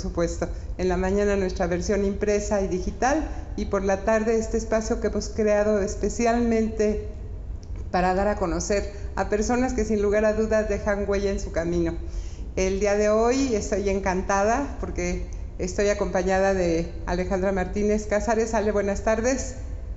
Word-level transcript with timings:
supuesto. 0.00 0.48
En 0.78 0.88
la 0.88 0.96
mañana 0.96 1.36
nuestra 1.36 1.66
versión 1.66 2.04
impresa 2.04 2.60
y 2.60 2.68
digital 2.68 3.28
y 3.56 3.66
por 3.66 3.84
la 3.84 4.04
tarde 4.04 4.38
este 4.38 4.56
espacio 4.56 5.00
que 5.00 5.08
hemos 5.08 5.28
creado 5.28 5.80
especialmente 5.80 7.08
para 7.90 8.14
dar 8.14 8.28
a 8.28 8.36
conocer 8.36 8.92
a 9.16 9.28
personas 9.28 9.74
que 9.74 9.84
sin 9.84 10.02
lugar 10.02 10.24
a 10.24 10.32
dudas 10.32 10.68
dejan 10.68 11.08
huella 11.08 11.30
en 11.30 11.40
su 11.40 11.52
camino. 11.52 11.96
El 12.56 12.80
día 12.80 12.96
de 12.96 13.10
hoy 13.10 13.54
estoy 13.54 13.88
encantada 13.88 14.76
porque 14.80 15.26
estoy 15.58 15.88
acompañada 15.88 16.54
de 16.54 16.92
Alejandra 17.06 17.52
Martínez 17.52 18.06
Cázares. 18.06 18.54
Ale, 18.54 18.72
buenas 18.72 19.02
tardes. 19.02 19.56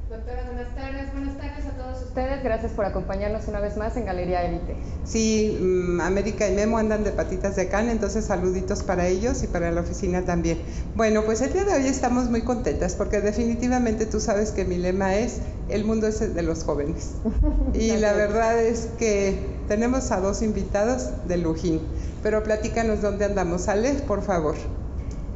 Doctora, 0.09 0.43
buenas 0.45 0.75
tardes. 0.75 1.11
Buenas 1.13 1.37
tardes 1.37 1.65
a 1.65 1.71
todos 1.71 1.93
ustedes. 2.13 2.43
Gracias 2.43 2.73
por 2.73 2.85
acompañarnos 2.85 3.47
una 3.47 3.59
vez 3.59 3.75
más 3.75 3.97
en 3.97 4.05
Galería 4.05 4.45
Elite. 4.45 4.75
Sí, 5.03 5.57
mm, 5.59 5.99
América 5.99 6.47
y 6.47 6.53
Memo 6.53 6.77
andan 6.77 7.03
de 7.03 7.11
patitas 7.11 7.55
de 7.55 7.69
can, 7.69 7.89
entonces 7.89 8.25
saluditos 8.25 8.83
para 8.83 9.07
ellos 9.07 9.41
y 9.41 9.47
para 9.47 9.71
la 9.71 9.81
oficina 9.81 10.21
también. 10.21 10.59
Bueno, 10.93 11.23
pues 11.25 11.41
el 11.41 11.53
día 11.53 11.63
de 11.63 11.73
hoy 11.73 11.87
estamos 11.87 12.29
muy 12.29 12.41
contentas 12.41 12.93
porque 12.93 13.19
definitivamente 13.19 14.05
tú 14.05 14.19
sabes 14.19 14.51
que 14.51 14.63
mi 14.63 14.77
lema 14.77 15.15
es 15.15 15.39
el 15.69 15.85
mundo 15.85 16.05
es 16.05 16.35
de 16.35 16.43
los 16.43 16.63
jóvenes. 16.63 17.13
Y 17.73 17.97
la 17.97 18.13
verdad 18.13 18.61
es 18.61 18.89
que 18.99 19.35
tenemos 19.67 20.11
a 20.11 20.19
dos 20.19 20.43
invitados 20.43 21.09
de 21.27 21.37
Lujín. 21.37 21.81
Pero 22.21 22.43
platícanos 22.43 23.01
dónde 23.01 23.25
andamos. 23.25 23.67
Ale, 23.67 23.93
por 23.93 24.21
favor. 24.21 24.55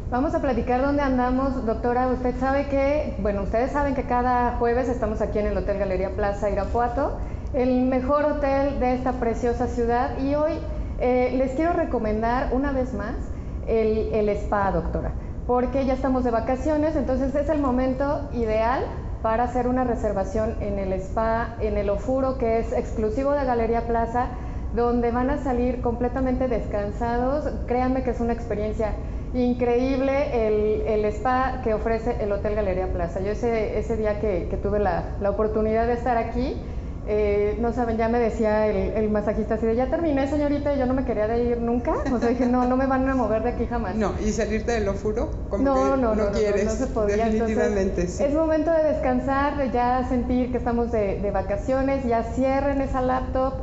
Vamos 0.10 0.34
a 0.34 0.40
platicar 0.40 0.82
dónde 0.82 1.02
andamos, 1.02 1.66
doctora. 1.66 2.08
Usted 2.08 2.34
sabe 2.40 2.70
que, 2.70 3.18
bueno, 3.20 3.44
ustedes 3.44 3.72
saben 3.72 3.94
que 3.94 4.04
cada 4.04 4.56
jueves 4.58 4.88
estamos 4.88 5.20
aquí 5.22 5.38
en 5.38 5.48
el 5.48 5.58
Hotel 5.58 5.80
Galería 5.80 6.12
Plaza 6.12 6.50
Irapuato, 6.50 7.18
el 7.54 7.82
mejor 7.88 8.24
hotel 8.24 8.80
de 8.80 8.94
esta 8.94 9.20
preciosa 9.20 9.68
ciudad. 9.68 10.18
Y 10.20 10.34
hoy 10.36 10.54
eh, 11.02 11.36
les 11.38 11.52
quiero 11.56 11.74
recomendar 11.74 12.54
una 12.54 12.72
vez 12.72 12.94
más 12.94 13.16
el, 13.68 14.14
el 14.14 14.30
spa, 14.30 14.72
doctora, 14.72 15.12
porque 15.46 15.86
ya 15.86 15.96
estamos 15.96 16.24
de 16.24 16.32
vacaciones, 16.32 16.96
entonces 16.96 17.36
es 17.36 17.50
el 17.50 17.60
momento 17.60 18.30
ideal 18.32 18.86
para 19.22 19.44
hacer 19.44 19.68
una 19.68 19.84
reservación 19.84 20.56
en 20.62 20.80
el 20.80 20.94
spa, 20.94 21.58
en 21.60 21.78
el 21.78 21.90
Ofuro, 21.90 22.38
que 22.38 22.60
es 22.60 22.72
exclusivo 22.72 23.34
de 23.34 23.44
Galería 23.44 23.86
Plaza, 23.88 24.28
donde 24.74 25.12
van 25.12 25.30
a 25.30 25.38
salir 25.40 25.82
completamente 25.82 26.48
descansados. 26.48 27.52
Créanme 27.68 28.04
que 28.04 28.12
es 28.12 28.22
una 28.22 28.32
experiencia 28.32 28.94
increíble 29.40 30.48
el, 30.48 30.82
el, 30.88 31.06
spa 31.06 31.62
que 31.64 31.74
ofrece 31.74 32.18
el 32.20 32.32
Hotel 32.32 32.56
Galería 32.56 32.92
Plaza. 32.92 33.22
Yo 33.22 33.32
ese, 33.32 33.80
ese 33.80 33.98
día 33.98 34.20
que, 34.20 34.48
que 34.50 34.58
tuve 34.58 34.80
la, 34.80 35.16
la, 35.22 35.30
oportunidad 35.30 35.88
de 35.88 35.94
estar 35.94 36.18
aquí, 36.18 36.56
eh, 37.08 37.58
no 37.62 37.72
saben, 37.72 37.98
ya 37.98 38.10
me 38.10 38.20
decía 38.20 38.68
el, 38.68 38.94
el, 38.94 39.10
masajista 39.10 39.56
así 39.56 39.66
de, 39.66 39.76
ya 39.76 39.90
terminé 39.90 40.28
señorita, 40.28 40.74
y 40.74 40.80
yo 40.80 40.86
no 40.86 40.94
me 40.94 41.06
quería 41.06 41.28
de 41.28 41.44
ir 41.44 41.62
nunca. 41.62 41.94
O 42.14 42.20
sea, 42.20 42.30
dije, 42.30 42.46
no, 42.46 42.66
no 42.66 42.76
me 42.76 42.86
van 42.86 43.08
a 43.08 43.16
mover 43.16 43.44
de 43.44 43.50
aquí 43.50 43.66
jamás. 43.66 43.96
No, 43.96 44.14
y 44.26 44.32
salirte 44.32 44.74
del 44.74 44.88
ofuro, 44.90 45.30
como 45.50 45.64
no, 45.64 45.74
que 45.74 46.02
no, 46.02 46.16
no, 46.16 46.32
quieres. 46.32 46.66
No, 46.66 46.72
se 46.72 46.88
podía. 46.88 47.26
Definitivamente, 47.26 48.02
Entonces, 48.02 48.12
sí. 48.16 48.24
Es 48.24 48.34
momento 48.34 48.72
de 48.72 48.84
descansar, 48.84 49.58
de 49.58 49.72
ya 49.72 50.08
sentir 50.10 50.52
que 50.52 50.58
estamos 50.58 50.92
de, 50.92 51.22
de 51.22 51.32
vacaciones, 51.32 52.04
ya 52.06 52.24
cierren 52.24 52.82
esa 52.82 53.02
laptop, 53.02 53.54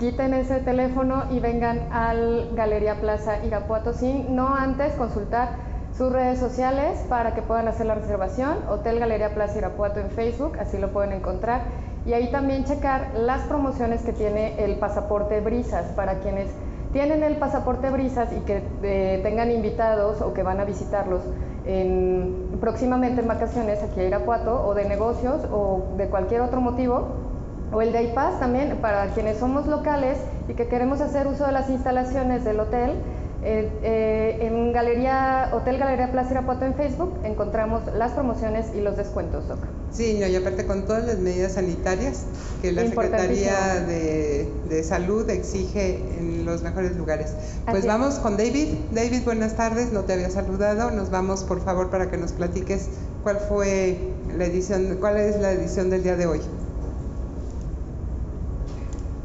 quiten 0.00 0.32
ese 0.32 0.60
teléfono 0.60 1.24
y 1.30 1.40
vengan 1.40 1.92
al 1.92 2.52
Galería 2.54 2.94
Plaza 3.02 3.44
Irapuato 3.44 3.92
sin 3.92 4.34
no 4.34 4.48
antes 4.48 4.94
consultar 4.94 5.50
sus 5.94 6.10
redes 6.10 6.38
sociales 6.38 7.04
para 7.10 7.34
que 7.34 7.42
puedan 7.42 7.68
hacer 7.68 7.84
la 7.84 7.96
reservación, 7.96 8.56
Hotel 8.70 8.98
Galería 8.98 9.34
Plaza 9.34 9.58
Irapuato 9.58 10.00
en 10.00 10.08
Facebook, 10.08 10.56
así 10.58 10.78
lo 10.78 10.90
pueden 10.90 11.12
encontrar, 11.12 11.64
y 12.06 12.14
ahí 12.14 12.30
también 12.30 12.64
checar 12.64 13.10
las 13.14 13.42
promociones 13.42 14.00
que 14.00 14.14
tiene 14.14 14.64
el 14.64 14.76
pasaporte 14.76 15.38
Brisas. 15.42 15.84
Para 15.88 16.20
quienes 16.20 16.48
tienen 16.94 17.22
el 17.22 17.36
pasaporte 17.36 17.90
Brisas 17.90 18.32
y 18.32 18.40
que 18.40 18.62
eh, 18.82 19.20
tengan 19.22 19.50
invitados 19.50 20.22
o 20.22 20.32
que 20.32 20.42
van 20.42 20.60
a 20.60 20.64
visitarlos 20.64 21.20
en, 21.66 22.56
próximamente 22.58 23.20
en 23.20 23.28
vacaciones 23.28 23.82
aquí 23.82 24.00
a 24.00 24.04
Irapuato 24.04 24.66
o 24.66 24.72
de 24.72 24.88
negocios 24.88 25.42
o 25.52 25.82
de 25.98 26.08
cualquier 26.08 26.40
otro 26.40 26.62
motivo, 26.62 27.29
o 27.72 27.82
el 27.82 27.92
Day 27.92 28.12
Pass 28.14 28.40
también 28.40 28.78
para 28.80 29.06
quienes 29.14 29.38
somos 29.38 29.66
locales 29.66 30.18
y 30.48 30.54
que 30.54 30.66
queremos 30.66 31.00
hacer 31.00 31.26
uso 31.26 31.46
de 31.46 31.52
las 31.52 31.70
instalaciones 31.70 32.44
del 32.44 32.60
hotel. 32.60 32.94
Eh, 33.42 33.70
eh, 33.82 34.38
en 34.42 34.70
Galería, 34.70 35.48
Hotel 35.54 35.78
Galería 35.78 36.12
Plaza 36.12 36.32
Irapuato 36.32 36.66
en 36.66 36.74
Facebook 36.74 37.14
encontramos 37.24 37.80
las 37.96 38.12
promociones 38.12 38.66
y 38.74 38.82
los 38.82 38.98
descuentos. 38.98 39.44
Sí, 39.90 40.18
no, 40.20 40.26
y 40.26 40.36
aparte 40.36 40.66
con 40.66 40.84
todas 40.84 41.06
las 41.06 41.18
medidas 41.18 41.52
sanitarias 41.52 42.24
que 42.60 42.70
la 42.70 42.82
Secretaría 42.82 43.80
de, 43.86 44.46
de, 44.68 44.82
Salud 44.84 45.28
exige 45.30 46.02
en 46.18 46.44
los 46.44 46.62
mejores 46.62 46.96
lugares. 46.96 47.32
Pues 47.64 47.78
Así 47.78 47.88
vamos 47.88 48.14
es. 48.14 48.20
con 48.20 48.36
David. 48.36 48.74
David, 48.92 49.22
buenas 49.24 49.56
tardes, 49.56 49.90
no 49.90 50.02
te 50.02 50.12
había 50.12 50.28
saludado. 50.28 50.90
Nos 50.90 51.10
vamos, 51.10 51.42
por 51.44 51.62
favor, 51.64 51.88
para 51.88 52.10
que 52.10 52.18
nos 52.18 52.32
platiques 52.32 52.88
cuál 53.22 53.38
fue 53.38 53.96
la 54.36 54.44
edición, 54.44 54.98
cuál 55.00 55.16
es 55.16 55.40
la 55.40 55.52
edición 55.52 55.88
del 55.88 56.02
día 56.02 56.16
de 56.16 56.26
hoy. 56.26 56.40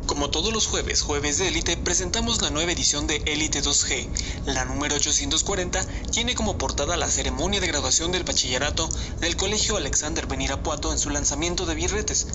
Como 0.06 0.30
todos 0.30 0.54
los 0.54 0.68
jueves, 0.68 1.02
jueves 1.02 1.40
de 1.40 1.48
élite, 1.48 1.78
presentamos 1.78 2.40
la 2.44 2.52
nueva 2.52 2.72
edición 2.72 3.08
de 3.08 3.24
Élite 3.26 3.64
2G. 3.64 4.08
La 4.46 4.64
número 4.64 4.96
840 4.98 5.84
tiene 6.12 6.36
como 6.36 6.60
portada 6.60 6.96
la 6.96 7.10
ceremonia 7.10 7.60
de 7.60 7.66
graduación 7.66 8.12
del 8.12 8.24
bachillerato 8.24 8.88
del 9.20 9.36
Colegio 9.36 9.78
Alexander 9.78 10.28
Benirapuato 10.28 10.92
en 10.92 11.00
su 11.00 11.10
lanzamiento 11.10 11.66
de 11.66 11.74
Birretes. 11.74 12.28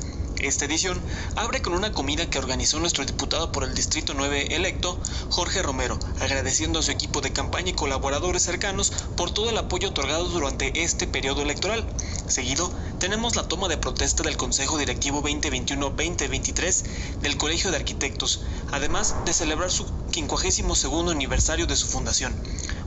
Esta 0.42 0.64
edición 0.64 1.02
abre 1.36 1.60
con 1.60 1.74
una 1.74 1.92
comida 1.92 2.30
que 2.30 2.38
organizó 2.38 2.80
nuestro 2.80 3.04
diputado 3.04 3.52
por 3.52 3.62
el 3.62 3.74
Distrito 3.74 4.14
9 4.14 4.48
electo, 4.56 4.98
Jorge 5.28 5.62
Romero, 5.62 5.98
agradeciendo 6.18 6.78
a 6.78 6.82
su 6.82 6.90
equipo 6.90 7.20
de 7.20 7.30
campaña 7.30 7.70
y 7.70 7.74
colaboradores 7.74 8.42
cercanos 8.42 8.90
por 9.16 9.30
todo 9.30 9.50
el 9.50 9.58
apoyo 9.58 9.88
otorgado 9.88 10.28
durante 10.28 10.82
este 10.82 11.06
periodo 11.06 11.42
electoral. 11.42 11.86
Seguido, 12.26 12.72
tenemos 12.98 13.36
la 13.36 13.48
toma 13.48 13.68
de 13.68 13.76
protesta 13.76 14.22
del 14.22 14.38
Consejo 14.38 14.78
Directivo 14.78 15.22
2021-2023 15.22 16.84
del 17.20 17.36
Colegio 17.36 17.70
de 17.70 17.76
Arquitectos, 17.76 18.40
además 18.70 19.16
de 19.26 19.34
celebrar 19.34 19.70
su 19.70 19.90
52 20.10 21.10
aniversario 21.10 21.66
de 21.66 21.76
su 21.76 21.86
fundación. 21.86 22.34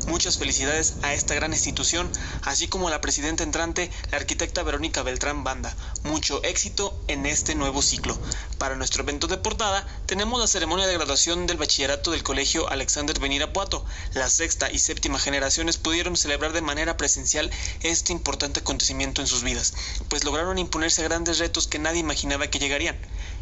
Muchas 0.08 0.38
felicidades 0.38 0.96
a 1.02 1.14
esta 1.14 1.34
gran 1.34 1.53
institución, 1.53 2.12
así 2.41 2.68
como 2.68 2.88
a 2.88 2.91
la 2.91 3.00
presidenta 3.00 3.44
entrante, 3.44 3.90
la 4.12 4.18
arquitecta 4.18 4.62
Verónica 4.62 5.02
Beltrán 5.02 5.44
Banda. 5.44 5.75
Mucho 6.03 6.44
éxito 6.44 6.97
en 7.08 7.25
este 7.25 7.56
nuevo 7.56 7.81
ciclo. 7.81 8.18
Para 8.58 8.75
nuestro 8.75 9.03
evento 9.03 9.28
de 9.28 9.38
portada, 9.38 9.88
tenemos 10.06 10.40
la 10.40 10.47
ceremonia 10.47 10.88
de 10.88 10.94
graduación 10.94 11.47
del 11.47 11.58
bachillerato 11.58 12.12
del 12.12 12.24
Colegio 12.24 12.69
Alexander 12.69 13.18
Benirapuato. 13.19 13.86
La 14.13 14.30
sexta 14.30 14.69
y 14.69 14.80
séptima 14.80 15.19
generaciones 15.19 15.78
pudieron 15.78 16.18
celebrar 16.18 16.52
de 16.52 16.62
manera 16.62 16.97
presencial 16.97 17.50
este 17.81 18.12
importante 18.12 18.59
acontecimiento 18.59 19.22
en 19.22 19.28
sus 19.28 19.44
vidas, 19.44 19.74
pues 20.09 20.25
lograron 20.25 20.58
imponerse 20.58 21.02
a 21.02 21.06
grandes 21.06 21.40
retos 21.40 21.68
que 21.68 21.80
nadie 21.80 22.00
imaginaba 22.00 22.47
que 22.47 22.59
llegarían. 22.59 22.97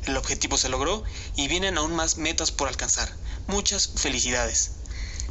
El 0.05 0.17
objetivo 0.17 0.57
se 0.57 0.69
logró 0.69 1.03
y 1.35 1.47
vienen 1.47 1.77
aún 1.77 1.95
más 1.95 2.17
metas 2.17 2.51
por 2.51 2.67
alcanzar. 2.67 3.11
Muchas 3.47 3.91
felicidades. 3.95 4.80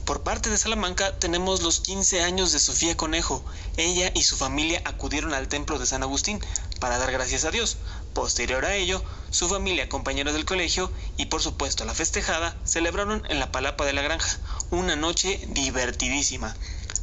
Por 0.05 0.22
parte 0.22 0.50
de 0.50 0.59
Salamanca 0.59 1.19
tenemos 1.19 1.62
los 1.62 1.81
15 1.81 2.22
años 2.22 2.53
de 2.53 2.59
Sofía 2.59 2.97
Conejo. 2.97 3.44
Ella 3.77 4.11
y 4.15 4.22
su 4.22 4.37
familia 4.37 4.83
acudieron 4.84 5.34
al 5.34 5.49
templo 5.49 5.78
de 5.78 5.87
San 5.87 6.03
Agustín 6.03 6.41
para 6.81 6.99
dar 6.99 7.12
gracias 7.12 7.44
a 7.44 7.50
Dios. 7.50 7.78
Posterior 8.12 8.65
a 8.65 8.75
ello, 8.75 9.05
su 9.31 9.49
familia, 9.49 9.88
compañeros 9.88 10.34
del 10.34 10.44
colegio 10.44 10.91
y 11.16 11.27
por 11.27 11.43
supuesto 11.43 11.84
la 11.84 11.94
festejada 11.94 12.59
celebraron 12.65 13.22
en 13.28 13.38
la 13.38 13.53
Palapa 13.53 13.84
de 13.84 13.93
la 13.93 14.03
Granja, 14.03 14.41
una 14.71 14.97
noche 14.97 15.41
divertidísima. 15.49 16.56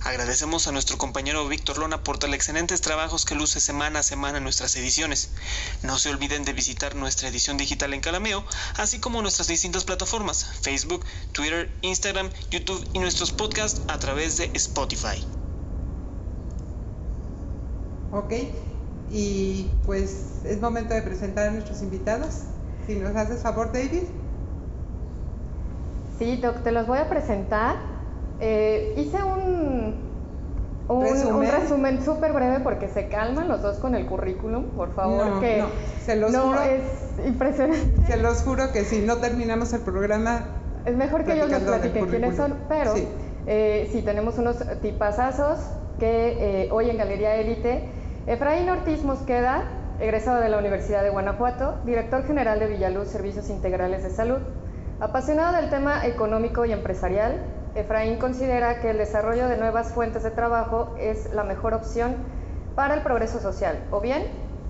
Agradecemos 0.04 0.68
a 0.68 0.72
nuestro 0.72 0.98
compañero 0.98 1.48
Víctor 1.48 1.80
Lona 1.80 2.04
por 2.04 2.24
los 2.24 2.34
excelentes 2.34 2.82
trabajos 2.82 3.26
que 3.26 3.36
luce 3.36 3.60
semana 3.60 4.00
a 4.00 4.04
semana 4.04 4.38
en 4.38 4.44
nuestras 4.44 4.76
ediciones. 4.76 5.32
No 5.82 5.98
se 5.98 6.10
olviden 6.10 6.46
de 6.46 6.54
visitar 6.54 6.96
nuestra 6.96 7.30
edición 7.30 7.58
digital 7.58 7.94
en 7.94 8.02
Calameo, 8.02 8.44
así 8.78 9.00
como 9.00 9.22
nuestras 9.22 9.48
distintas 9.48 9.86
plataformas, 9.86 10.46
Facebook, 10.62 11.04
Twitter, 11.32 11.72
Instagram, 11.82 12.30
YouTube 12.52 12.88
y 12.94 13.00
nuestros 13.00 13.32
podcasts 13.32 13.82
a 13.88 13.98
través 13.98 14.38
de 14.38 14.52
Spotify. 14.54 15.26
Ok, 18.12 18.34
y 19.12 19.70
pues 19.86 20.42
es 20.46 20.62
momento 20.62 20.94
de 20.94 21.02
presentar 21.02 21.48
a 21.48 21.52
nuestros 21.52 21.82
invitados. 21.82 22.44
Si 22.86 22.96
nos 22.96 23.16
haces 23.16 23.42
favor, 23.42 23.74
David. 23.74 24.04
Sí, 26.20 26.38
Doc, 26.38 26.64
te 26.64 26.72
los 26.72 26.88
voy 26.88 27.00
a 27.00 27.10
presentar. 27.10 27.97
Eh, 28.40 28.94
hice 28.98 29.18
un, 29.24 29.96
un 30.90 31.48
resumen 31.48 32.04
súper 32.04 32.34
breve 32.34 32.60
porque 32.60 32.88
se 32.88 33.08
calman 33.08 33.48
los 33.48 33.62
dos 33.62 33.78
con 33.78 33.96
el 33.96 34.06
currículum, 34.06 34.66
por 34.76 34.94
favor, 34.94 35.26
no, 35.26 35.40
que 35.40 35.58
no, 35.58 35.68
se 36.06 36.16
los 36.16 36.32
no 36.32 36.42
juro, 36.44 36.62
es 36.62 36.82
impresionante. 37.26 38.06
Se 38.06 38.18
los 38.18 38.42
juro 38.44 38.72
que 38.72 38.84
si 38.84 39.00
no 39.00 39.18
terminamos 39.18 39.74
el 39.74 39.82
programa... 39.82 40.46
Es 40.86 40.96
mejor 40.96 41.26
que 41.26 41.34
ellos 41.34 41.50
nos 41.50 41.62
platiquen 41.62 42.08
quiénes 42.08 42.38
son, 42.38 42.56
pero 42.70 42.94
sí. 42.96 43.08
Eh, 43.48 43.90
sí 43.92 44.02
tenemos 44.02 44.38
unos 44.38 44.58
tipazazos 44.82 45.60
que 46.00 46.66
eh, 46.66 46.70
hoy 46.72 46.90
en 46.90 46.98
Galería 46.98 47.36
Élite, 47.36 47.90
Efraín 48.28 48.70
Ortiz 48.70 49.04
Mosqueda, 49.04 49.64
egresado 50.00 50.42
de 50.42 50.50
la 50.50 50.60
Universidad 50.60 51.02
de 51.02 51.10
Guanajuato, 51.10 51.76
director 51.86 52.24
general 52.26 52.60
de 52.60 52.68
Villaluz 52.68 53.08
Servicios 53.08 53.50
Integrales 53.50 54.04
de 54.04 54.10
Salud, 54.12 54.40
apasionado 55.00 55.56
del 55.56 55.70
tema 55.70 56.06
económico 56.06 56.66
y 56.66 56.72
empresarial, 56.72 57.42
Efraín 57.78 58.18
considera 58.18 58.80
que 58.80 58.90
el 58.90 58.98
desarrollo 58.98 59.48
de 59.48 59.58
nuevas 59.58 59.92
fuentes 59.94 60.24
de 60.24 60.32
trabajo 60.32 60.96
es 61.00 61.32
la 61.34 61.44
mejor 61.44 61.76
opción 61.76 62.16
para 62.76 62.96
el 62.96 63.04
progreso 63.04 63.40
social, 63.40 63.80
o 63.92 64.02
bien 64.02 64.24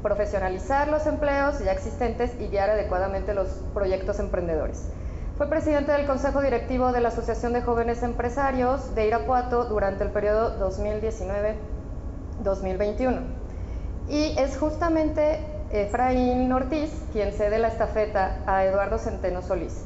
profesionalizar 0.03 0.89
los 0.89 1.07
empleos 1.07 1.59
ya 1.59 1.71
existentes 1.71 2.31
y 2.39 2.47
guiar 2.47 2.69
adecuadamente 2.69 3.33
los 3.33 3.47
proyectos 3.73 4.19
emprendedores. 4.19 4.89
Fue 5.37 5.47
presidente 5.47 5.91
del 5.91 6.05
Consejo 6.05 6.41
Directivo 6.41 6.91
de 6.91 6.99
la 6.99 7.07
Asociación 7.09 7.53
de 7.53 7.61
Jóvenes 7.61 8.03
Empresarios 8.03 8.93
de 8.93 9.07
Irapuato 9.07 9.65
durante 9.65 10.03
el 10.03 10.09
periodo 10.09 10.59
2019-2021. 12.43 13.21
Y 14.09 14.37
es 14.37 14.57
justamente 14.57 15.39
Efraín 15.71 16.51
Ortiz 16.51 16.91
quien 17.13 17.31
cede 17.33 17.59
la 17.59 17.69
estafeta 17.69 18.39
a 18.47 18.65
Eduardo 18.65 18.97
Centeno 18.97 19.41
Solís. 19.41 19.85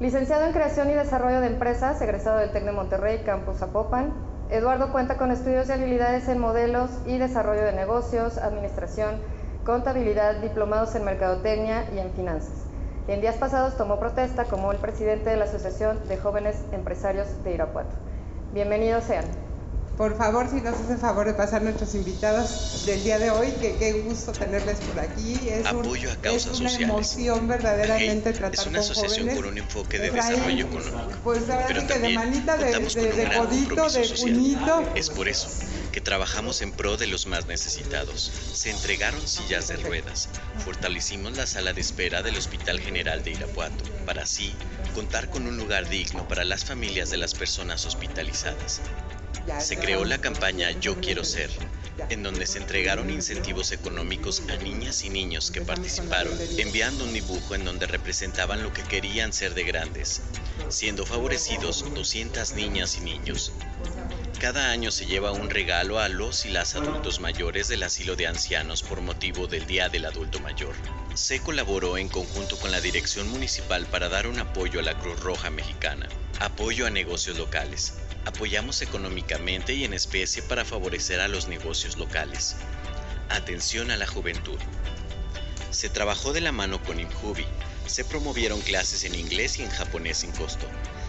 Licenciado 0.00 0.46
en 0.46 0.52
Creación 0.54 0.88
y 0.88 0.94
Desarrollo 0.94 1.42
de 1.42 1.48
Empresas, 1.48 2.00
egresado 2.00 2.38
del 2.38 2.52
TEC 2.52 2.64
de 2.64 2.72
Monterrey, 2.72 3.18
Campus 3.18 3.58
Zapopan, 3.58 4.14
Eduardo 4.48 4.92
cuenta 4.92 5.18
con 5.18 5.30
estudios 5.30 5.68
de 5.68 5.74
habilidades 5.74 6.26
en 6.28 6.38
modelos 6.38 6.90
y 7.04 7.18
desarrollo 7.18 7.62
de 7.62 7.74
negocios, 7.74 8.38
administración, 8.38 9.20
contabilidad, 9.62 10.36
diplomados 10.40 10.94
en 10.94 11.04
mercadotecnia 11.04 11.84
y 11.94 11.98
en 11.98 12.12
finanzas. 12.12 12.64
En 13.08 13.20
días 13.20 13.36
pasados 13.36 13.76
tomó 13.76 14.00
protesta 14.00 14.44
como 14.46 14.72
el 14.72 14.78
presidente 14.78 15.28
de 15.28 15.36
la 15.36 15.44
Asociación 15.44 15.98
de 16.08 16.16
Jóvenes 16.16 16.64
Empresarios 16.72 17.28
de 17.44 17.52
Irapuato. 17.52 17.94
Bienvenidos 18.54 19.04
sean. 19.04 19.49
Por 20.00 20.16
favor, 20.16 20.48
si 20.48 20.62
nos 20.62 20.80
hacen 20.80 20.98
favor 20.98 21.26
de 21.26 21.34
pasar 21.34 21.60
nuestros 21.60 21.94
invitados 21.94 22.86
del 22.86 23.04
día 23.04 23.18
de 23.18 23.28
hoy, 23.30 23.52
que 23.60 23.76
qué 23.76 23.92
gusto 24.00 24.32
tenerles 24.32 24.78
por 24.78 24.98
aquí. 24.98 25.38
Es 25.46 25.66
Apoyo 25.66 26.10
a 26.10 26.16
causas 26.16 26.52
es 26.54 26.60
una 26.60 26.70
sociales. 26.70 26.88
emoción 26.88 27.46
verdaderamente 27.46 28.32
tratar 28.32 28.54
Es 28.54 28.66
una 28.66 28.78
con 28.78 28.90
asociación 28.90 29.26
jóvenes. 29.26 29.36
con 29.36 29.52
un 29.52 29.58
enfoque 29.58 29.98
de 29.98 30.10
desarrollo 30.10 30.64
económico. 30.68 31.18
Pues 31.22 31.50
ahora 31.50 31.68
sí 31.82 31.86
que 31.86 31.98
de 31.98 32.08
manita, 32.14 32.56
de, 32.56 32.70
de, 32.70 32.78
un 32.78 32.86
de 32.88 33.36
codito, 33.36 33.90
de 33.90 34.08
puñito. 34.08 34.84
Es 34.94 35.10
por 35.10 35.28
eso 35.28 35.50
que 35.92 36.00
trabajamos 36.00 36.62
en 36.62 36.72
pro 36.72 36.96
de 36.96 37.06
los 37.06 37.26
más 37.26 37.44
necesitados. 37.46 38.32
Se 38.54 38.70
entregaron 38.70 39.20
sillas 39.28 39.68
de 39.68 39.76
ruedas. 39.76 40.30
Fortalecimos 40.64 41.36
la 41.36 41.46
sala 41.46 41.74
de 41.74 41.82
espera 41.82 42.22
del 42.22 42.38
Hospital 42.38 42.80
General 42.80 43.22
de 43.22 43.32
Irapuato 43.32 43.84
para 44.06 44.22
así 44.22 44.54
contar 44.94 45.28
con 45.28 45.46
un 45.46 45.58
lugar 45.58 45.90
digno 45.90 46.26
para 46.26 46.44
las 46.44 46.64
familias 46.64 47.10
de 47.10 47.18
las 47.18 47.34
personas 47.34 47.84
hospitalizadas. 47.84 48.80
Se 49.60 49.78
creó 49.78 50.04
la 50.04 50.20
campaña 50.20 50.70
Yo 50.80 51.00
Quiero 51.00 51.24
Ser, 51.24 51.50
en 52.08 52.22
donde 52.22 52.46
se 52.46 52.58
entregaron 52.58 53.10
incentivos 53.10 53.72
económicos 53.72 54.42
a 54.48 54.56
niñas 54.56 55.04
y 55.04 55.10
niños 55.10 55.50
que 55.50 55.60
participaron, 55.60 56.32
enviando 56.58 57.04
un 57.04 57.12
dibujo 57.12 57.54
en 57.54 57.64
donde 57.64 57.86
representaban 57.86 58.62
lo 58.62 58.72
que 58.72 58.82
querían 58.82 59.32
ser 59.32 59.54
de 59.54 59.64
grandes, 59.64 60.22
siendo 60.68 61.06
favorecidos 61.06 61.84
200 61.94 62.52
niñas 62.54 62.96
y 62.96 63.00
niños. 63.00 63.52
Cada 64.40 64.70
año 64.70 64.90
se 64.90 65.04
lleva 65.04 65.32
un 65.32 65.50
regalo 65.50 65.98
a 65.98 66.08
los 66.08 66.46
y 66.46 66.48
las 66.48 66.74
adultos 66.74 67.20
mayores 67.20 67.68
del 67.68 67.82
asilo 67.82 68.16
de 68.16 68.26
ancianos 68.26 68.82
por 68.82 69.02
motivo 69.02 69.46
del 69.46 69.66
Día 69.66 69.90
del 69.90 70.06
Adulto 70.06 70.40
Mayor. 70.40 70.74
Se 71.14 71.40
colaboró 71.40 71.98
en 71.98 72.08
conjunto 72.08 72.56
con 72.56 72.70
la 72.70 72.80
Dirección 72.80 73.28
Municipal 73.28 73.84
para 73.84 74.08
dar 74.08 74.26
un 74.26 74.38
apoyo 74.38 74.80
a 74.80 74.82
la 74.82 74.98
Cruz 74.98 75.20
Roja 75.20 75.50
Mexicana, 75.50 76.08
apoyo 76.38 76.86
a 76.86 76.90
negocios 76.90 77.36
locales. 77.36 77.92
Apoyamos 78.24 78.82
económicamente 78.82 79.72
y 79.72 79.84
en 79.84 79.94
especie 79.94 80.42
para 80.42 80.64
favorecer 80.64 81.20
a 81.20 81.28
los 81.28 81.48
negocios 81.48 81.96
locales. 81.96 82.56
Atención 83.28 83.90
a 83.90 83.96
la 83.96 84.06
juventud. 84.06 84.58
Se 85.70 85.88
trabajó 85.88 86.32
de 86.32 86.40
la 86.40 86.52
mano 86.52 86.82
con 86.82 87.00
Injubi. 87.00 87.46
Se 87.86 88.04
promovieron 88.04 88.60
clases 88.60 89.04
en 89.04 89.14
inglés 89.14 89.58
y 89.58 89.62
en 89.62 89.70
japonés 89.70 90.18
sin 90.18 90.32
costo. 90.32 90.66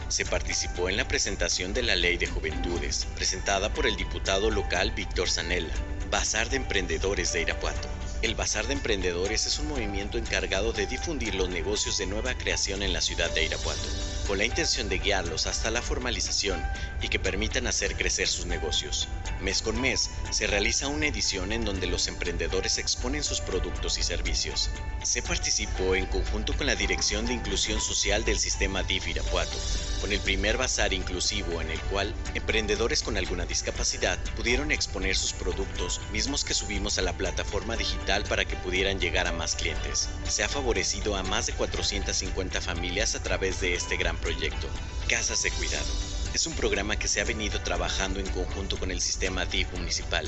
Se 0.08 0.26
participó 0.26 0.90
en 0.90 0.98
la 0.98 1.08
presentación 1.08 1.74
de 1.74 1.84
la 1.84 1.96
Ley 1.96 2.18
de 2.18 2.28
Juventudes, 2.28 3.08
presentada 3.16 3.74
por 3.74 3.88
el 3.88 3.96
diputado 3.96 4.50
local 4.50 4.92
Víctor 4.92 5.30
Zanella. 5.30 5.74
Bazar 6.10 6.50
de 6.50 6.58
Emprendedores 6.58 7.34
de 7.34 7.42
Irapuato. 7.42 8.01
El 8.22 8.36
Bazar 8.36 8.68
de 8.68 8.74
Emprendedores 8.74 9.48
es 9.48 9.58
un 9.58 9.68
movimiento 9.68 10.20
encargado 10.20 10.74
de 10.74 10.86
difundir 10.86 11.34
los 11.34 11.50
negocios 11.50 11.98
de 11.98 12.06
nueva 12.06 12.36
creación 12.36 12.84
en 12.84 12.94
la 12.94 13.02
ciudad 13.02 13.32
de 13.32 13.46
Irapuato, 13.46 13.82
con 14.28 14.38
la 14.38 14.46
intención 14.46 14.90
de 14.90 15.00
guiarlos 15.00 15.48
hasta 15.48 15.72
la 15.72 15.82
formalización 15.82 16.64
y 17.02 17.08
que 17.08 17.18
permitan 17.18 17.66
hacer 17.66 17.96
crecer 17.96 18.28
sus 18.28 18.46
negocios. 18.46 19.08
Mes 19.42 19.64
con 19.64 19.82
mes 19.82 20.12
se 20.30 20.46
realiza 20.46 20.88
una 20.88 21.08
edición 21.08 21.52
en 21.52 21.66
donde 21.66 21.88
los 21.88 22.08
emprendedores 22.08 22.78
exponen 22.78 23.24
sus 23.24 23.42
productos 23.42 23.98
y 23.98 24.04
servicios. 24.04 24.70
Se 25.02 25.24
participó 25.24 25.96
en 25.96 26.06
conjunto 26.06 26.56
con 26.56 26.68
la 26.68 26.76
Dirección 26.76 27.26
de 27.26 27.34
Inclusión 27.34 27.82
Social 27.82 28.24
del 28.24 28.38
Sistema 28.38 28.84
DIF 28.84 29.08
Irapuato, 29.08 29.58
con 30.00 30.12
el 30.12 30.20
primer 30.20 30.58
bazar 30.58 30.94
inclusivo 30.94 31.60
en 31.60 31.72
el 31.72 31.80
cual 31.82 32.14
emprendedores 32.36 33.02
con 33.02 33.18
alguna 33.18 33.48
discapacidad 33.48 34.20
pudieron 34.36 34.72
exponer 34.72 35.16
sus 35.16 35.34
productos, 35.34 36.00
mismos 36.12 36.46
que 36.46 36.54
subimos 36.54 37.00
a 37.00 37.02
la 37.02 37.14
plataforma 37.14 37.76
digital 37.76 38.11
para 38.20 38.44
que 38.44 38.58
pudieran 38.58 39.00
llegar 39.00 39.26
a 39.26 39.32
más 39.32 39.56
clientes. 39.56 40.10
Se 40.28 40.44
ha 40.44 40.50
favorecido 40.50 41.16
a 41.16 41.24
más 41.24 41.46
de 41.46 41.54
450 41.54 42.60
familias 42.60 43.16
a 43.16 43.24
través 43.24 43.62
de 43.62 43.74
este 43.74 43.96
gran 43.96 44.18
proyecto. 44.18 44.68
Casas 45.08 45.44
de 45.44 45.52
Cuidado. 45.52 45.86
Es 46.34 46.46
un 46.46 46.54
programa 46.54 46.98
que 46.98 47.08
se 47.08 47.22
ha 47.22 47.24
venido 47.24 47.62
trabajando 47.62 48.20
en 48.20 48.28
conjunto 48.28 48.78
con 48.78 48.92
el 48.92 49.00
sistema 49.00 49.46
DIF 49.46 49.72
municipal. 49.78 50.28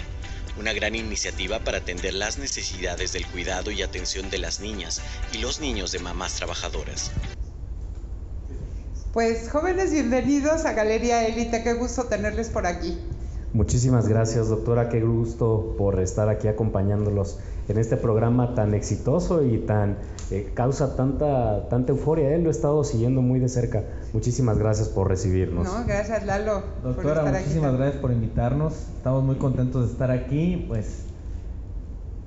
Una 0.58 0.72
gran 0.72 0.96
iniciativa 0.96 1.60
para 1.60 1.80
atender 1.80 2.14
las 2.14 2.38
necesidades 2.38 3.12
del 3.12 3.28
cuidado 3.28 3.70
y 3.70 3.82
atención 3.82 4.30
de 4.30 4.38
las 4.38 4.62
niñas 4.62 5.02
y 5.34 5.40
los 5.40 5.60
niños 5.60 5.92
de 5.92 6.00
mamás 6.00 6.36
trabajadoras. 6.36 7.12
Pues 9.12 9.50
jóvenes, 9.50 9.92
bienvenidos 9.92 10.64
a 10.64 10.72
Galería 10.72 11.28
Élite, 11.28 11.64
qué 11.64 11.74
gusto 11.74 12.06
tenerles 12.06 12.48
por 12.50 12.66
aquí. 12.66 12.98
Muchísimas 13.54 14.08
gracias, 14.08 14.50
doctora. 14.50 14.90
Qué 14.90 15.02
gusto 15.02 15.76
por 15.78 16.00
estar 16.00 16.28
aquí 16.28 16.48
acompañándolos 16.48 17.38
en 17.68 17.78
este 17.78 17.98
programa 17.98 18.56
tan 18.56 18.74
exitoso 18.74 19.44
y 19.44 19.60
tan 19.60 19.98
eh, 20.32 20.52
causa 20.54 20.96
tanta 20.96 21.70
tanta 21.70 21.92
euforia. 21.92 22.36
Él 22.36 22.44
lo 22.44 22.50
he 22.50 22.52
estado 22.52 22.84
siguiendo 22.84 23.22
muy 23.22 23.40
de 23.40 23.50
cerca. 23.50 23.84
Muchísimas 24.14 24.58
gracias 24.58 24.90
por 24.90 25.08
recibirnos. 25.08 25.66
No, 25.66 25.86
gracias 25.86 26.26
Lalo 26.26 26.64
por 26.82 26.96
Doctora, 26.96 27.30
aquí. 27.30 27.40
muchísimas 27.40 27.78
gracias 27.78 28.02
por 28.02 28.12
invitarnos. 28.12 28.74
Estamos 28.98 29.24
muy 29.24 29.36
contentos 29.36 29.88
de 29.88 29.92
estar 29.94 30.12
aquí. 30.12 30.66
Pues 30.68 31.04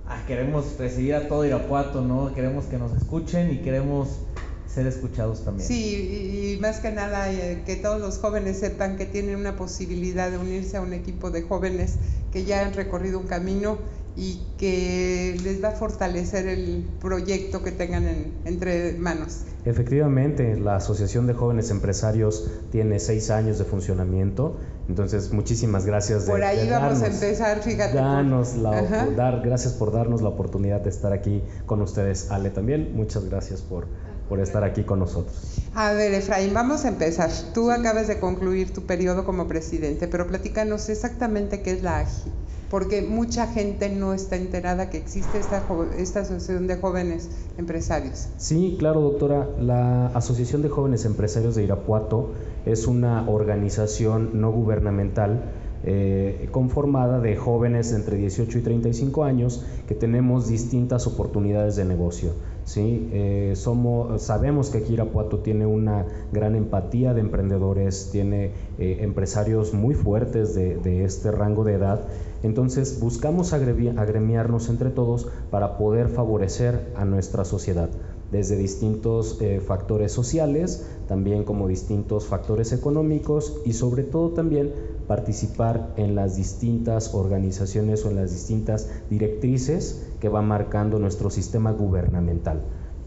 ah, 0.08 0.22
queremos 0.26 0.78
recibir 0.78 1.14
a 1.14 1.28
todo 1.28 1.44
Irapuato, 1.44 2.00
¿no? 2.00 2.32
Queremos 2.34 2.66
que 2.66 2.78
nos 2.78 2.92
escuchen 2.92 3.50
y 3.50 3.58
queremos 3.58 4.20
ser 4.66 4.86
escuchados 4.86 5.42
también. 5.44 5.66
Sí, 5.66 6.54
y 6.56 6.60
más 6.60 6.80
que 6.80 6.92
nada 6.92 7.32
eh, 7.32 7.62
que 7.64 7.76
todos 7.76 8.00
los 8.00 8.18
jóvenes 8.18 8.58
sepan 8.58 8.96
que 8.96 9.06
tienen 9.06 9.36
una 9.36 9.56
posibilidad 9.56 10.30
de 10.30 10.38
unirse 10.38 10.76
a 10.76 10.82
un 10.82 10.92
equipo 10.92 11.30
de 11.30 11.42
jóvenes 11.42 11.96
que 12.32 12.44
ya 12.44 12.66
han 12.66 12.74
recorrido 12.74 13.18
un 13.18 13.26
camino 13.26 13.78
y 14.16 14.40
que 14.58 15.36
les 15.44 15.62
va 15.62 15.68
a 15.68 15.72
fortalecer 15.72 16.46
el 16.48 16.88
proyecto 17.00 17.62
que 17.62 17.70
tengan 17.72 18.04
en- 18.06 18.32
entre 18.46 18.94
manos. 18.94 19.40
Efectivamente, 19.66 20.56
la 20.58 20.76
Asociación 20.76 21.26
de 21.26 21.34
Jóvenes 21.34 21.70
Empresarios 21.70 22.50
tiene 22.72 22.98
seis 22.98 23.30
años 23.30 23.58
de 23.58 23.64
funcionamiento. 23.64 24.56
Entonces, 24.88 25.32
muchísimas 25.32 25.84
gracias. 25.84 26.24
de- 26.26 26.32
Por 26.32 26.42
ahí 26.44 26.66
de 26.66 26.70
vamos 26.70 27.00
a 27.00 27.04
darnos- 27.08 27.14
empezar, 27.22 27.62
fíjate. 27.62 27.94
Danos 27.96 28.54
la, 28.56 28.82
dar, 29.16 29.42
gracias 29.44 29.74
por 29.74 29.92
darnos 29.92 30.22
la 30.22 30.28
oportunidad 30.30 30.80
de 30.80 30.90
estar 30.90 31.12
aquí 31.12 31.42
con 31.66 31.82
ustedes. 31.82 32.30
Ale 32.30 32.50
también, 32.50 32.94
muchas 32.94 33.24
gracias 33.24 33.60
por, 33.60 33.86
por 34.28 34.40
estar 34.40 34.64
aquí 34.64 34.84
con 34.84 35.00
nosotros. 35.00 35.36
A 35.74 35.92
ver, 35.92 36.14
Efraín, 36.14 36.54
vamos 36.54 36.84
a 36.84 36.88
empezar. 36.88 37.30
Tú 37.52 37.70
acabas 37.70 38.06
de 38.06 38.18
concluir 38.18 38.72
tu 38.72 38.82
periodo 38.86 39.24
como 39.24 39.46
presidente, 39.48 40.08
pero 40.08 40.26
platícanos 40.26 40.88
exactamente 40.88 41.60
qué 41.62 41.72
es 41.72 41.82
la 41.82 41.98
AGI, 41.98 42.30
porque 42.70 43.02
mucha 43.02 43.46
gente 43.46 43.88
no 43.88 44.12
está 44.12 44.36
enterada 44.36 44.90
que 44.90 44.98
existe 44.98 45.38
esta, 45.38 45.62
esta 45.98 46.20
asociación 46.20 46.66
de 46.66 46.76
jóvenes 46.76 47.28
empresarios. 47.58 48.28
Sí, 48.36 48.76
claro, 48.78 49.00
doctora. 49.00 49.48
La 49.60 50.08
Asociación 50.08 50.62
de 50.62 50.68
Jóvenes 50.68 51.04
Empresarios 51.04 51.54
de 51.54 51.64
Irapuato 51.64 52.32
es 52.64 52.86
una 52.86 53.28
organización 53.28 54.40
no 54.40 54.50
gubernamental 54.50 55.42
eh, 55.88 56.48
conformada 56.50 57.20
de 57.20 57.36
jóvenes 57.36 57.92
entre 57.92 58.16
18 58.16 58.58
y 58.58 58.60
35 58.62 59.22
años 59.22 59.64
que 59.86 59.94
tenemos 59.94 60.48
distintas 60.48 61.06
oportunidades 61.06 61.76
de 61.76 61.84
negocio. 61.84 62.32
¿sí? 62.64 63.08
Eh, 63.12 63.52
somos, 63.54 64.20
sabemos 64.20 64.70
que 64.70 64.78
aquí 64.78 64.94
Irapuato 64.94 65.38
tiene 65.40 65.64
una 65.64 66.04
gran 66.32 66.56
empatía 66.56 67.14
de 67.14 67.20
emprendedores, 67.20 68.08
tiene 68.10 68.50
eh, 68.78 68.98
empresarios 69.02 69.74
muy 69.74 69.94
fuertes 69.94 70.56
de 70.56 71.04
este 71.04 71.30
rango 71.30 71.62
de 71.62 71.74
edad. 71.74 72.00
Entonces 72.42 73.00
buscamos 73.00 73.52
agremiarnos 73.52 74.68
entre 74.68 74.90
todos 74.90 75.28
para 75.50 75.76
poder 75.76 76.08
favorecer 76.08 76.92
a 76.96 77.04
nuestra 77.04 77.44
sociedad 77.44 77.90
desde 78.30 78.56
distintos 78.56 79.38
eh, 79.40 79.60
factores 79.60 80.12
sociales, 80.12 80.86
también 81.06 81.44
como 81.44 81.68
distintos 81.68 82.26
factores 82.26 82.72
económicos 82.72 83.60
y 83.64 83.72
sobre 83.72 84.02
todo 84.02 84.30
también 84.30 84.72
participar 85.06 85.92
en 85.96 86.16
las 86.16 86.36
distintas 86.36 87.14
organizaciones 87.14 88.04
o 88.04 88.10
en 88.10 88.16
las 88.16 88.32
distintas 88.32 88.90
directrices 89.08 90.08
que 90.20 90.28
va 90.28 90.42
marcando 90.42 90.98
nuestro 90.98 91.30
sistema 91.30 91.70
gubernamental. 91.70 92.62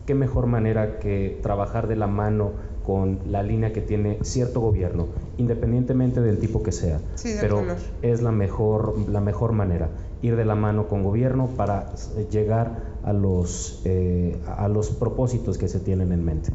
¿Qué 0.06 0.16
mejor 0.16 0.48
manera 0.48 1.00
que 1.00 1.40
trabajar 1.44 1.88
de 1.88 1.98
la 1.98 2.08
mano 2.08 2.54
con 2.90 3.20
la 3.28 3.44
línea 3.44 3.72
que 3.72 3.82
tiene 3.82 4.18
cierto 4.24 4.62
gobierno, 4.62 5.10
independientemente 5.38 6.22
del 6.22 6.40
tipo 6.40 6.64
que 6.64 6.72
sea. 6.72 7.00
pero 7.40 7.62
es 8.02 8.24
la 8.24 8.32
mejor, 8.32 8.96
la 9.08 9.22
mejor 9.22 9.52
manera, 9.52 9.90
ir 10.24 10.36
de 10.36 10.44
la 10.44 10.56
mano 10.56 10.88
con 10.88 11.04
gobierno 11.04 11.50
para 11.56 11.94
llegar 12.32 12.80
a 13.04 13.14
los, 13.14 13.84
eh, 13.86 14.42
a 14.58 14.68
los 14.70 14.90
propósitos 14.90 15.60
que 15.60 15.68
se 15.68 15.80
tienen 15.80 16.12
en 16.12 16.26
mente. 16.26 16.50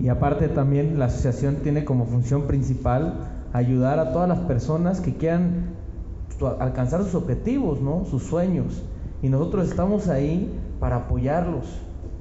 Y 0.00 0.08
aparte 0.08 0.48
también 0.48 0.98
la 0.98 1.04
asociación 1.04 1.58
tiene 1.62 1.84
como 1.84 2.04
función 2.04 2.48
principal 2.48 3.44
ayudar 3.52 4.00
a 4.00 4.12
todas 4.12 4.28
las 4.28 4.40
personas 4.40 5.00
que 5.00 5.14
quieran 5.14 5.76
alcanzar 6.58 7.04
sus 7.04 7.14
objetivos, 7.14 7.80
¿no? 7.80 8.06
sus 8.06 8.24
sueños. 8.24 8.82
Y 9.22 9.28
nosotros 9.28 9.68
estamos 9.68 10.08
ahí 10.08 10.52
para 10.80 10.96
apoyarlos. 10.96 11.66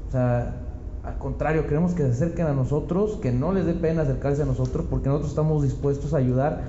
O 0.08 0.12
sea, 0.12 0.69
al 1.04 1.18
contrario, 1.18 1.64
queremos 1.64 1.94
que 1.94 2.04
se 2.04 2.10
acerquen 2.10 2.48
a 2.48 2.54
nosotros, 2.54 3.20
que 3.22 3.32
no 3.32 3.54
les 3.54 3.66
dé 3.66 3.74
pena 3.74 4.02
acercarse 4.02 4.42
a 4.42 4.46
nosotros, 4.46 4.86
porque 4.90 5.08
nosotros 5.08 5.32
estamos 5.32 5.64
dispuestos 5.64 6.14
a 6.14 6.18
ayudar, 6.18 6.64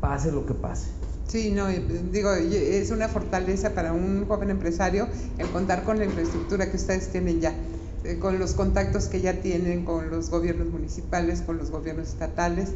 pase 0.00 0.32
lo 0.32 0.46
que 0.46 0.54
pase. 0.54 0.88
Sí, 1.28 1.52
no, 1.52 1.68
digo, 1.68 2.32
es 2.32 2.90
una 2.90 3.06
fortaleza 3.06 3.70
para 3.70 3.92
un 3.92 4.26
joven 4.26 4.50
empresario 4.50 5.06
el 5.38 5.46
contar 5.50 5.84
con 5.84 5.98
la 5.98 6.04
infraestructura 6.04 6.68
que 6.68 6.76
ustedes 6.76 7.08
tienen 7.12 7.40
ya, 7.40 7.54
eh, 8.02 8.18
con 8.18 8.40
los 8.40 8.54
contactos 8.54 9.06
que 9.06 9.20
ya 9.20 9.34
tienen 9.34 9.84
con 9.84 10.10
los 10.10 10.30
gobiernos 10.30 10.68
municipales, 10.70 11.42
con 11.42 11.56
los 11.56 11.70
gobiernos 11.70 12.08
estatales, 12.08 12.72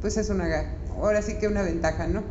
pues 0.00 0.16
es 0.16 0.30
una, 0.30 0.46
ahora 1.02 1.22
sí 1.22 1.34
que 1.38 1.48
una 1.48 1.62
ventaja, 1.62 2.06
¿no? 2.06 2.22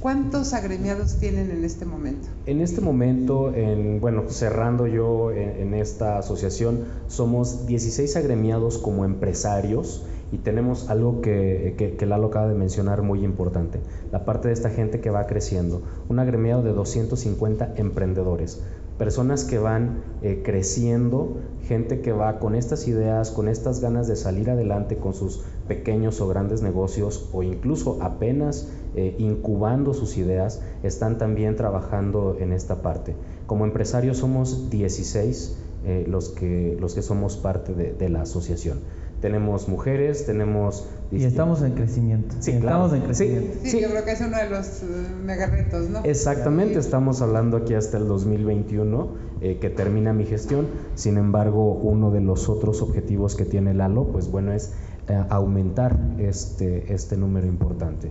¿Cuántos 0.00 0.52
agremiados 0.52 1.16
tienen 1.16 1.50
en 1.50 1.64
este 1.64 1.84
momento? 1.84 2.28
En 2.46 2.60
este 2.60 2.80
momento, 2.80 3.52
en, 3.54 4.00
bueno, 4.00 4.24
cerrando 4.28 4.86
yo 4.86 5.32
en, 5.32 5.74
esta 5.74 6.18
asociación, 6.18 6.84
somos 7.08 7.66
16 7.66 8.16
agremiados 8.16 8.78
como 8.78 9.04
empresarios 9.04 10.04
y 10.32 10.38
tenemos 10.38 10.90
algo 10.90 11.20
que, 11.20 11.74
que, 11.78 11.96
que, 11.96 12.06
Lalo 12.06 12.28
acaba 12.28 12.48
de 12.48 12.54
mencionar 12.54 13.02
muy 13.02 13.24
importante, 13.24 13.80
la 14.12 14.24
parte 14.24 14.48
de 14.48 14.54
esta 14.54 14.70
gente 14.70 15.00
que 15.00 15.10
va 15.10 15.26
creciendo, 15.26 15.82
un 16.08 16.18
agremiado 16.18 16.62
de 16.62 16.72
250 16.72 17.74
emprendedores 17.76 18.62
personas 18.98 19.44
que 19.44 19.58
van 19.58 20.02
eh, 20.22 20.42
creciendo, 20.44 21.38
gente 21.62 22.00
que 22.00 22.12
va 22.12 22.38
con 22.38 22.54
estas 22.54 22.88
ideas, 22.88 23.30
con 23.30 23.48
estas 23.48 23.80
ganas 23.80 24.08
de 24.08 24.16
salir 24.16 24.50
adelante 24.50 24.96
con 24.96 25.14
sus 25.14 25.42
pequeños 25.68 26.20
o 26.20 26.28
grandes 26.28 26.62
negocios 26.62 27.28
o 27.32 27.42
incluso 27.42 27.98
apenas 28.02 28.68
eh, 28.94 29.14
incubando 29.18 29.94
sus 29.94 30.16
ideas, 30.16 30.62
están 30.82 31.18
también 31.18 31.56
trabajando 31.56 32.36
en 32.40 32.52
esta 32.52 32.82
parte. 32.82 33.14
Como 33.46 33.64
empresarios 33.64 34.18
somos 34.18 34.70
16 34.70 35.58
eh, 35.84 36.04
los, 36.08 36.30
que, 36.30 36.76
los 36.80 36.94
que 36.94 37.02
somos 37.02 37.36
parte 37.36 37.74
de 37.74 38.08
la 38.08 38.22
asociación 38.22 38.80
tenemos 39.20 39.68
mujeres, 39.68 40.26
tenemos... 40.26 40.86
Y 41.10 41.24
estamos 41.24 41.62
en 41.62 41.72
crecimiento. 41.72 42.34
Sí, 42.40 42.50
estamos 42.52 42.92
en 42.92 43.02
crecimiento. 43.02 43.58
Sí, 43.62 43.80
yo 43.80 43.90
creo 43.90 44.04
que 44.04 44.12
es 44.12 44.20
uno 44.20 44.36
de 44.36 44.50
los 44.50 44.82
uh, 44.82 45.24
mega 45.24 45.46
retos, 45.46 45.88
¿no? 45.88 46.00
Exactamente, 46.02 46.78
estamos 46.78 47.22
hablando 47.22 47.58
aquí 47.58 47.74
hasta 47.74 47.98
el 47.98 48.08
2021 48.08 49.08
eh, 49.40 49.58
que 49.60 49.70
termina 49.70 50.12
mi 50.12 50.26
gestión. 50.26 50.66
Sin 50.94 51.16
embargo, 51.16 51.74
uno 51.74 52.10
de 52.10 52.20
los 52.20 52.48
otros 52.48 52.82
objetivos 52.82 53.36
que 53.36 53.44
tiene 53.44 53.72
Lalo, 53.72 54.08
pues 54.08 54.30
bueno, 54.30 54.52
es 54.52 54.72
eh, 55.08 55.24
aumentar 55.30 55.96
este, 56.18 56.92
este 56.92 57.16
número 57.16 57.46
importante. 57.46 58.10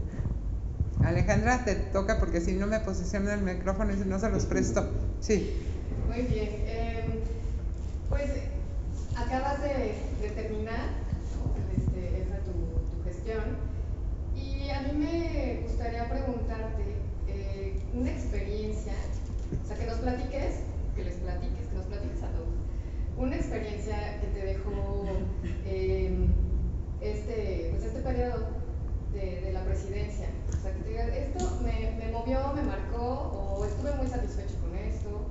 Alejandra, 1.04 1.66
te 1.66 1.76
toca 1.76 2.20
porque 2.20 2.40
si 2.40 2.54
no 2.54 2.68
me 2.68 2.80
posiciono 2.80 3.30
el 3.32 3.42
micrófono 3.42 3.92
y 3.94 4.08
no 4.08 4.20
se 4.20 4.30
los 4.30 4.46
presto. 4.46 4.86
Sí. 5.20 5.52
Muy 6.08 6.22
bien. 6.22 6.50
Eh, 6.66 7.20
pues 8.10 8.30
acabas 9.16 9.62
de, 9.62 9.96
terminar 10.36 10.90
este, 11.02 11.05
y 14.36 14.70
a 14.70 14.82
mí 14.82 14.92
me 15.00 15.62
gustaría 15.64 16.08
preguntarte 16.08 16.84
eh, 17.28 17.80
una 17.96 18.12
experiencia, 18.12 18.94
o 19.64 19.68
sea, 19.68 19.78
que 19.78 19.86
nos 19.88 19.98
platiques, 19.98 20.60
que 20.96 21.04
les 21.06 21.16
platiques, 21.16 21.68
que 21.68 21.76
nos 21.76 21.86
platiques 21.86 22.22
a 22.22 22.30
todos, 22.30 22.54
una 23.18 23.36
experiencia 23.36 24.22
que 24.22 24.28
te 24.28 24.46
dejó 24.46 25.06
em, 25.66 26.28
este, 27.02 27.70
pues 27.72 27.84
este 27.86 28.02
periodo 28.02 28.48
de, 29.14 29.52
la 29.54 29.64
presidencia. 29.64 30.28
O 30.50 30.62
sea, 30.62 30.74
que 30.74 30.82
te 30.82 30.90
digas, 30.90 31.08
esto 31.08 31.60
me, 31.64 31.96
me 31.98 32.12
movió, 32.12 32.54
me 32.54 32.62
marcó 32.62 33.58
o 33.58 33.66
estuve 33.66 33.96
muy 33.96 34.08
satisfecho 34.08 34.54
con 34.62 34.78
esto. 34.78 35.26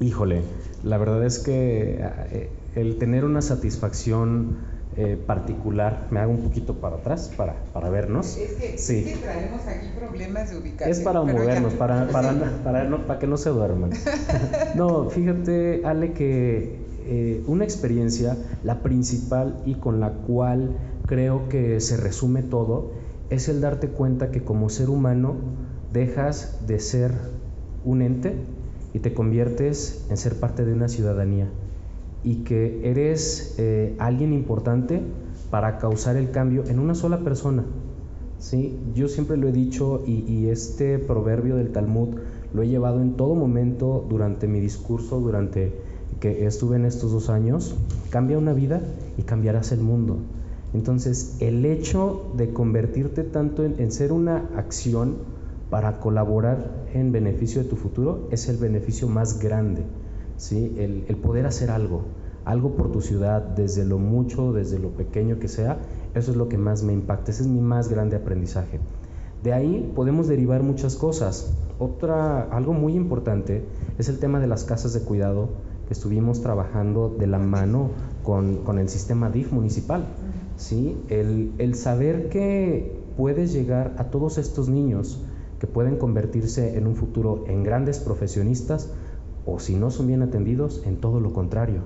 Híjole, 0.00 0.42
la 0.82 0.96
verdad 0.96 1.24
es 1.26 1.40
que 1.40 1.98
eh, 2.00 2.50
el 2.74 2.98
tener 2.98 3.24
una 3.24 3.42
satisfacción 3.42 4.77
eh, 5.00 5.16
particular, 5.16 6.08
me 6.10 6.18
hago 6.18 6.32
un 6.32 6.42
poquito 6.42 6.74
para 6.74 6.96
atrás 6.96 7.30
para, 7.36 7.54
para 7.72 7.88
vernos. 7.88 8.36
Es 8.36 8.54
que, 8.54 8.76
sí. 8.78 9.04
es 9.06 9.16
que 9.16 9.22
traemos 9.22 9.64
aquí 9.68 9.86
problemas 9.96 10.50
de 10.50 10.58
ubicación. 10.58 10.90
Es 10.90 10.98
para 10.98 11.22
movernos, 11.22 11.74
para, 11.74 12.08
para, 12.08 12.32
para, 12.64 13.06
para, 13.06 13.18
que 13.20 13.28
no 13.28 13.36
se 13.36 13.50
duerman. 13.50 13.90
no, 14.74 15.08
fíjate, 15.08 15.82
Ale, 15.84 16.14
que 16.14 16.80
eh, 17.06 17.44
una 17.46 17.62
experiencia, 17.62 18.36
la 18.64 18.82
principal 18.82 19.62
y 19.64 19.76
con 19.76 20.00
la 20.00 20.10
cual 20.10 20.76
creo 21.06 21.48
que 21.48 21.78
se 21.78 21.96
resume 21.96 22.42
todo, 22.42 22.90
es 23.30 23.48
el 23.48 23.60
darte 23.60 23.90
cuenta 23.90 24.32
que 24.32 24.42
como 24.42 24.68
ser 24.68 24.90
humano 24.90 25.36
dejas 25.92 26.66
de 26.66 26.80
ser 26.80 27.12
un 27.84 28.02
ente 28.02 28.34
y 28.92 28.98
te 28.98 29.14
conviertes 29.14 30.06
en 30.10 30.16
ser 30.16 30.40
parte 30.40 30.64
de 30.64 30.72
una 30.72 30.88
ciudadanía 30.88 31.46
y 32.24 32.36
que 32.44 32.90
eres 32.90 33.54
eh, 33.58 33.94
alguien 33.98 34.32
importante 34.32 35.00
para 35.50 35.78
causar 35.78 36.16
el 36.16 36.30
cambio 36.30 36.64
en 36.68 36.78
una 36.78 36.94
sola 36.94 37.20
persona. 37.20 37.64
¿sí? 38.38 38.78
Yo 38.94 39.08
siempre 39.08 39.36
lo 39.36 39.48
he 39.48 39.52
dicho 39.52 40.02
y, 40.06 40.46
este 40.48 40.98
proverbio 40.98 41.56
del 41.56 41.72
Talmud 41.72 42.16
lo 42.52 42.62
he 42.62 42.68
llevado 42.68 43.00
en 43.00 43.14
todo 43.14 43.34
momento 43.34 44.04
durante 44.08 44.46
mi 44.46 44.60
discurso, 44.60 45.20
durante 45.20 45.72
que 46.20 46.46
estuve 46.46 46.76
en 46.76 46.84
estos 46.84 47.12
dos 47.12 47.30
años, 47.30 47.76
cambia 48.10 48.38
una 48.38 48.52
vida 48.52 48.80
y 49.16 49.22
cambiarás 49.22 49.72
el 49.72 49.80
mundo. 49.80 50.18
Entonces, 50.74 51.36
el 51.40 51.64
hecho 51.64 52.30
de 52.36 52.52
convertirte 52.52 53.24
tanto 53.24 53.64
en 53.64 53.92
ser 53.92 54.12
una 54.12 54.48
acción 54.56 55.16
para 55.70 56.00
colaborar 56.00 56.86
en 56.94 57.12
beneficio 57.12 57.62
de 57.62 57.68
tu 57.68 57.76
futuro 57.76 58.28
es 58.30 58.48
el 58.48 58.56
beneficio 58.56 59.08
más 59.08 59.38
grande. 59.38 59.84
¿Sí? 60.38 60.74
El, 60.78 61.16
poder 61.16 61.44
hacer 61.44 61.70
algo, 61.70 62.04
algo 62.46 62.74
por 62.74 62.90
tu 62.90 63.02
ciudad, 63.02 63.42
desde 63.42 63.84
lo 63.84 63.98
mucho, 63.98 64.54
desde 64.54 64.78
lo 64.78 64.88
pequeño 64.90 65.38
que 65.38 65.48
sea, 65.48 65.78
eso 66.14 66.30
es 66.30 66.36
lo 66.36 66.48
que 66.48 66.56
más 66.56 66.82
me 66.82 66.94
impacta, 66.94 67.30
ese 67.30 67.42
es 67.42 67.48
mi 67.48 67.60
más 67.60 67.88
grande 67.90 68.16
aprendizaje. 68.16 68.80
De 69.42 69.52
ahí 69.52 69.92
podemos 69.94 70.26
derivar 70.26 70.62
muchas 70.62 70.96
cosas. 70.96 71.52
Otra, 71.78 72.42
algo 72.50 72.72
muy 72.72 72.94
importante 72.94 73.64
es 73.98 74.08
el 74.08 74.18
tema 74.18 74.40
de 74.40 74.46
las 74.46 74.64
casas 74.64 74.94
de 74.94 75.00
cuidado 75.02 75.50
que 75.86 75.92
estuvimos 75.92 76.40
trabajando 76.40 77.08
de 77.08 77.26
la 77.26 77.38
mano 77.38 77.90
con, 78.24 78.78
el 78.78 78.88
sistema 78.88 79.30
DIF 79.30 79.52
municipal. 79.52 80.06
¿sí? 80.56 80.96
El, 81.08 81.52
el 81.58 81.74
saber 81.74 82.30
que 82.30 83.00
puedes 83.16 83.52
llegar 83.52 83.94
a 83.98 84.04
todos 84.04 84.38
estos 84.38 84.68
niños 84.68 85.22
que 85.58 85.66
pueden 85.66 85.96
convertirse 85.96 86.76
en 86.76 86.86
un 86.86 86.94
futuro 86.94 87.44
en 87.48 87.64
grandes 87.64 87.98
profesionistas, 87.98 88.92
o 89.48 89.58
si 89.58 89.76
no 89.76 89.90
son 89.90 90.06
bien 90.06 90.22
atendidos, 90.22 90.82
en 90.84 91.00
todo 91.00 91.20
lo 91.20 91.32
contrario. 91.32 91.82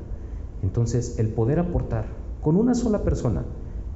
Entonces, 0.63 1.19
el 1.19 1.29
poder 1.29 1.61
aportar 1.61 2.07
con 2.41 2.57
una 2.57 2.75
sola 2.75 3.05
persona, 3.05 3.45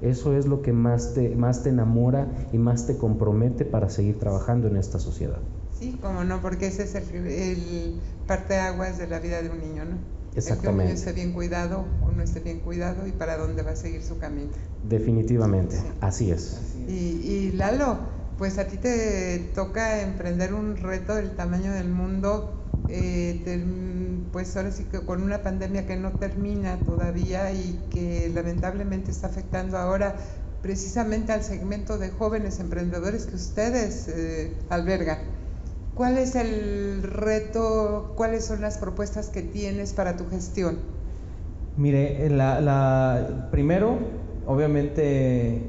eso 0.01 0.37
es 0.37 0.47
lo 0.47 0.63
que 0.63 0.73
más 0.73 1.15
te, 1.15 1.35
más 1.35 1.63
te 1.63 1.71
enamora 1.71 2.29
y 2.53 2.59
más 2.59 2.87
te 2.87 2.97
compromete 2.97 3.65
para 3.65 3.89
seguir 3.89 4.19
trabajando 4.19 4.69
en 4.69 4.77
esta 4.77 5.01
sociedad. 5.01 5.39
Sí, 5.77 5.99
como 6.01 6.23
no, 6.25 6.41
porque 6.41 6.69
ese 6.69 6.85
es 6.85 6.95
el, 6.95 7.27
el 7.27 8.01
aguas 8.61 8.99
de 8.99 9.09
la 9.09 9.19
vida 9.19 9.43
de 9.43 9.51
un 9.51 9.59
niño, 9.59 9.85
¿no? 9.85 9.97
Exactamente. 10.37 10.63
que 10.63 10.69
un 10.69 10.79
niño 10.79 10.95
esté 10.95 11.13
bien 11.13 11.33
cuidado 11.33 11.85
o 12.07 12.13
no 12.13 12.23
esté 12.23 12.41
bien 12.41 12.61
cuidado 12.61 13.07
y 13.07 13.13
para 13.13 13.37
dónde 13.37 13.63
va 13.63 13.73
a 13.73 13.77
seguir 13.77 14.03
su 14.03 14.19
camino. 14.19 14.51
Definitivamente, 14.89 15.77
así 16.01 16.31
es. 16.31 16.61
Y, 16.87 16.93
y 16.93 17.53
Lalo, 17.53 17.99
pues 18.39 18.59
a 18.59 18.67
ti 18.67 18.77
te 18.77 19.51
toca 19.55 20.03
emprender 20.03 20.53
un 20.53 20.77
reto 20.77 21.15
del 21.15 21.31
tamaño 21.33 21.73
del 21.73 21.89
mundo 21.89 22.53
eh, 22.89 24.25
pues 24.33 24.57
ahora 24.57 24.71
sí 24.71 24.85
que 24.85 25.01
con 25.01 25.23
una 25.23 25.43
pandemia 25.43 25.87
que 25.87 25.97
no 25.97 26.13
termina 26.13 26.79
todavía 26.79 27.53
y 27.53 27.81
que 27.91 28.31
lamentablemente 28.35 29.11
está 29.11 29.29
afectando 29.29 29.79
ahora 29.79 30.17
precisamente 30.63 31.33
al 31.33 31.43
segmento 31.43 31.99
de 31.99 32.11
jóvenes 32.11 32.61
emprendedores 32.61 33.27
que 33.27 33.37
ustedes 33.37 34.09
eh, 34.09 34.53
albergan. 34.69 35.19
¿Cuál 35.95 36.19
es 36.19 36.35
el 36.35 37.03
reto? 37.03 38.13
¿Cuáles 38.17 38.45
son 38.45 38.61
las 38.61 38.77
propuestas 38.77 39.29
que 39.29 39.43
tienes 39.43 39.93
para 39.93 40.17
tu 40.17 40.29
gestión? 40.29 40.79
Mire, 41.77 42.29
la, 42.31 42.61
la, 42.61 43.49
primero, 43.51 43.99
obviamente, 44.47 45.63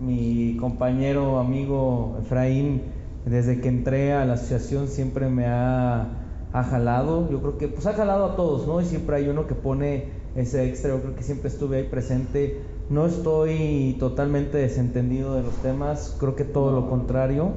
mi 0.00 0.56
compañero, 0.60 1.38
amigo 1.38 2.18
Efraín, 2.22 2.82
desde 3.24 3.60
que 3.60 3.68
entré 3.68 4.12
a 4.12 4.24
la 4.24 4.34
asociación 4.34 4.88
siempre 4.88 5.28
me 5.28 5.46
ha 5.46 6.27
ha 6.52 6.64
jalado, 6.64 7.30
yo 7.30 7.40
creo 7.40 7.58
que 7.58 7.68
pues 7.68 7.86
ha 7.86 7.92
jalado 7.92 8.24
a 8.24 8.36
todos, 8.36 8.66
¿no? 8.66 8.80
Y 8.80 8.84
siempre 8.84 9.16
hay 9.16 9.28
uno 9.28 9.46
que 9.46 9.54
pone 9.54 10.10
ese 10.34 10.68
extra, 10.68 10.90
yo 10.90 11.00
creo 11.02 11.14
que 11.14 11.22
siempre 11.22 11.48
estuve 11.48 11.78
ahí 11.78 11.84
presente 11.84 12.62
no 12.90 13.04
estoy 13.04 13.96
totalmente 13.98 14.56
desentendido 14.56 15.34
de 15.34 15.42
los 15.42 15.54
temas, 15.56 16.16
creo 16.18 16.34
que 16.36 16.44
todo 16.44 16.72
lo 16.72 16.88
contrario. 16.88 17.50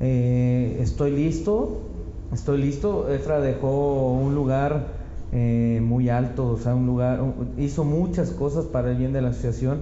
Eh, 0.00 0.76
estoy 0.80 1.12
listo, 1.12 1.80
estoy 2.30 2.60
listo. 2.60 3.08
Efra 3.10 3.40
dejó 3.40 4.12
un 4.12 4.34
lugar 4.34 4.88
eh, 5.32 5.80
muy 5.82 6.10
alto, 6.10 6.46
o 6.48 6.58
sea, 6.58 6.74
un 6.74 6.86
lugar, 6.86 7.22
hizo 7.56 7.84
muchas 7.84 8.32
cosas 8.32 8.66
para 8.66 8.90
el 8.90 8.98
bien 8.98 9.14
de 9.14 9.22
la 9.22 9.30
asociación. 9.30 9.80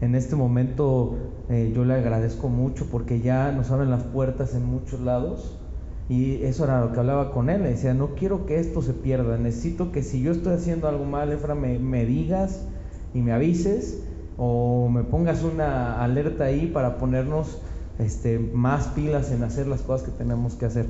En 0.00 0.14
este 0.14 0.36
momento 0.36 1.16
eh, 1.48 1.72
yo 1.74 1.84
le 1.84 1.94
agradezco 1.94 2.48
mucho 2.48 2.86
porque 2.88 3.20
ya 3.20 3.50
nos 3.50 3.72
abren 3.72 3.90
las 3.90 4.04
puertas 4.04 4.54
en 4.54 4.64
muchos 4.64 5.00
lados. 5.00 5.59
Y 6.10 6.42
eso 6.42 6.64
era 6.64 6.80
lo 6.80 6.92
que 6.92 6.98
hablaba 6.98 7.30
con 7.30 7.48
él. 7.48 7.62
Le 7.62 7.70
decía, 7.70 7.94
no 7.94 8.16
quiero 8.16 8.44
que 8.44 8.58
esto 8.58 8.82
se 8.82 8.92
pierda. 8.92 9.38
Necesito 9.38 9.92
que 9.92 10.02
si 10.02 10.20
yo 10.20 10.32
estoy 10.32 10.54
haciendo 10.54 10.88
algo 10.88 11.04
mal, 11.04 11.32
Efra, 11.32 11.54
me, 11.54 11.78
me 11.78 12.04
digas 12.04 12.66
y 13.14 13.22
me 13.22 13.32
avises 13.32 14.02
o 14.36 14.88
me 14.88 15.04
pongas 15.04 15.44
una 15.44 16.02
alerta 16.02 16.44
ahí 16.44 16.66
para 16.66 16.98
ponernos 16.98 17.62
este, 18.00 18.38
más 18.38 18.88
pilas 18.88 19.30
en 19.30 19.44
hacer 19.44 19.68
las 19.68 19.82
cosas 19.82 20.08
que 20.08 20.12
tenemos 20.12 20.54
que 20.56 20.66
hacer. 20.66 20.86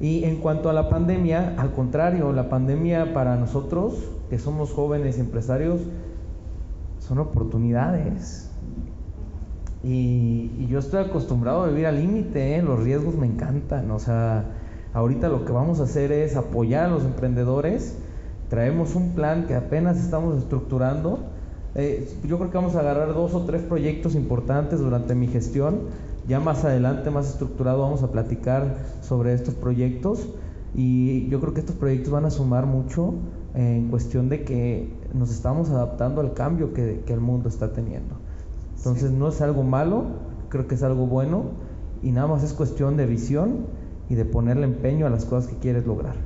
Y 0.00 0.24
en 0.24 0.38
cuanto 0.38 0.70
a 0.70 0.72
la 0.72 0.88
pandemia, 0.88 1.54
al 1.56 1.70
contrario, 1.72 2.32
la 2.32 2.48
pandemia 2.48 3.14
para 3.14 3.36
nosotros, 3.36 3.94
que 4.28 4.40
somos 4.40 4.72
jóvenes 4.72 5.20
empresarios, 5.20 5.82
son 6.98 7.20
oportunidades. 7.20 8.50
Y, 9.84 10.66
yo 10.68 10.78
estoy 10.78 11.04
acostumbrado 11.04 11.62
a 11.62 11.68
vivir 11.68 11.86
al 11.86 12.00
límite, 12.00 12.56
¿eh? 12.56 12.62
los 12.62 12.82
riesgos 12.82 13.14
me 13.14 13.26
encantan. 13.26 13.90
O 13.90 13.98
sea, 13.98 14.46
ahorita 14.94 15.28
lo 15.28 15.44
que 15.44 15.52
vamos 15.52 15.80
a 15.80 15.82
hacer 15.82 16.10
es 16.10 16.36
apoyar 16.36 16.86
a 16.86 16.88
los 16.88 17.04
emprendedores. 17.04 17.98
Traemos 18.48 18.94
un 18.94 19.14
plan 19.14 19.46
que 19.46 19.54
apenas 19.54 19.98
estamos 19.98 20.38
estructurando 20.38 21.18
eh, 21.74 22.08
yo 22.24 22.38
creo 22.38 22.50
que 22.50 22.56
vamos 22.56 22.76
a 22.76 22.80
agarrar 22.80 23.14
dos 23.14 23.34
o 23.34 23.44
tres 23.44 23.62
proyectos 23.62 24.14
importantes 24.14 24.78
durante 24.78 25.14
mi 25.14 25.26
gestión. 25.26 25.80
Ya 26.28 26.40
más 26.40 26.64
adelante, 26.64 27.10
más 27.10 27.28
estructurado, 27.28 27.80
vamos 27.80 28.02
a 28.02 28.12
platicar 28.12 28.76
sobre 29.02 29.34
estos 29.34 29.54
proyectos 29.54 30.28
y 30.74 31.28
yo 31.28 31.40
creo 31.40 31.52
que 31.52 31.60
estos 31.60 31.76
proyectos 31.76 32.12
van 32.12 32.24
a 32.24 32.30
sumar 32.30 32.66
mucho 32.66 33.14
en 33.54 33.88
cuestión 33.88 34.28
de 34.28 34.44
que 34.44 34.90
nos 35.12 35.30
estamos 35.30 35.70
adaptando 35.70 36.20
al 36.20 36.32
cambio 36.32 36.72
que, 36.72 37.04
el 37.06 37.20
mundo 37.20 37.48
está 37.48 37.72
teniendo. 37.72 38.14
Entonces 38.76 39.10
no 39.10 39.28
es 39.28 39.40
algo 39.42 39.64
malo, 39.64 40.04
creo 40.48 40.66
que 40.66 40.76
es 40.76 40.82
algo 40.82 41.06
bueno 41.06 41.44
y 42.02 42.10
nada 42.10 42.26
más 42.26 42.42
es 42.42 42.52
cuestión 42.54 42.96
de 42.96 43.06
visión 43.06 43.66
y 44.08 44.14
de 44.14 44.24
ponerle 44.24 44.64
empeño 44.64 45.06
a 45.06 45.10
las 45.10 45.24
cosas 45.24 45.50
que 45.50 45.56
quieres 45.58 45.86
lograr. 45.86 46.16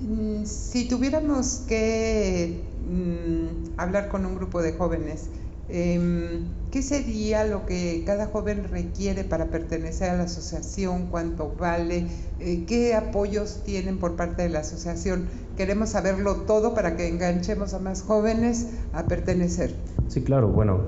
Mm, 0.00 0.44
si 0.44 0.88
tuviéramos 0.88 1.62
que 1.68 2.64
mm, 2.88 3.78
hablar 3.78 4.08
con 4.08 4.26
un 4.26 4.34
grupo 4.34 4.60
de 4.60 4.72
jóvenes, 4.72 5.28
em, 5.68 6.48
¿qué 6.72 6.82
sería 6.82 7.44
lo 7.44 7.66
que 7.66 8.02
cada 8.04 8.26
joven 8.26 8.64
requiere 8.64 9.22
para 9.22 9.46
pertenecer 9.46 10.10
a 10.10 10.16
la 10.16 10.24
asociación? 10.24 11.06
¿Cuánto 11.06 11.54
vale? 11.56 12.06
Eh, 12.40 12.64
¿Qué 12.66 12.94
apoyos 12.94 13.62
tienen 13.64 13.98
por 13.98 14.16
parte 14.16 14.42
de 14.42 14.48
la 14.48 14.60
asociación? 14.60 15.28
Queremos 15.56 15.90
saberlo 15.90 16.42
todo 16.42 16.74
para 16.74 16.96
que 16.96 17.06
enganchemos 17.06 17.72
a 17.72 17.78
más 17.78 18.02
jóvenes 18.02 18.70
a 18.92 19.06
pertenecer. 19.06 19.76
Sí, 20.08 20.22
claro, 20.22 20.48
bueno, 20.48 20.80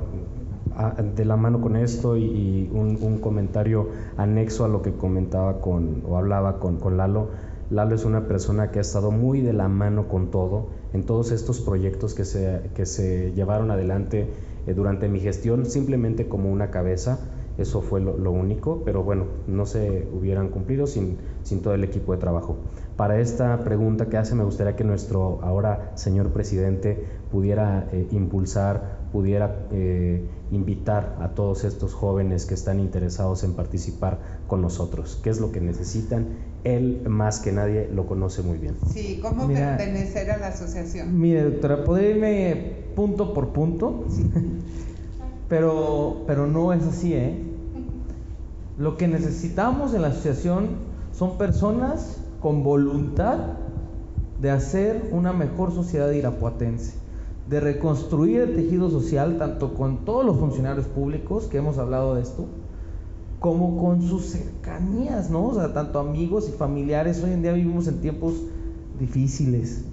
de 1.16 1.25
la 1.25 1.37
mano 1.37 1.61
con 1.61 1.76
esto 1.76 2.16
y, 2.16 2.71
un, 2.73 3.19
comentario 3.19 3.88
anexo 4.16 4.64
a 4.64 4.69
lo 4.69 4.83
que 4.83 4.93
comentaba 4.93 5.61
con 5.61 6.02
o 6.09 6.16
hablaba 6.16 6.59
con, 6.59 6.78
con 6.78 6.97
Lalo 6.97 7.28
Lalo 7.71 7.95
es 7.95 8.04
una 8.04 8.28
persona 8.28 8.71
que 8.71 8.78
ha 8.78 8.83
estado 8.83 9.11
muy 9.11 9.40
de 9.40 9.52
la 9.52 9.69
mano 9.69 10.07
con 10.09 10.31
todo 10.31 10.69
en 10.93 11.04
todos 11.04 11.33
estos 11.33 11.61
proyectos 11.61 12.14
que 12.14 12.25
se, 12.25 12.61
que 12.75 12.85
se 12.85 13.33
llevaron 13.33 13.71
adelante 13.71 14.28
eh, 14.66 14.75
durante 14.75 15.09
mi 15.09 15.21
gestión, 15.21 15.66
simplemente 15.66 16.28
como 16.28 16.52
una 16.52 16.71
cabeza. 16.71 17.19
Eso 17.57 17.83
fue 17.83 18.00
lo, 18.00 18.33
único, 18.33 18.83
pero 18.85 19.04
bueno, 19.04 19.26
no 19.47 19.64
se 19.64 20.09
hubieran 20.12 20.49
cumplido 20.49 20.88
sin, 20.88 21.19
sin 21.45 21.62
todo 21.62 21.75
el 21.75 21.85
equipo 21.85 22.12
de 22.12 22.19
trabajo. 22.19 22.57
Para 22.97 23.21
esta 23.21 23.62
pregunta 23.62 24.07
que 24.07 24.16
hace, 24.16 24.35
me 24.35 24.43
gustaría 24.43 24.75
que 24.75 24.83
nuestro 24.83 25.38
ahora 25.40 25.93
señor 25.95 26.30
presidente 26.30 27.04
pudiera 27.30 27.89
eh, 27.93 28.08
impulsar, 28.10 28.99
pudiera 29.13 29.67
eh, 29.71 30.26
invitar 30.54 31.17
a 31.21 31.30
todos 31.30 31.64
estos 31.64 31.95
jóvenes 31.95 32.47
que 32.47 32.54
están 32.54 32.80
interesados 32.80 33.45
en 33.45 33.54
participar 33.54 34.19
con 34.47 34.62
nosotros. 34.62 35.19
¿Qué 35.23 35.30
es 35.30 35.40
lo 35.40 35.52
que 35.52 35.60
necesitan? 35.60 36.26
Él 36.64 37.02
más 37.08 37.40
que 37.40 37.52
nadie 37.52 37.88
lo 37.93 38.06
conoce 38.06 38.43
muy 38.43 38.58
bien. 38.58 38.76
Sí, 38.93 39.19
¿cómo 39.21 39.47
pertenecer 39.49 40.30
a 40.30 40.38
la 40.38 40.49
asociación? 40.49 41.19
Mire, 41.19 41.45
doctora, 41.45 41.84
podría 41.84 42.10
irme 42.10 42.84
punto 42.95 43.34
por 43.34 43.49
punto, 43.49 44.04
sí. 44.08 44.30
pero, 45.49 46.23
pero 46.26 46.47
no 46.47 46.73
es 46.73 46.84
así, 46.84 47.14
¿eh? 47.14 47.43
Lo 48.78 48.97
que 48.97 49.06
necesitamos 49.06 49.95
en 49.95 50.02
la 50.02 50.08
asociación 50.08 50.69
son 51.12 51.38
personas 51.38 52.19
con 52.40 52.64
voluntad 52.64 53.38
de 54.40 54.50
hacer 54.50 55.08
una 55.12 55.32
mejor 55.32 55.73
sociedad 55.73 56.10
irapuatense 56.10 57.03
de 57.49 57.61
reconstruir 57.61 58.41
el 58.41 58.54
tejido 58.54 58.91
social, 58.91 59.39
tanto 59.39 59.75
con 59.75 60.04
todos 60.04 60.25
los 60.25 60.39
funcionarios 60.39 60.87
públicos, 60.87 61.47
que 61.47 61.59
hemos 61.59 61.78
hablado 61.78 62.15
de 62.15 62.23
esto, 62.23 62.47
como 63.39 63.76
con 63.76 64.00
sus 64.00 64.25
cercanías, 64.26 65.30
¿no? 65.30 65.47
O 65.49 65.54
sea, 65.54 65.75
tanto 65.75 65.99
amigos 65.99 66.49
y 66.49 66.52
familiares. 66.52 67.23
Hoy 67.23 67.33
en 67.33 67.43
día 67.43 67.52
vivimos 67.52 67.87
en 67.89 68.00
tiempos 68.00 68.35
difíciles, 68.99 69.85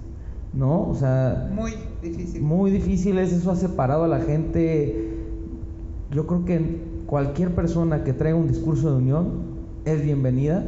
¿no? 0.54 0.88
O 0.88 0.94
sea... 0.94 1.50
Muy 1.54 1.74
difíciles. 2.02 2.42
Muy 2.42 2.70
difíciles, 2.70 3.32
eso 3.32 3.50
ha 3.50 3.56
separado 3.56 4.04
a 4.04 4.08
la 4.08 4.20
gente. 4.20 5.10
Yo 6.10 6.26
creo 6.26 6.46
que 6.46 6.80
cualquier 7.06 7.54
persona 7.54 8.04
que 8.04 8.14
traiga 8.14 8.38
un 8.38 8.48
discurso 8.48 8.90
de 8.90 8.96
unión 8.96 9.42
es 9.84 10.02
bienvenida. 10.02 10.64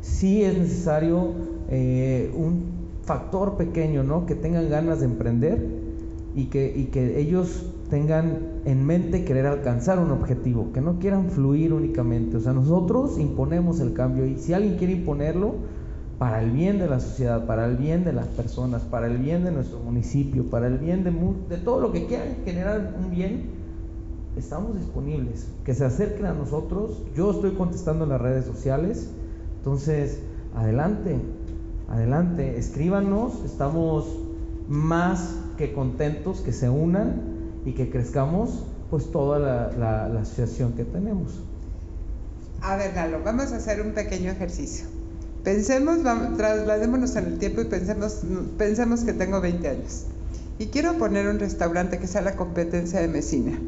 Sí 0.00 0.42
es 0.42 0.56
necesario 0.56 1.32
eh, 1.68 2.32
un 2.34 2.72
factor 3.02 3.58
pequeño, 3.58 4.02
¿no? 4.02 4.24
Que 4.24 4.34
tengan 4.34 4.70
ganas 4.70 5.00
de 5.00 5.06
emprender 5.06 5.81
y 6.34 6.46
que, 6.46 6.72
y 6.74 6.86
que 6.86 7.20
ellos 7.20 7.66
tengan 7.90 8.38
en 8.64 8.86
mente 8.86 9.24
querer 9.24 9.46
alcanzar 9.46 9.98
un 9.98 10.10
objetivo, 10.10 10.72
que 10.72 10.80
no 10.80 10.98
quieran 10.98 11.30
fluir 11.30 11.72
únicamente. 11.72 12.38
O 12.38 12.40
sea, 12.40 12.52
nosotros 12.52 13.18
imponemos 13.18 13.80
el 13.80 13.92
cambio 13.92 14.24
y 14.26 14.38
si 14.38 14.54
alguien 14.54 14.76
quiere 14.76 14.94
imponerlo, 14.94 15.54
para 16.22 16.40
el 16.40 16.52
bien 16.52 16.78
de 16.78 16.86
la 16.86 17.00
sociedad, 17.00 17.46
para 17.46 17.66
el 17.66 17.76
bien 17.76 18.04
de 18.04 18.12
las 18.12 18.28
personas, 18.28 18.82
para 18.82 19.08
el 19.08 19.18
bien 19.18 19.42
de 19.42 19.50
nuestro 19.50 19.80
municipio, 19.80 20.48
para 20.48 20.68
el 20.68 20.78
bien 20.78 21.02
de, 21.02 21.10
de 21.48 21.60
todo 21.60 21.80
lo 21.80 21.90
que 21.90 22.06
quieran 22.06 22.36
generar 22.44 22.94
un 22.96 23.10
bien, 23.10 23.50
estamos 24.36 24.78
disponibles. 24.78 25.48
Que 25.64 25.74
se 25.74 25.84
acerquen 25.84 26.26
a 26.26 26.32
nosotros. 26.32 27.02
Yo 27.16 27.32
estoy 27.32 27.54
contestando 27.54 28.04
en 28.04 28.10
las 28.10 28.20
redes 28.20 28.44
sociales. 28.44 29.10
Entonces, 29.58 30.20
adelante, 30.54 31.18
adelante, 31.88 32.56
escríbanos. 32.56 33.44
Estamos 33.44 34.06
más 34.68 35.41
que 35.56 35.72
contentos, 35.72 36.40
que 36.40 36.52
se 36.52 36.68
unan 36.68 37.20
y 37.64 37.72
que 37.72 37.90
crezcamos 37.90 38.64
pues 38.90 39.10
toda 39.10 39.38
la, 39.38 40.20
asociación 40.20 40.74
que 40.74 40.84
tenemos. 40.84 41.40
A 42.60 42.76
ver, 42.76 42.94
Lalo, 42.94 43.20
vamos 43.24 43.52
a 43.52 43.56
hacer 43.56 43.80
un 43.80 43.92
pequeño 43.92 44.30
ejercicio. 44.30 44.86
Pensemos, 45.42 46.02
vamos, 46.02 46.36
trasladémonos 46.36 47.16
en 47.16 47.24
el 47.24 47.38
tiempo 47.38 47.62
y 47.62 47.64
pensemos, 47.64 48.20
pensemos 48.58 49.00
que 49.00 49.12
tengo 49.12 49.40
20 49.40 49.68
años. 49.68 50.04
Y 50.58 50.66
quiero 50.66 50.98
poner 50.98 51.26
un 51.26 51.38
restaurante 51.38 51.98
que 51.98 52.06
sea 52.06 52.20
la 52.20 52.36
competencia 52.36 53.00
de 53.00 53.08
Mesina. 53.08 53.58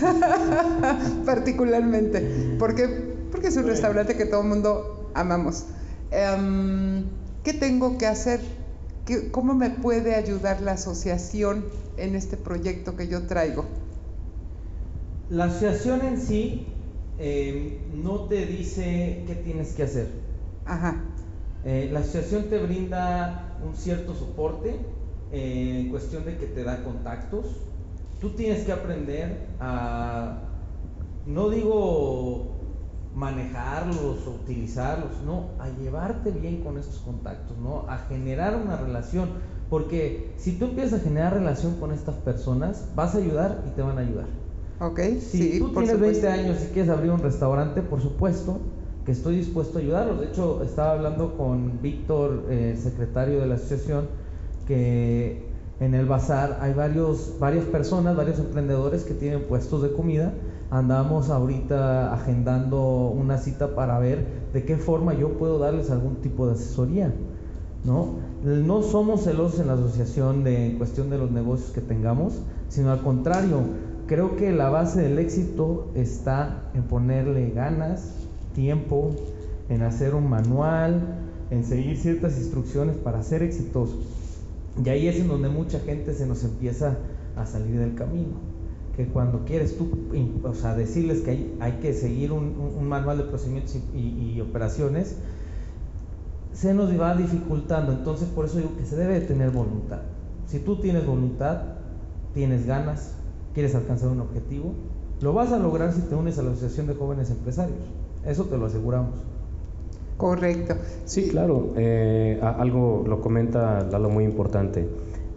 Particularmente. 1.24 2.56
Porque, 2.58 2.86
porque 3.32 3.48
es 3.48 3.56
un 3.56 3.66
restaurante 3.66 4.16
que 4.16 4.26
todo 4.26 4.42
el 4.42 4.48
mundo 4.48 5.10
amamos. 5.14 5.64
Em, 6.10 7.04
¿Qué 7.42 7.54
tengo 7.54 7.98
que 7.98 8.06
hacer? 8.06 8.40
¿Cómo 9.32 9.54
me 9.54 9.70
puede 9.70 10.14
ayudar 10.14 10.62
la 10.62 10.72
asociación 10.72 11.66
en 11.98 12.14
este 12.14 12.36
proyecto 12.38 12.96
que 12.96 13.06
yo 13.08 13.26
traigo? 13.26 13.66
La 15.28 15.44
asociación 15.44 16.00
en 16.02 16.20
sí 16.20 16.66
eh, 17.18 17.78
no 17.92 18.20
te 18.20 18.46
dice 18.46 19.24
qué 19.26 19.34
tienes 19.34 19.74
que 19.74 19.82
hacer. 19.82 20.08
Ajá. 20.64 21.02
Eh, 21.64 21.90
la 21.92 22.00
asociación 22.00 22.44
te 22.44 22.58
brinda 22.58 23.56
un 23.66 23.76
cierto 23.76 24.14
soporte 24.14 24.76
eh, 25.32 25.80
en 25.80 25.90
cuestión 25.90 26.24
de 26.24 26.36
que 26.36 26.46
te 26.46 26.64
da 26.64 26.82
contactos. 26.82 27.46
Tú 28.20 28.30
tienes 28.30 28.64
que 28.64 28.72
aprender 28.72 29.48
a, 29.60 30.38
no 31.26 31.50
digo 31.50 32.53
manejarlos 33.14 34.26
o 34.26 34.30
utilizarlos, 34.30 35.22
no, 35.24 35.50
a 35.58 35.68
llevarte 35.68 36.30
bien 36.32 36.62
con 36.62 36.78
estos 36.78 36.98
contactos, 36.98 37.56
¿no? 37.58 37.86
A 37.88 37.98
generar 37.98 38.56
una 38.56 38.76
relación, 38.76 39.30
porque 39.70 40.34
si 40.36 40.58
tú 40.58 40.66
empiezas 40.66 41.00
a 41.00 41.04
generar 41.04 41.34
relación 41.34 41.76
con 41.76 41.92
estas 41.92 42.16
personas, 42.16 42.90
vas 42.94 43.14
a 43.14 43.18
ayudar 43.18 43.62
y 43.66 43.70
te 43.70 43.82
van 43.82 43.98
a 43.98 44.00
ayudar. 44.00 44.26
Ok, 44.80 45.00
si 45.20 45.58
tú 45.58 45.72
tienes 45.72 45.98
20 46.00 46.28
años 46.28 46.64
y 46.64 46.72
quieres 46.72 46.90
abrir 46.90 47.12
un 47.12 47.20
restaurante, 47.20 47.82
por 47.82 48.00
supuesto 48.00 48.60
que 49.04 49.12
estoy 49.12 49.36
dispuesto 49.36 49.78
a 49.78 49.82
ayudarlos. 49.82 50.20
De 50.20 50.26
hecho, 50.26 50.62
estaba 50.62 50.92
hablando 50.92 51.36
con 51.36 51.80
Víctor, 51.80 52.46
eh, 52.50 52.76
secretario 52.76 53.40
de 53.40 53.46
la 53.46 53.54
asociación, 53.54 54.08
que 54.66 55.52
En 55.80 55.94
el 55.94 56.06
bazar 56.06 56.58
hay 56.60 56.72
varios, 56.72 57.36
varias 57.40 57.64
personas, 57.64 58.16
varios 58.16 58.38
emprendedores 58.38 59.04
que 59.04 59.14
tienen 59.14 59.42
puestos 59.48 59.82
de 59.82 59.92
comida. 59.92 60.32
Andamos 60.74 61.30
ahorita 61.30 62.12
agendando 62.12 63.06
una 63.08 63.38
cita 63.38 63.76
para 63.76 63.96
ver 64.00 64.26
de 64.52 64.64
qué 64.64 64.76
forma 64.76 65.14
yo 65.14 65.38
puedo 65.38 65.60
darles 65.60 65.88
algún 65.92 66.16
tipo 66.16 66.48
de 66.48 66.54
asesoría. 66.54 67.14
¿no? 67.84 68.14
No 68.42 68.82
somos 68.82 69.22
celosos 69.22 69.60
en 69.60 69.68
la 69.68 69.74
asociación 69.74 70.42
de 70.42 70.74
cuestión 70.76 71.10
de 71.10 71.18
los 71.18 71.30
negocios 71.30 71.70
que 71.70 71.80
tengamos, 71.80 72.42
sino 72.68 72.90
al 72.90 73.04
contrario, 73.04 73.60
creo 74.08 74.34
que 74.34 74.50
la 74.50 74.68
base 74.68 75.02
del 75.02 75.20
éxito 75.20 75.92
está 75.94 76.64
en 76.74 76.82
ponerle 76.82 77.50
ganas, 77.50 78.12
tiempo, 78.52 79.12
en 79.68 79.82
hacer 79.82 80.16
un 80.16 80.28
manual, 80.28 81.20
en 81.50 81.62
seguir 81.62 81.96
ciertas 81.98 82.36
instrucciones 82.36 82.96
para 82.96 83.22
ser 83.22 83.44
exitosos. 83.44 84.08
Y 84.84 84.88
ahí 84.88 85.06
es 85.06 85.20
en 85.20 85.28
donde 85.28 85.50
mucha 85.50 85.78
gente 85.78 86.14
se 86.14 86.26
nos 86.26 86.42
empieza 86.42 86.96
a 87.36 87.46
salir 87.46 87.78
del 87.78 87.94
camino. 87.94 88.53
Que 88.96 89.06
cuando 89.06 89.44
quieres 89.44 89.76
tú, 89.76 89.88
o 90.44 90.54
sea, 90.54 90.74
decirles 90.74 91.22
que 91.22 91.30
hay, 91.30 91.56
hay 91.60 91.72
que 91.82 91.92
seguir 91.92 92.32
un, 92.32 92.54
un, 92.78 92.88
manual 92.88 93.18
de 93.18 93.24
procedimientos 93.24 93.76
y, 93.94 93.98
y, 93.98 94.34
y 94.36 94.40
operaciones, 94.40 95.16
se 96.52 96.74
nos 96.74 96.98
va 96.98 97.16
dificultando. 97.16 97.92
Entonces, 97.92 98.28
por 98.28 98.44
eso 98.44 98.58
digo 98.58 98.70
que 98.78 98.86
se 98.86 98.96
debe 98.96 99.20
de 99.20 99.26
tener 99.26 99.50
voluntad. 99.50 100.00
Si 100.46 100.60
tú 100.60 100.76
tienes 100.76 101.06
voluntad, 101.06 101.62
tienes 102.34 102.66
ganas, 102.66 103.14
quieres 103.54 103.74
alcanzar 103.74 104.10
un 104.10 104.20
objetivo, 104.20 104.74
lo 105.20 105.32
vas 105.32 105.52
a 105.52 105.58
lograr 105.58 105.92
si 105.92 106.02
te 106.02 106.14
unes 106.14 106.38
a 106.38 106.42
la 106.42 106.50
Asociación 106.50 106.86
de 106.86 106.94
Jóvenes 106.94 107.30
Empresarios. 107.30 107.78
Eso 108.26 108.44
te 108.44 108.58
lo 108.58 108.66
aseguramos. 108.66 109.14
Correcto. 110.16 110.76
Sí, 111.04 111.28
claro. 111.28 111.72
Eh, 111.76 112.40
algo 112.42 113.04
lo 113.06 113.20
comenta 113.20 113.82
Lalo 113.90 114.10
muy 114.10 114.24
importante. 114.24 114.88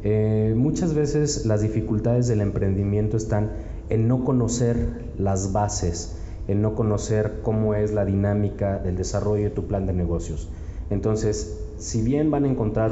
Eh, 0.04 0.54
muchas 0.56 0.94
veces 0.94 1.46
las 1.46 1.62
dificultades 1.62 2.28
del 2.28 2.42
emprendimiento 2.42 3.18
están 3.18 3.52
en 3.90 4.08
no 4.08 4.24
conocer 4.24 5.12
las 5.18 5.54
bases, 5.54 6.18
en 6.48 6.62
no 6.62 6.76
conocer 6.76 7.40
cómo 7.44 7.74
es 7.74 7.94
la 7.94 8.06
dinámica 8.06 8.80
del 8.80 8.96
desarrollo 8.96 9.46
de 9.46 9.50
tu 9.50 9.66
plan 9.66 9.86
de 9.86 9.94
negocios. 9.94 10.50
Entonces, 10.90 11.60
si 11.78 12.02
bien 12.02 12.32
van 12.32 12.46
a 12.46 12.50
encontrar 12.50 12.92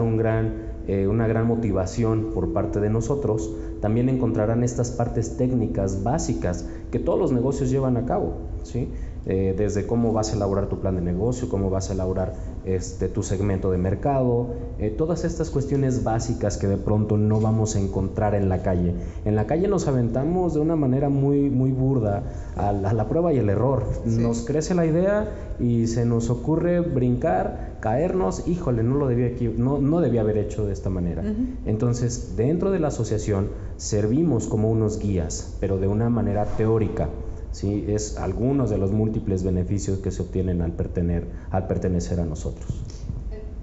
eh, 0.87 1.07
una 1.07 1.27
gran 1.27 1.47
motivación 1.47 2.31
por 2.33 2.53
parte 2.53 2.79
de 2.79 2.89
nosotros, 2.89 3.51
también 3.81 4.09
encontrarán 4.09 4.63
estas 4.63 4.91
partes 4.91 5.37
técnicas 5.37 6.03
básicas 6.03 6.67
que 6.91 6.99
todos 6.99 7.19
los 7.19 7.31
negocios 7.31 7.69
llevan 7.69 7.97
a 7.97 8.05
cabo. 8.05 8.33
¿sí? 8.63 8.89
Eh, 9.25 9.55
desde 9.57 9.87
cómo 9.87 10.13
vas 10.13 10.33
a 10.33 10.35
elaborar 10.35 10.67
tu 10.67 10.79
plan 10.79 10.95
de 10.95 11.01
negocio, 11.01 11.49
cómo 11.49 11.69
vas 11.69 11.89
a 11.89 11.93
elaborar 11.93 12.33
este, 12.65 13.09
tu 13.09 13.23
segmento 13.23 13.71
de 13.71 13.77
mercado, 13.77 14.47
eh, 14.79 14.89
todas 14.89 15.23
estas 15.23 15.49
cuestiones 15.49 16.03
básicas 16.03 16.57
que 16.57 16.67
de 16.67 16.77
pronto 16.77 17.17
no 17.17 17.39
vamos 17.39 17.75
a 17.75 17.79
encontrar 17.79 18.35
en 18.35 18.49
la 18.49 18.61
calle. 18.63 18.93
En 19.23 19.35
la 19.35 19.45
calle 19.45 19.67
nos 19.67 19.87
aventamos 19.87 20.53
de 20.53 20.59
una 20.59 20.75
manera 20.75 21.09
muy, 21.09 21.49
muy 21.49 21.71
burda 21.71 22.23
a 22.55 22.71
la, 22.71 22.89
a 22.89 22.93
la 22.93 23.07
prueba 23.07 23.33
y 23.33 23.37
el 23.37 23.49
error. 23.49 23.85
Sí. 24.05 24.17
Nos 24.17 24.45
crece 24.45 24.75
la 24.75 24.85
idea 24.85 25.29
y 25.59 25.87
se 25.87 26.05
nos 26.05 26.29
ocurre 26.29 26.79
brincar, 26.81 27.77
caernos, 27.79 28.47
híjole, 28.47 28.83
no 28.83 28.95
lo 28.95 29.07
debía, 29.07 29.31
no, 29.57 29.79
no 29.79 30.01
debía 30.01 30.21
haber 30.21 30.37
hecho 30.37 30.65
de 30.65 30.73
esta 30.73 30.89
manera. 30.89 31.21
Uh 31.21 31.25
-huh. 31.25 31.47
Entonces, 31.65 32.33
dentro 32.35 32.71
de 32.71 32.79
la 32.79 32.87
asociación 32.87 33.49
servimos 33.77 34.47
como 34.47 34.71
unos 34.71 34.99
guías, 34.99 35.55
pero 35.59 35.77
de 35.77 35.87
una 35.87 36.09
manera 36.09 36.45
teórica. 36.45 37.09
¿Sí? 37.55 37.85
es 37.87 38.17
algunos 38.17 38.69
de 38.69 38.77
los 38.77 38.91
múltiples 38.91 39.43
beneficios 39.43 39.99
que 39.99 40.11
se 40.11 40.21
obtienen 40.21 40.61
al, 40.61 40.73
pertener, 40.73 41.25
al 41.51 41.67
pertenecer 41.67 42.19
a 42.19 42.25
nosotros. 42.25 42.67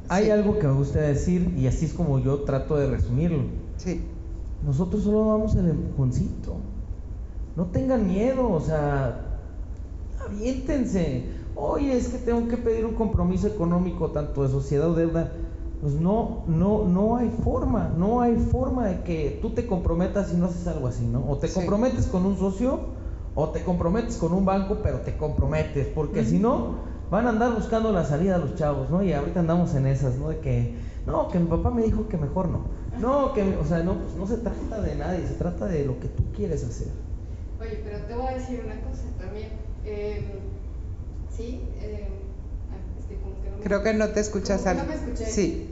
Hay 0.09 0.25
sí. 0.25 0.31
algo 0.31 0.59
que 0.59 0.67
me 0.67 0.73
gusta 0.73 1.01
decir 1.01 1.55
y 1.59 1.67
así 1.67 1.85
es 1.85 1.93
como 1.93 2.19
yo 2.19 2.41
trato 2.41 2.77
de 2.77 2.87
resumirlo. 2.87 3.45
Sí. 3.77 4.01
Nosotros 4.65 5.03
solo 5.05 5.27
vamos 5.29 5.55
el 5.57 5.69
empujoncito. 5.69 6.57
No 7.55 7.67
tengan 7.67 8.09
miedo, 8.09 8.51
o 8.51 8.61
sea, 8.61 9.39
aviéntense. 10.27 11.25
Oye, 11.55 11.95
es 11.95 12.09
que 12.09 12.19
tengo 12.19 12.49
que 12.49 12.57
pedir 12.57 12.87
un 12.87 12.95
compromiso 12.95 13.47
económico 13.47 14.11
tanto 14.11 14.43
de 14.43 14.49
sociedad 14.49 14.91
o 14.91 14.95
deuda. 14.95 15.33
Pues 15.83 15.95
no, 15.95 16.45
no, 16.47 16.87
no 16.87 17.17
hay 17.17 17.29
forma, 17.45 17.93
no 17.99 18.23
hay 18.23 18.37
forma 18.37 18.87
de 18.87 19.03
que 19.03 19.39
tú 19.43 19.51
te 19.51 19.67
comprometas 19.67 20.33
y 20.33 20.37
no 20.37 20.47
haces 20.47 20.67
algo 20.67 20.87
así, 20.87 21.05
¿no? 21.05 21.29
O 21.29 21.37
te 21.37 21.49
sí. 21.49 21.55
comprometes 21.55 22.07
con 22.07 22.25
un 22.25 22.39
socio 22.39 23.02
o 23.35 23.49
te 23.51 23.63
comprometes 23.63 24.17
con 24.17 24.33
un 24.33 24.45
banco, 24.45 24.79
pero 24.83 25.01
te 25.01 25.17
comprometes, 25.17 25.87
porque 25.89 26.21
uh 26.21 26.23
-huh. 26.23 26.29
si 26.29 26.39
no, 26.39 26.77
van 27.11 27.27
a 27.27 27.31
andar 27.31 27.55
buscando 27.55 27.93
la 27.93 28.05
salida 28.05 28.37
a 28.37 28.39
los 28.39 28.55
chavos, 28.55 28.91
¿no? 28.91 29.03
Y 29.03 29.13
ahorita 29.13 29.41
andamos 29.41 29.75
en 29.75 29.87
esas, 29.87 30.17
¿no? 30.17 30.29
De 30.31 30.39
que, 30.39 30.75
no, 31.07 31.29
que 31.29 31.39
mi 31.39 31.47
papá 31.47 31.71
me 31.71 31.83
dijo 31.83 32.09
que 32.09 32.17
mejor 32.17 32.49
no. 32.49 32.61
No, 33.01 33.33
que, 33.33 33.57
o 33.57 33.65
sea, 33.65 33.83
no, 33.83 33.95
pues 33.95 34.15
no 34.17 34.27
se 34.27 34.37
trata 34.37 34.81
de 34.81 34.95
nadie, 34.97 35.27
se 35.27 35.35
trata 35.35 35.67
de 35.67 35.85
lo 35.85 35.99
que 35.99 36.09
tú 36.09 36.25
quieres 36.37 36.63
hacer. 36.65 36.89
Oye, 37.61 37.81
pero 37.85 37.99
te 38.01 38.15
voy 38.15 38.27
a 38.27 38.39
decir 38.39 38.63
una 38.65 38.81
cosa 38.83 39.03
también. 39.19 39.49
Eh, 39.85 40.25
sí, 41.35 41.63
eh, 41.81 42.09
como 43.23 43.43
que 43.43 43.51
no 43.51 43.57
me... 43.57 43.63
Creo 43.63 43.83
que 43.83 43.95
no 43.95 44.09
te 44.09 44.21
escuchas. 44.21 44.67
Al... 44.67 44.77
No 44.79 44.85
me 44.85 44.95
escuché. 44.95 45.27
Sí. 45.27 45.71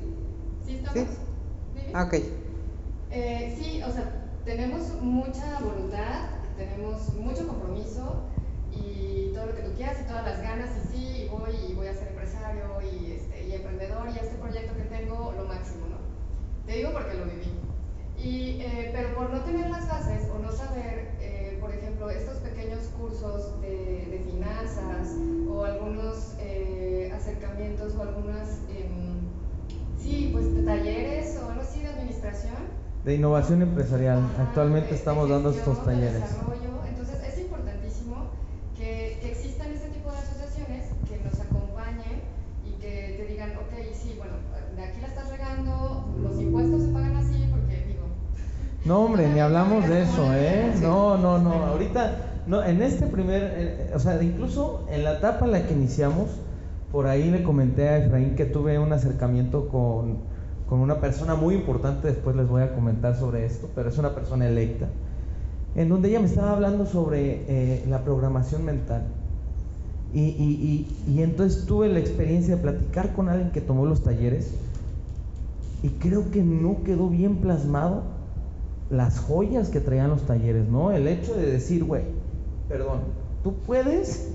¿Sí 0.66 0.74
estamos? 0.76 1.08
¿Sí? 1.74 1.90
Ah, 1.92 2.04
ok. 2.04 2.14
Eh, 3.12 3.56
sí, 3.58 3.82
o 3.82 3.92
sea, 3.92 4.12
tenemos 4.44 4.82
mucha 5.02 5.58
voluntad, 5.60 6.28
tenemos 6.66 7.14
mucho 7.14 7.46
compromiso 7.46 8.22
y 8.72 9.32
todo 9.34 9.46
lo 9.46 9.54
que 9.54 9.62
tú 9.62 9.72
quieras 9.76 9.98
y 10.00 10.04
todas 10.04 10.24
las 10.24 10.42
ganas 10.42 10.70
y 10.76 10.92
sí, 10.92 11.22
y 11.24 11.28
voy 11.28 11.54
y 11.68 11.74
voy 11.74 11.88
a 11.88 11.94
ser 11.94 12.08
empresario 12.08 12.64
y, 12.82 13.12
este, 13.12 13.48
y 13.48 13.52
emprendedor 13.54 14.08
y 14.08 14.18
este 14.18 14.36
proyecto 14.36 14.74
que 14.76 14.84
tengo 14.84 15.32
lo 15.36 15.44
máximo, 15.44 15.86
¿no? 15.88 15.98
Te 16.66 16.72
digo 16.74 16.92
porque 16.92 17.14
lo 17.14 17.24
viví. 17.24 17.52
Y, 18.22 18.60
eh, 18.60 18.90
pero 18.92 19.14
por 19.14 19.30
no 19.30 19.40
tener 19.40 19.70
las 19.70 19.88
bases 19.88 20.28
o 20.34 20.38
no 20.38 20.52
saber, 20.52 21.16
eh, 21.20 21.56
por 21.60 21.72
ejemplo, 21.72 22.10
estos 22.10 22.38
pequeños 22.38 22.84
cursos 22.98 23.60
de, 23.62 24.06
de 24.10 24.22
finanzas 24.30 25.16
o 25.48 25.64
algunos 25.64 26.34
eh, 26.38 27.10
acercamientos 27.14 27.94
o 27.96 28.02
algunas, 28.02 28.60
em, 28.68 29.20
sí, 29.98 30.28
pues 30.32 30.46
talleres 30.66 31.38
o 31.38 31.48
algo 31.48 31.62
así 31.62 31.80
de 31.80 31.88
administración, 31.88 32.79
de 33.04 33.14
innovación 33.14 33.62
empresarial. 33.62 34.20
Actualmente 34.38 34.94
estamos 34.94 35.28
dando 35.28 35.50
estos 35.50 35.82
talleres. 35.84 36.22
Entonces 36.88 37.16
es 37.26 37.40
importantísimo 37.40 38.16
que, 38.76 39.18
que, 39.22 39.30
existan 39.30 39.72
este 39.72 39.88
tipo 39.88 40.10
de 40.10 40.18
asociaciones 40.18 40.86
que 41.08 41.18
nos 41.24 41.40
acompañen 41.40 42.20
y 42.66 42.80
que 42.80 43.16
te 43.18 43.32
digan, 43.32 43.50
ok, 43.52 43.94
sí, 43.94 44.14
bueno, 44.18 44.34
de 44.76 44.82
aquí 44.82 45.00
la 45.00 45.08
estás 45.08 45.30
regando, 45.30 46.14
los 46.22 46.40
impuestos 46.40 46.82
se 46.82 46.88
pagan 46.88 47.16
así 47.16 47.48
porque 47.50 47.84
digo... 47.86 48.04
No, 48.84 49.04
hombre, 49.04 49.28
ni 49.28 49.40
hablamos 49.40 49.88
de 49.88 50.02
eso, 50.02 50.34
¿eh? 50.34 50.74
No, 50.82 51.16
no, 51.16 51.38
no. 51.38 51.52
Ahorita, 51.66 52.42
no, 52.46 52.62
en 52.62 52.82
este 52.82 53.06
primer, 53.06 53.42
eh, 53.56 53.90
o 53.94 53.98
sea, 53.98 54.22
incluso 54.22 54.86
en 54.90 55.04
la 55.04 55.14
etapa 55.14 55.46
en 55.46 55.52
la 55.52 55.66
que 55.66 55.72
iniciamos, 55.72 56.28
por 56.92 57.06
ahí 57.06 57.30
le 57.30 57.42
comenté 57.42 57.88
a 57.88 57.98
Efraín 57.98 58.34
que 58.34 58.44
tuve 58.44 58.78
un 58.78 58.92
acercamiento 58.92 59.68
con 59.68 60.18
con 60.70 60.78
una 60.78 61.00
persona 61.00 61.34
muy 61.34 61.56
importante, 61.56 62.06
después 62.06 62.36
les 62.36 62.48
voy 62.48 62.62
a 62.62 62.72
comentar 62.72 63.18
sobre 63.18 63.44
esto, 63.44 63.68
pero 63.74 63.88
es 63.88 63.98
una 63.98 64.14
persona 64.14 64.46
electa, 64.46 64.86
en 65.74 65.88
donde 65.88 66.10
ella 66.10 66.20
me 66.20 66.26
estaba 66.26 66.52
hablando 66.52 66.86
sobre 66.86 67.42
eh, 67.48 67.84
la 67.88 68.04
programación 68.04 68.64
mental. 68.64 69.02
Y, 70.14 70.20
y, 70.20 70.86
y, 71.08 71.12
y, 71.12 71.22
entonces 71.22 71.66
tuve 71.66 71.88
la 71.88 71.98
experiencia 71.98 72.54
de 72.54 72.62
platicar 72.62 73.12
con 73.14 73.28
alguien 73.28 73.50
que 73.50 73.60
tomó 73.60 73.84
los 73.84 74.02
talleres 74.02 74.52
y 75.82 75.88
creo 75.88 76.30
que 76.30 76.42
no 76.42 76.82
quedó 76.84 77.08
bien 77.08 77.36
plasmado 77.36 78.02
las 78.90 79.18
joyas 79.18 79.70
que 79.70 79.80
traían 79.80 80.10
los 80.10 80.22
talleres, 80.22 80.68
¿no? 80.68 80.92
El 80.92 81.08
hecho 81.08 81.34
de 81.34 81.46
decir, 81.46 81.84
güey, 81.84 82.02
perdón, 82.68 83.00
tú 83.42 83.54
puedes 83.66 84.28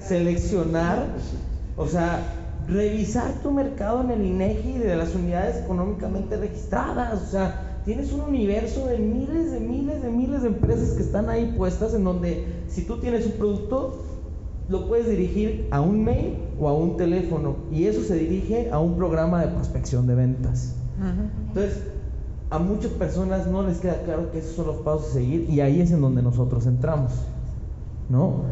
seleccionar, 0.00 1.06
o 1.78 1.86
sea, 1.86 2.20
revisar 2.68 3.32
tu 3.42 3.50
mercado 3.50 4.02
en 4.02 4.10
el 4.10 4.26
INEGI 4.26 4.78
de 4.78 4.96
las 4.96 5.14
unidades 5.14 5.64
económicamente 5.64 6.36
registradas, 6.36 7.22
o 7.22 7.26
sea, 7.26 7.80
tienes 7.84 8.12
un 8.12 8.20
universo 8.20 8.86
de 8.86 8.98
miles 8.98 9.52
de 9.52 9.60
miles 9.60 10.02
de 10.02 10.10
miles 10.10 10.42
de 10.42 10.48
empresas 10.48 10.90
que 10.90 11.02
están 11.02 11.30
ahí 11.30 11.54
puestas 11.56 11.94
en 11.94 12.04
donde 12.04 12.44
si 12.68 12.82
tú 12.82 12.98
tienes 12.98 13.24
un 13.26 13.32
producto 13.32 14.04
lo 14.68 14.86
puedes 14.86 15.08
dirigir 15.08 15.66
a 15.70 15.80
un 15.80 16.04
mail 16.04 16.36
o 16.60 16.68
a 16.68 16.76
un 16.76 16.98
teléfono 16.98 17.56
y 17.72 17.84
eso 17.84 18.02
se 18.02 18.16
dirige 18.16 18.70
a 18.70 18.78
un 18.78 18.96
programa 18.96 19.40
de 19.40 19.48
prospección 19.48 20.06
de 20.06 20.14
ventas. 20.14 20.74
Entonces, 21.48 21.84
a 22.50 22.58
muchas 22.58 22.90
personas 22.92 23.46
no 23.46 23.62
les 23.62 23.78
queda 23.78 24.02
claro 24.02 24.30
que 24.30 24.40
esos 24.40 24.56
son 24.56 24.66
los 24.66 24.76
pasos 24.78 25.08
a 25.08 25.12
seguir 25.14 25.48
y 25.48 25.60
ahí 25.60 25.80
es 25.80 25.90
en 25.90 26.02
donde 26.02 26.22
nosotros 26.22 26.66
entramos. 26.66 27.12
¿No? 28.10 28.42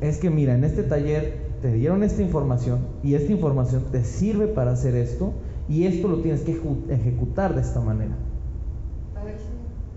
Es 0.00 0.18
que 0.18 0.30
mira, 0.30 0.54
en 0.54 0.64
este 0.64 0.82
taller 0.82 1.45
te 1.62 1.72
dieron 1.72 2.02
esta 2.02 2.22
información 2.22 2.80
y 3.02 3.14
esta 3.14 3.32
información 3.32 3.84
te 3.90 4.04
sirve 4.04 4.46
para 4.46 4.72
hacer 4.72 4.94
esto 4.94 5.32
y 5.68 5.84
esto 5.86 6.08
lo 6.08 6.18
tienes 6.18 6.42
que 6.42 6.60
ejecutar 6.90 7.54
de 7.54 7.60
esta 7.60 7.80
manera. 7.80 8.16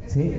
¿Sí? 0.07 0.31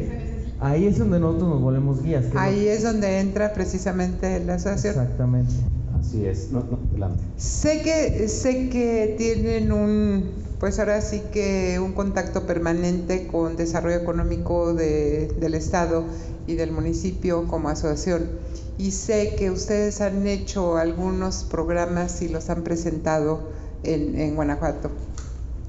Ahí 0.61 0.87
es 0.87 0.99
donde 0.99 1.21
nosotros 1.21 1.49
nos 1.49 1.63
volvemos 1.63 2.03
guías. 2.03 2.25
Ahí 2.35 2.67
es 2.67 2.83
donde 2.83 3.21
entra 3.21 3.55
precisamente 3.55 4.45
la 4.45 4.55
asociación. 4.55 5.03
Exactamente. 5.03 5.53
Así 5.99 6.27
es. 6.27 6.51
No, 6.51 6.61
no, 6.61 6.79
adelante. 6.91 7.23
Sé 7.37 7.83
que, 7.83 8.29
sé 8.29 8.69
que 8.69 9.15
tienen 9.17 9.73
un, 9.73 10.31
pues 10.59 10.79
ahora 10.79 11.01
sí 11.01 11.23
que 11.33 11.79
un 11.79 11.93
contacto 11.93 12.47
permanente 12.47 13.27
con 13.27 13.57
desarrollo 13.57 13.97
económico 13.97 14.75
del 14.75 15.55
Estado 15.55 16.05
y 16.47 16.57
del 16.57 16.73
municipio 16.73 17.47
como 17.47 17.69
asociación. 17.69 18.25
Y 18.81 18.93
sé 18.93 19.35
que 19.37 19.51
ustedes 19.51 20.01
han 20.01 20.27
hecho 20.27 20.79
algunos 20.79 21.45
programas 21.45 22.23
y 22.23 22.29
los 22.29 22.49
han 22.49 22.65
presentado 22.65 23.51
en, 23.83 24.19
en 24.19 24.35
Guanajuato. 24.37 24.91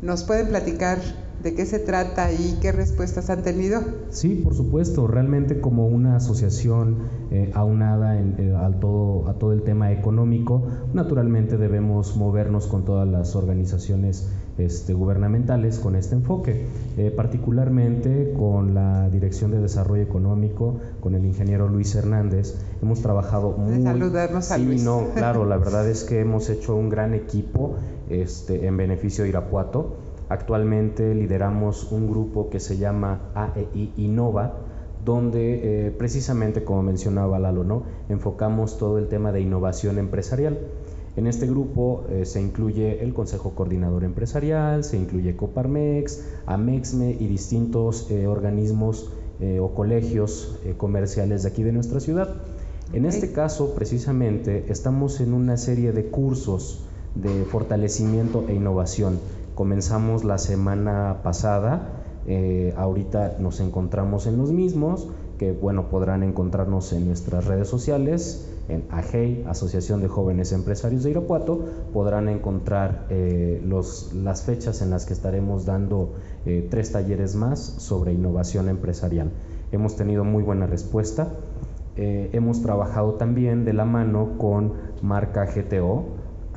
¿Nos 0.01 0.23
pueden 0.23 0.47
platicar 0.47 0.99
de 1.43 1.53
qué 1.53 1.65
se 1.65 1.79
trata 1.79 2.31
y 2.31 2.57
qué 2.61 2.71
respuestas 2.71 3.29
han 3.29 3.43
tenido? 3.43 3.81
Sí, 4.11 4.35
por 4.35 4.55
supuesto, 4.55 5.07
realmente 5.07 5.59
como 5.59 5.87
una 5.87 6.15
asociación 6.15 7.09
eh, 7.31 7.51
aunada 7.53 8.17
en, 8.17 8.35
eh, 8.37 8.53
todo, 8.79 9.27
a 9.27 9.33
todo 9.33 9.51
el 9.51 9.63
tema 9.63 9.91
económico, 9.91 10.67
naturalmente 10.93 11.57
debemos 11.57 12.15
movernos 12.15 12.67
con 12.67 12.85
todas 12.85 13.09
las 13.09 13.35
organizaciones 13.35 14.29
este, 14.57 14.93
gubernamentales 14.93 15.79
con 15.79 15.95
este 15.95 16.15
enfoque, 16.15 16.65
eh, 16.97 17.11
particularmente 17.11 18.33
con 18.37 18.73
la 18.73 19.09
Dirección 19.09 19.51
de 19.51 19.59
Desarrollo 19.59 20.03
Económico, 20.03 20.79
con 20.99 21.15
el 21.15 21.25
ingeniero 21.25 21.67
Luis 21.67 21.95
Hernández. 21.95 22.55
Hemos 22.81 23.01
trabajado 23.01 23.51
muy... 23.51 23.83
Saludarnos 23.83 24.51
a 24.51 24.55
sí, 24.57 24.65
Luis. 24.65 24.83
no, 24.83 25.07
claro, 25.15 25.45
la 25.45 25.57
verdad 25.57 25.87
es 25.89 26.03
que 26.03 26.19
hemos 26.19 26.49
hecho 26.49 26.75
un 26.75 26.89
gran 26.89 27.13
equipo 27.13 27.75
este, 28.09 28.67
en 28.67 28.77
beneficio 28.77 29.23
de 29.23 29.29
Irapuato. 29.29 29.95
Actualmente 30.29 31.13
lideramos 31.13 31.91
un 31.91 32.09
grupo 32.09 32.49
que 32.49 32.59
se 32.59 32.77
llama 32.77 33.31
AEI 33.35 33.93
Innova, 33.97 34.53
donde 35.03 35.87
eh, 35.87 35.91
precisamente, 35.91 36.63
como 36.63 36.83
mencionaba 36.83 37.39
Lalo, 37.39 37.63
¿no? 37.63 37.83
enfocamos 38.09 38.77
todo 38.77 38.97
el 38.97 39.07
tema 39.07 39.31
de 39.31 39.41
innovación 39.41 39.97
empresarial. 39.97 40.59
En 41.15 41.27
este 41.27 41.45
grupo 41.45 42.05
eh, 42.09 42.25
se 42.25 42.41
incluye 42.41 43.03
el 43.03 43.13
Consejo 43.13 43.51
Coordinador 43.51 44.03
Empresarial, 44.03 44.83
se 44.83 44.97
incluye 44.97 45.35
Coparmex, 45.35 46.23
Amexme 46.45 47.15
y 47.19 47.27
distintos 47.27 48.09
eh, 48.11 48.27
organismos 48.27 49.09
o 49.59 49.73
colegios 49.73 50.59
comerciales 50.77 51.41
de 51.41 51.49
aquí 51.49 51.63
de 51.63 51.71
nuestra 51.71 51.99
ciudad. 51.99 52.35
En 52.93 53.07
este 53.07 53.31
caso, 53.31 53.73
precisamente, 53.73 54.65
estamos 54.67 55.19
en 55.19 55.33
una 55.33 55.57
serie 55.57 55.93
de 55.93 56.11
cursos 56.11 56.83
de 57.15 57.45
fortalecimiento 57.45 58.45
e 58.47 58.53
innovación. 58.53 59.19
Comenzamos 59.55 60.23
la 60.23 60.37
semana 60.37 61.21
pasada, 61.23 62.03
eh, 62.27 62.73
ahorita 62.77 63.37
nos 63.39 63.59
encontramos 63.59 64.27
en 64.27 64.37
los 64.37 64.51
mismos, 64.51 65.07
que 65.37 65.51
bueno, 65.51 65.89
podrán 65.89 66.23
encontrarnos 66.23 66.93
en 66.93 67.07
nuestras 67.07 67.45
redes 67.45 67.67
sociales, 67.67 68.50
en 68.69 68.85
AGEI, 68.89 69.45
Asociación 69.47 70.01
de 70.01 70.07
Jóvenes 70.07 70.51
Empresarios 70.51 71.03
de 71.03 71.11
Irapuato, 71.11 71.65
podrán 71.93 72.29
encontrar 72.29 73.05
eh, 73.09 73.61
los, 73.65 74.13
las 74.13 74.43
fechas 74.43 74.81
en 74.81 74.89
las 74.89 75.05
que 75.05 75.13
estaremos 75.13 75.65
dando 75.65 76.13
eh, 76.45 76.67
tres 76.69 76.91
talleres 76.91 77.35
más 77.35 77.59
sobre 77.59 78.13
innovación 78.13 78.69
empresarial. 78.69 79.31
Hemos 79.71 79.95
tenido 79.95 80.23
muy 80.23 80.43
buena 80.43 80.67
respuesta. 80.67 81.29
hemos 81.95 82.61
trabajado 82.61 83.13
también 83.13 83.65
de 83.65 83.73
la 83.73 83.85
mano 83.85 84.37
con 84.37 84.73
marca 85.01 85.45
GTO, 85.45 86.05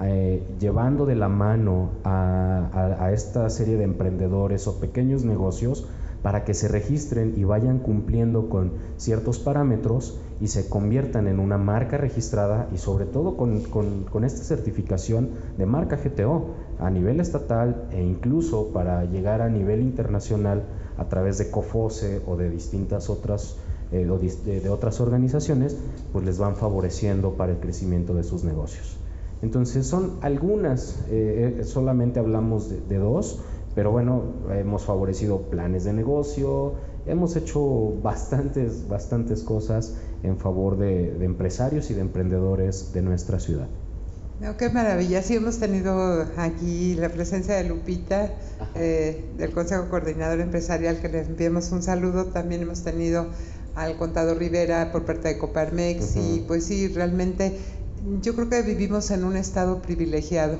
eh, 0.02 0.42
llevando 0.58 1.06
de 1.06 1.14
la 1.14 1.28
mano 1.28 1.90
a, 2.02 3.10
esta 3.12 3.48
serie 3.48 3.76
de 3.76 3.84
emprendedores 3.84 4.66
o 4.66 4.80
pequeños 4.80 5.24
negocios 5.24 5.86
para 6.24 6.42
que 6.42 6.54
se 6.54 6.68
registren 6.68 7.34
y 7.37 7.44
vayan 7.44 7.80
cumpliendo 7.80 8.48
con 8.48 8.72
ciertos 8.96 9.38
parámetros 9.38 10.18
y 10.40 10.48
se 10.48 10.70
conviertan 10.70 11.28
en 11.28 11.38
una 11.38 11.58
marca 11.58 11.98
registrada 11.98 12.66
y 12.72 12.78
sobre 12.78 13.04
todo 13.04 13.37
con, 13.37 13.60
con, 13.60 14.24
esta 14.24 14.42
certificación 14.42 15.28
de 15.58 15.66
marca 15.66 15.96
GTO 16.02 16.54
a 16.78 16.88
nivel 16.88 17.20
estatal 17.20 17.88
e 17.92 18.02
incluso 18.02 18.68
para 18.72 19.04
llegar 19.04 19.42
a 19.42 19.50
nivel 19.50 19.82
internacional 19.82 20.64
a 20.96 21.04
través 21.10 21.37
de 21.37 21.50
COFOSE 21.50 22.22
o 22.26 22.37
de 22.37 22.48
distintas 22.48 23.10
otras 23.10 23.58
eh, 23.92 24.06
de 24.06 24.70
otras 24.70 25.02
organizaciones, 25.02 25.76
pues 26.10 26.24
les 26.24 26.38
van 26.38 26.56
favoreciendo 26.56 27.34
para 27.34 27.52
el 27.52 27.58
crecimiento 27.58 28.14
de 28.14 28.24
sus 28.24 28.44
negocios. 28.44 28.96
Entonces 29.42 29.87
son 29.87 30.12
algunas, 30.22 31.04
eh, 31.10 31.58
eh, 31.60 31.64
solamente 31.64 32.18
hablamos 32.18 32.70
de, 32.88 32.96
dos, 32.96 33.40
pero 33.74 33.90
bueno, 33.90 34.22
hemos 34.52 34.84
favorecido 34.84 35.42
planes 35.42 35.84
de 35.84 35.92
negocio, 35.92 36.74
hemos 37.06 37.37
hecho 37.37 37.94
bastantes, 38.02 38.88
bastantes 38.88 39.42
cosas 39.42 39.94
en 40.22 40.38
favor 40.38 40.78
de, 40.78 41.24
empresarios 41.24 41.90
y 41.90 41.94
de 41.94 42.00
emprendedores 42.00 42.92
de 42.92 43.02
nuestra 43.02 43.40
ciudad. 43.40 43.66
qué 44.58 44.70
maravilla, 44.70 45.22
sí 45.22 45.37
hemos 45.37 45.58
tenido 45.58 46.24
aquí 46.37 46.94
la 46.94 47.08
presencia 47.08 47.56
de 47.56 47.64
Lupita 47.64 48.32
eh, 48.74 49.24
del 49.37 49.52
Consejo 49.52 49.88
Coordinador 49.88 50.40
Empresarial, 50.40 51.00
que 51.00 51.08
le 51.08 51.20
enviamos 51.20 51.72
un 51.72 51.82
saludo, 51.82 52.26
también 52.26 52.62
hemos 52.62 52.82
tenido 52.82 53.26
al 53.74 53.96
contador 53.96 54.38
Rivera 54.38 54.92
por 54.92 55.04
parte 55.04 55.28
de 55.28 55.38
Coparmex 55.38 56.16
y 56.16 56.44
pues 56.46 56.64
sí, 56.64 56.88
realmente 56.88 57.58
yo 58.20 58.34
creo 58.34 58.48
que 58.48 58.62
vivimos 58.62 59.10
en 59.10 59.24
un 59.24 59.36
estado 59.36 59.80
privilegiado, 59.80 60.58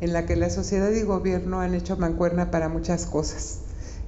en 0.00 0.12
la 0.12 0.26
que 0.26 0.36
la 0.36 0.50
sociedad 0.50 0.90
y 0.90 1.02
gobierno 1.02 1.60
han 1.60 1.74
hecho 1.74 1.96
mancuerna 1.96 2.50
para 2.50 2.68
muchas 2.68 3.06
cosas. 3.06 3.60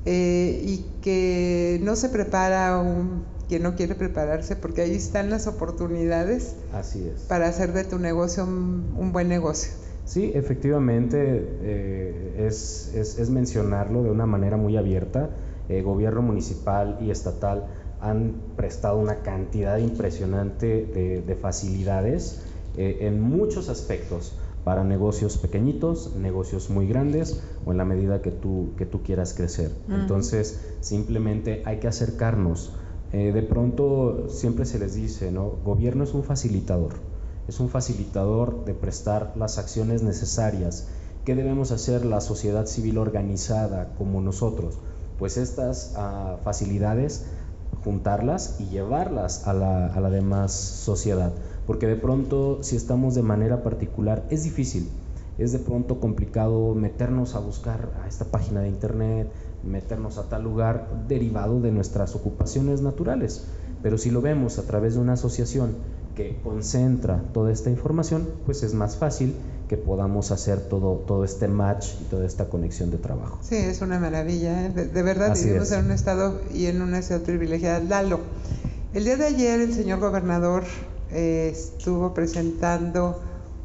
Eh, 0.05 0.63
y 0.65 0.87
que 1.03 1.81
no 1.83 1.97
se 1.97 2.09
prepara 2.09 2.79
un, 2.79 3.25
quien 3.49 3.63
no 3.63 3.75
quiere 3.75 3.95
prepararse, 3.95 4.57
porque 4.57 4.83
ahí 4.83 4.95
están 4.95 5.29
las 5.29 5.47
oportunidades 5.47 6.55
para 7.29 7.49
hacer 7.49 7.73
de 7.73 7.85
tu 7.85 7.99
negocio 7.99 8.45
un, 8.45 9.13
buen 9.13 9.29
negocio. 9.29 9.73
Sí, 10.05 10.31
efectivamente, 10.35 11.19
eh, 11.63 12.47
es, 12.47 12.95
es, 12.95 13.29
mencionarlo 13.29 14.03
de 14.03 14.11
una 14.11 14.25
manera 14.25 14.57
muy 14.57 14.79
abierta. 14.79 15.29
El 15.69 15.83
gobierno 15.83 16.23
municipal 16.23 16.97
y 17.03 17.11
estatal 17.11 17.67
han 18.01 18.35
prestado 18.57 18.97
una 18.97 19.17
cantidad 19.17 19.77
impresionante 19.77 20.87
de, 20.87 21.21
de 21.21 21.35
facilidades 21.35 22.48
eh, 22.79 23.07
en 23.09 23.21
muchos 23.21 23.69
aspectos 23.69 24.35
para 24.63 24.85
negocios 24.85 25.37
pequeñitos, 25.39 26.15
negocios 26.15 26.71
muy 26.71 26.87
grandes 26.87 27.43
o 27.67 27.73
en 27.73 27.79
la 27.79 27.85
medida 27.85 28.23
que 28.23 28.31
tú, 28.31 28.71
que 28.77 28.87
tú 28.87 29.03
quieras 29.03 29.35
crecer. 29.35 29.73
Entonces, 29.89 30.61
simplemente 30.81 31.63
hay 31.65 31.81
que 31.81 31.89
acercarnos. 31.89 32.73
Eh, 33.13 33.33
de 33.33 33.43
pronto 33.43 34.29
siempre 34.29 34.65
se 34.65 34.79
les 34.79 34.95
dice, 34.95 35.33
¿no? 35.33 35.55
Gobierno 35.65 36.05
es 36.05 36.15
un 36.15 36.23
facilitador, 36.23 36.93
es 37.49 37.59
un 37.59 37.69
facilitador 37.69 38.65
de 38.65 38.75
prestar 38.75 39.33
las 39.37 39.59
acciones 39.59 40.03
necesarias. 40.03 40.89
¿Qué 41.25 41.35
debemos 41.35 41.73
hacer 41.73 42.05
la 42.05 42.21
sociedad 42.21 42.67
civil 42.67 42.99
organizada 42.99 43.95
como 43.99 44.21
nosotros? 44.21 44.79
Pues 45.19 45.37
estas 45.37 45.95
ah, 45.97 46.37
facilidades, 46.45 47.27
juntarlas 47.89 48.61
y 48.61 48.67
llevarlas 48.67 49.49
a 49.49 49.55
la, 49.55 49.87
a 49.87 49.99
la 49.99 50.11
demás 50.11 50.53
sociedad 50.53 51.33
porque 51.69 51.87
de 51.87 51.97
pronto 51.97 52.61
si 52.63 52.77
estamos 52.77 53.15
de 53.15 53.23
manera 53.23 53.63
particular 53.63 54.25
es 54.31 54.43
difícil, 54.43 54.89
es 55.37 55.53
de 55.53 55.59
pronto 55.59 56.01
complicado 56.01 56.75
meternos 56.75 57.35
a 57.35 57.41
buscar 57.41 57.91
a 58.03 58.09
esta 58.09 58.25
página 58.25 58.63
de 58.63 58.69
internet, 58.69 59.31
meternos 59.63 60.17
a 60.17 60.31
tal 60.31 60.45
lugar 60.45 60.89
derivado 61.09 61.61
de 61.61 61.71
nuestras 61.71 62.17
ocupaciones 62.17 62.81
naturales. 62.81 63.45
Pero 63.83 63.99
si 63.99 64.11
lo 64.11 64.23
vemos 64.23 64.59
a 64.59 64.63
través 64.63 64.95
de 64.95 65.01
una 65.01 65.13
asociación 65.13 65.75
que 66.17 66.41
concentra 66.43 67.23
toda 67.35 67.53
esta 67.53 67.69
información, 67.69 68.27
pues 68.47 68.63
es 68.63 68.73
más 68.73 68.97
fácil 68.97 69.35
que 69.69 69.77
podamos 69.77 70.31
hacer 70.31 70.61
todo, 70.61 70.95
todo 71.07 71.25
este 71.25 71.47
match 71.47 71.89
y 72.01 72.05
toda 72.05 72.27
esta 72.27 72.47
conexión 72.47 72.91
de 72.91 72.99
trabajo. 72.99 73.39
Sí, 73.43 73.57
es 73.57 73.81
una 73.81 73.99
maravilla. 73.99 74.67
¿eh? 74.67 74.71
De, 74.71 75.03
verdad, 75.03 75.37
vivimos 75.37 75.71
en 75.73 75.85
un 75.85 75.91
estado 75.93 76.41
y 76.53 76.67
en 76.67 76.83
una 76.83 77.03
ciudad 77.03 77.21
privilegiada. 77.21 77.81
Lalo, 77.81 78.21
el 78.95 79.05
día 79.05 79.17
de 79.17 79.27
ayer 79.27 79.61
el 79.61 79.75
señor 79.75 80.01
gobernador 80.01 80.65
estuvo 81.11 82.13
presentando 82.15 83.21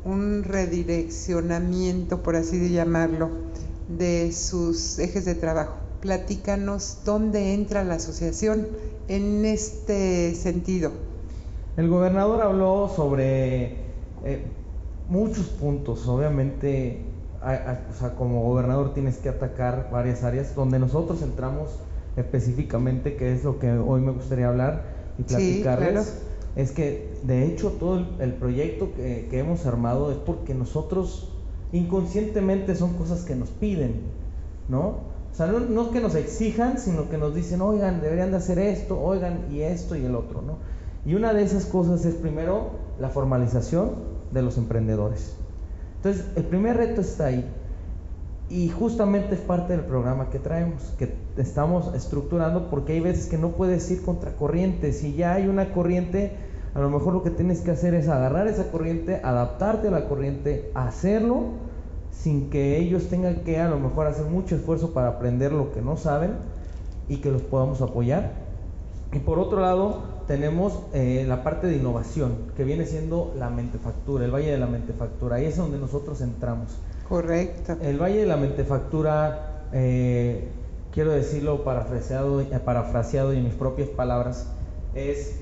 un 0.06 0.44
redireccionamiento, 0.44 2.22
por 2.22 2.36
así 2.36 2.58
de 2.58 2.70
llamarlo, 2.70 3.30
de 3.88 4.32
sus 4.32 5.00
ejes 5.00 5.26
de 5.26 5.36
trabajo. 5.36 5.76
Platícanos 6.02 7.00
dónde 7.06 7.54
entra 7.54 7.84
la 7.84 7.96
asociación 7.96 8.68
en 9.08 9.46
este 9.46 10.36
sentido. 10.36 10.92
El 11.78 11.90
gobernador 11.90 12.42
habló 12.42 12.92
sobre 12.94 13.78
eh, 14.26 14.44
muchos 15.10 15.48
puntos, 15.48 16.08
obviamente, 16.08 17.02
o 17.42 17.94
sea, 18.00 18.16
como 18.16 18.44
gobernador 18.44 18.94
tienes 18.94 19.18
que 19.18 19.30
atacar 19.30 19.90
varias 19.92 20.24
áreas 20.24 20.56
donde 20.56 20.80
nosotros 20.80 21.22
entramos 21.22 21.70
específicamente, 22.16 23.16
que 23.16 23.34
es 23.34 23.44
lo 23.44 23.60
que 23.60 23.72
hoy 23.72 24.02
me 24.02 24.12
gustaría 24.12 24.48
hablar 24.48 24.84
y 25.18 25.24
platicarles 25.24 26.24
es 26.56 26.72
que 26.72 27.14
de 27.24 27.48
hecho 27.48 27.72
todo 27.72 28.06
el, 28.20 28.34
proyecto 28.34 28.94
que, 28.96 29.28
hemos 29.32 29.66
armado 29.66 30.12
es 30.12 30.18
porque 30.18 30.54
nosotros 30.54 31.30
inconscientemente 31.72 32.76
son 32.76 32.94
cosas 32.94 33.24
que 33.24 33.36
nos 33.36 33.50
piden, 33.50 34.02
¿no? 34.70 35.14
O 35.32 35.36
sea, 35.36 35.48
no, 35.48 35.82
es 35.82 35.88
que 35.88 36.00
nos 36.00 36.14
exijan, 36.14 36.78
sino 36.78 37.10
que 37.10 37.18
nos 37.18 37.34
dicen, 37.34 37.62
oigan, 37.62 38.02
deberían 38.02 38.30
de 38.30 38.38
hacer 38.38 38.60
esto, 38.60 39.02
oigan, 39.02 39.48
y 39.52 39.62
esto 39.62 39.96
y 39.96 40.06
el 40.06 40.14
otro, 40.14 40.44
¿no? 40.44 40.58
Y 41.06 41.16
una 41.16 41.34
de 41.34 41.42
esas 41.44 41.66
cosas 41.66 42.06
es 42.06 42.14
primero 42.14 42.70
la 43.00 43.10
formalización 43.10 44.13
de 44.34 44.42
los 44.42 44.58
emprendedores. 44.58 45.36
Entonces, 45.98 46.26
el 46.36 46.44
primer 46.44 46.78
reto 46.78 47.02
está 47.02 47.28
ahí. 47.28 47.46
Y 48.50 48.70
justamente 48.70 49.36
es 49.36 49.42
parte 49.42 49.74
del 49.74 49.86
programa 49.86 50.30
que 50.30 50.38
traemos, 50.38 50.94
que 50.98 51.14
estamos 51.38 51.94
estructurando 51.96 52.70
porque 52.70 52.94
hay 52.94 53.00
veces 53.00 53.28
que 53.28 53.38
no 53.38 53.52
puedes 53.52 53.90
ir 53.90 54.04
contra 54.04 54.36
corriente. 54.36 54.92
Si 54.92 55.14
ya 55.14 55.34
hay 55.34 55.48
una 55.48 55.74
corriente, 55.74 56.34
a 56.76 56.80
lo 56.80 56.90
mejor 56.90 57.14
lo 57.14 57.24
que 57.24 57.30
tienes 57.30 57.62
que 57.62 57.72
hacer 57.72 57.94
es 57.94 58.10
agarrar 58.10 58.48
esa 58.48 58.70
corriente, 58.70 59.22
adaptarte 59.24 59.88
a 59.88 59.92
la 59.92 60.08
corriente, 60.10 60.72
hacerlo 60.76 61.46
sin 62.12 62.50
que 62.50 62.78
ellos 62.78 63.08
tengan 63.08 63.38
que 63.44 63.60
a 63.60 63.70
lo 63.70 63.80
mejor 63.80 64.08
hacer 64.08 64.26
mucho 64.26 64.56
esfuerzo 64.56 64.94
para 64.94 65.08
aprender 65.08 65.52
lo 65.52 65.72
que 65.72 65.82
no 65.82 65.98
saben 65.98 66.32
y 67.08 67.18
que 67.18 67.32
los 67.32 67.42
podamos 67.42 67.82
apoyar. 67.82 68.32
Y 69.12 69.20
por 69.20 69.40
otro 69.40 69.62
lado, 69.62 70.13
tenemos 70.28 70.80
eh, 70.94 71.26
la 71.28 71.44
parte 71.44 71.68
de 71.68 71.76
innovación, 71.76 72.52
que 72.56 72.64
viene 72.64 72.86
siendo 72.86 73.34
la 73.38 73.50
mentefactura, 73.50 74.26
el 74.26 74.32
Valle 74.32 74.52
de 74.52 74.58
la 74.58 74.68
Mentefactura. 74.68 75.38
Ahí 75.38 75.46
es 75.46 75.58
donde 75.58 75.78
nosotros 75.78 76.22
entramos. 76.22 76.70
Correcto. 77.08 77.78
El 77.82 78.02
Valle 78.02 78.20
de 78.20 78.26
la 78.26 78.38
Mentefactura, 78.38 79.68
eh, 79.74 80.48
quiero 80.92 81.12
decirlo 81.12 81.64
parafraseado, 81.64 82.42
eh, 82.42 82.48
parafraseado 82.64 83.34
y 83.34 83.38
en 83.38 83.44
mis 83.44 83.54
propias 83.54 83.90
palabras, 83.90 84.48
es 84.96 85.40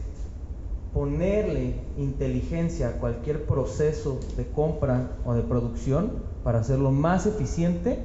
ponerle 0.94 1.76
inteligencia 1.98 2.90
a 2.90 2.92
cualquier 2.94 3.46
proceso 3.46 4.20
de 4.36 4.46
compra 4.46 5.12
o 5.26 5.34
de 5.34 5.42
producción 5.42 6.12
para 6.44 6.60
hacerlo 6.60 6.92
más 6.92 7.26
eficiente. 7.26 8.00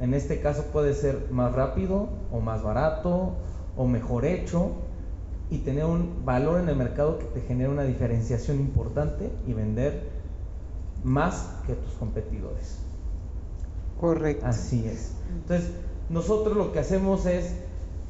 En 0.00 0.14
este 0.14 0.40
caso 0.40 0.64
puede 0.72 0.94
ser 0.94 1.28
más 1.30 1.54
rápido 1.54 2.08
o 2.32 2.40
más 2.40 2.62
barato 2.62 3.34
o 3.76 3.86
mejor 3.86 4.24
hecho 4.24 4.72
y 5.50 5.58
tener 5.58 5.84
un 5.84 6.24
valor 6.24 6.60
en 6.60 6.68
el 6.68 6.76
mercado 6.76 7.18
que 7.18 7.26
te 7.26 7.40
genere 7.42 7.70
una 7.70 7.84
diferenciación 7.84 8.58
importante 8.58 9.30
y 9.46 9.52
vender 9.52 10.08
más 11.04 11.54
que 11.66 11.74
tus 11.74 11.92
competidores. 11.94 12.78
Correcto. 14.00 14.46
Así 14.46 14.86
es. 14.86 15.12
Entonces, 15.30 15.70
nosotros 16.08 16.56
lo 16.56 16.72
que 16.72 16.80
hacemos 16.80 17.26
es 17.26 17.54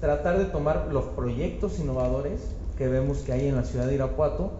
tratar 0.00 0.38
de 0.38 0.46
tomar 0.46 0.88
los 0.92 1.04
proyectos 1.04 1.78
innovadores 1.78 2.40
que 2.76 2.88
vemos 2.88 3.18
que 3.18 3.32
hay 3.32 3.48
en 3.48 3.56
la 3.56 3.64
ciudad 3.64 3.86
de 3.86 3.94
Irapuato, 3.94 4.52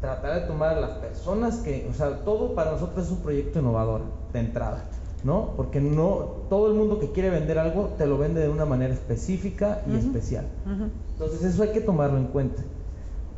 tratar 0.00 0.40
de 0.40 0.46
tomar 0.46 0.76
a 0.76 0.80
las 0.80 0.90
personas 0.98 1.58
que, 1.58 1.88
o 1.90 1.94
sea, 1.94 2.24
todo 2.24 2.54
para 2.54 2.72
nosotros 2.72 3.06
es 3.06 3.12
un 3.12 3.22
proyecto 3.22 3.60
innovador 3.60 4.02
de 4.32 4.40
entrada, 4.40 4.84
¿no? 5.24 5.54
Porque 5.56 5.80
no 5.80 6.44
todo 6.50 6.68
el 6.68 6.74
mundo 6.74 7.00
que 7.00 7.10
quiere 7.10 7.30
vender 7.30 7.58
algo 7.58 7.94
te 7.96 8.06
lo 8.06 8.18
vende 8.18 8.42
de 8.42 8.50
una 8.50 8.66
manera 8.66 8.92
específica 8.92 9.82
y 9.90 9.96
especial. 9.96 10.46
Entonces 11.12 11.42
eso 11.42 11.62
hay 11.62 11.70
que 11.70 11.80
tomarlo 11.80 12.18
en 12.18 12.26
cuenta. 12.26 12.62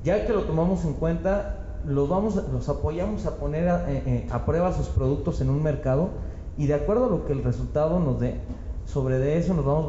Ya 0.05 0.27
que 0.27 0.33
lo 0.33 0.42
tomamos 0.42 0.85
en 0.85 0.94
cuenta, 0.94 1.81
los 1.87 2.09
vamos, 2.09 2.35
los 2.53 2.68
apoyamos 2.68 3.27
a 3.27 3.37
poner 3.37 3.68
a, 3.68 3.90
eh, 3.90 4.03
eh, 4.07 4.29
a 4.31 4.44
prueba 4.44 4.72
sus 4.72 4.88
productos 4.88 5.40
en 5.40 5.49
un 5.49 5.62
mercado 5.62 6.11
y 6.59 6.66
de 6.66 6.75
acuerdo 6.75 7.07
a 7.07 7.09
lo 7.09 7.25
que 7.25 7.33
el 7.33 7.44
resultado 7.44 8.01
nos 8.01 8.18
dé, 8.20 8.40
sobre 8.87 9.18
de 9.18 9.38
eso 9.38 9.55
nos 9.55 9.64
vamos 9.64 9.87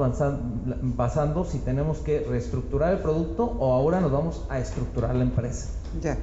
basando 0.96 1.46
si 1.46 1.60
tenemos 1.60 2.00
que 2.00 2.20
reestructurar 2.22 2.94
el 2.94 3.00
producto 3.00 3.44
o 3.60 3.74
ahora 3.74 4.02
nos 4.02 4.12
vamos 4.12 4.46
a 4.50 4.60
estructurar 4.60 5.16
la 5.16 5.24
empresa. 5.24 5.70
Ya. 6.02 6.18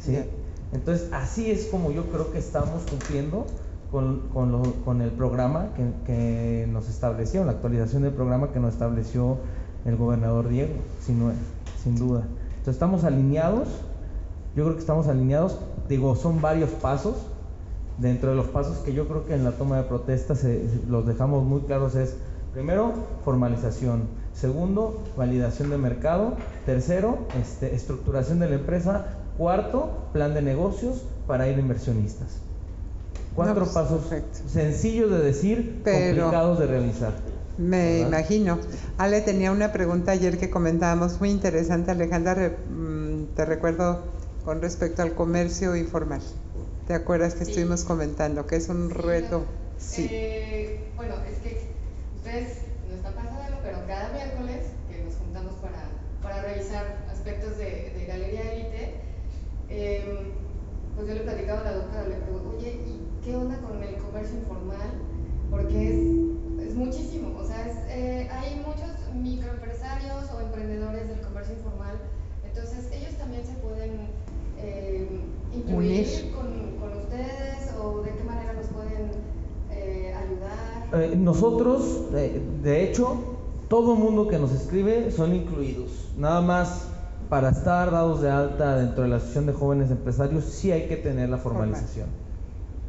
¿Sí? 0.00 0.18
Entonces, 0.72 1.08
así 1.12 1.50
es 1.50 1.66
como 1.66 1.90
yo 1.90 2.04
creo 2.06 2.32
que 2.32 2.38
estamos 2.38 2.82
cumpliendo 2.88 3.46
con, 3.92 4.28
con, 4.32 4.50
lo, 4.50 4.62
con 4.84 5.02
el 5.02 5.10
programa 5.10 5.68
que, 6.06 6.66
nos 6.72 6.88
estableció, 6.88 7.44
la 7.44 7.52
actualización 7.52 8.02
del 8.02 8.12
programa 8.12 8.50
que 8.50 8.58
nos 8.58 8.72
estableció 8.72 9.36
el 9.84 9.96
gobernador 9.96 10.48
Diego, 10.48 10.72
sin, 11.00 11.18
duda. 11.96 12.22
Entonces, 12.50 12.74
estamos 12.74 13.04
alineados, 13.04 13.68
yo 14.56 14.64
creo 14.64 14.74
que 14.74 14.80
estamos 14.80 15.08
alineados, 15.08 15.58
digo, 15.88 16.16
son 16.16 16.40
varios 16.40 16.70
pasos, 16.70 17.16
dentro 17.98 18.30
de 18.30 18.36
los 18.36 18.46
pasos 18.46 18.78
que 18.78 18.94
yo 18.94 19.06
creo 19.06 19.26
que 19.26 19.34
en 19.34 19.44
la 19.44 19.52
toma 19.52 19.76
de 19.76 19.82
protesta 19.82 20.34
se, 20.34 20.66
los 20.88 21.06
dejamos 21.06 21.44
muy 21.44 21.60
claros 21.60 21.94
es, 21.94 22.16
primero, 22.54 22.92
formalización, 23.26 24.04
segundo, 24.32 25.02
validación 25.18 25.68
de 25.68 25.76
mercado, 25.76 26.36
tercero, 26.64 27.18
este, 27.38 27.74
estructuración 27.74 28.38
de 28.38 28.48
la 28.48 28.54
empresa, 28.54 29.18
cuarto, 29.36 29.90
plan 30.14 30.32
de 30.32 30.40
negocios 30.40 31.02
para 31.26 31.46
ir 31.48 31.58
inversionistas. 31.58 32.40
Cuatro 33.34 33.54
no, 33.54 33.60
pues, 33.60 33.72
pasos 33.72 34.04
perfecto. 34.06 34.38
sencillos 34.48 35.10
de 35.10 35.18
decir, 35.18 35.80
Pero 35.84 36.22
complicados 36.22 36.58
de 36.58 36.66
realizar. 36.66 37.12
Me 37.58 37.94
¿verdad? 38.02 38.08
imagino. 38.08 38.58
Ale 38.98 39.20
tenía 39.20 39.52
una 39.52 39.72
pregunta 39.72 40.12
ayer 40.12 40.38
que 40.38 40.50
comentábamos 40.50 41.18
muy 41.20 41.30
interesante, 41.30 41.90
Alejandra, 41.90 42.52
te 43.36 43.44
recuerdo 43.44 44.02
con 44.44 44.60
respecto 44.60 45.02
al 45.02 45.12
comercio 45.14 45.76
informal. 45.76 46.20
¿Te 46.86 46.94
acuerdas 46.94 47.34
que 47.34 47.44
sí. 47.44 47.52
estuvimos 47.52 47.84
comentando 47.84 48.46
que 48.46 48.56
es 48.56 48.68
un 48.68 48.90
reto? 48.90 49.44
Sí. 49.78 50.08
Eh, 50.10 50.80
bueno, 50.96 51.14
es 51.30 51.38
que 51.38 51.68
ustedes 52.16 52.58
no 52.88 52.96
están 52.96 53.14
pasando, 53.14 53.58
pero 53.62 53.78
cada 53.86 54.12
miércoles 54.12 54.66
que 54.90 55.04
nos 55.04 55.14
juntamos 55.16 55.54
para, 55.54 55.88
para 56.22 56.42
revisar 56.42 57.04
aspectos 57.10 57.56
de, 57.58 57.92
de 57.96 58.04
Galería 58.06 58.52
Elite, 58.52 58.94
eh, 59.70 60.32
pues 60.96 61.08
yo 61.08 61.14
le 61.14 61.20
platicaba 61.20 61.60
a 61.60 61.64
la 61.64 61.72
doctora, 61.76 62.08
le 62.08 62.16
pregunto, 62.16 62.56
oye, 62.58 62.80
¿y 62.86 63.00
qué 63.24 63.36
onda 63.36 63.56
con 63.58 63.82
el 63.82 63.96
comercio 63.96 64.31
informal? 64.42 64.90
Porque 65.50 65.88
es, 65.88 66.68
es 66.68 66.74
muchísimo, 66.74 67.36
o 67.38 67.44
sea, 67.44 67.66
es, 67.66 67.76
eh, 67.88 68.28
hay 68.30 68.56
muchos 68.56 68.90
microempresarios 69.14 70.30
o 70.34 70.40
emprendedores 70.40 71.08
del 71.08 71.20
comercio 71.20 71.54
informal, 71.54 71.96
entonces 72.44 72.90
ellos 72.92 73.14
también 73.18 73.44
se 73.44 73.52
pueden 73.54 73.92
eh, 74.58 75.20
incluir 75.54 76.32
con, 76.34 76.78
con, 76.80 76.98
ustedes 76.98 77.74
o 77.82 78.02
de 78.02 78.10
qué 78.14 78.24
manera 78.24 78.52
nos 78.54 78.66
pueden 78.66 79.10
eh, 79.70 80.14
ayudar? 80.14 81.16
Nosotros, 81.16 82.12
de 82.12 82.84
hecho, 82.84 83.16
todo 83.68 83.94
mundo 83.96 84.28
que 84.28 84.38
nos 84.38 84.52
escribe 84.52 85.10
son 85.10 85.34
incluidos. 85.34 86.12
Nada 86.16 86.40
más 86.40 86.88
para 87.28 87.48
estar 87.48 87.90
dados 87.90 88.20
de 88.20 88.30
alta 88.30 88.76
dentro 88.76 89.04
de 89.04 89.08
la 89.08 89.16
Asociación 89.16 89.46
de 89.46 89.54
Jóvenes 89.54 89.90
Empresarios 89.90 90.44
sí 90.44 90.70
hay 90.70 90.86
que 90.86 90.96
tener 90.96 91.30
la 91.30 91.38
formalización. 91.38 92.08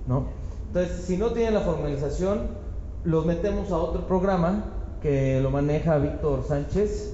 ¿no? 0.07 0.25
Entonces, 0.73 1.05
si 1.05 1.17
no 1.17 1.33
tienen 1.33 1.53
la 1.53 1.61
formalización, 1.61 2.47
los 3.03 3.27
metemos 3.27 3.71
a 3.71 3.77
otro 3.77 4.07
programa 4.07 4.63
que 5.03 5.39
lo 5.39 5.51
maneja 5.51 5.99
Víctor 5.99 6.43
Sánchez, 6.47 7.11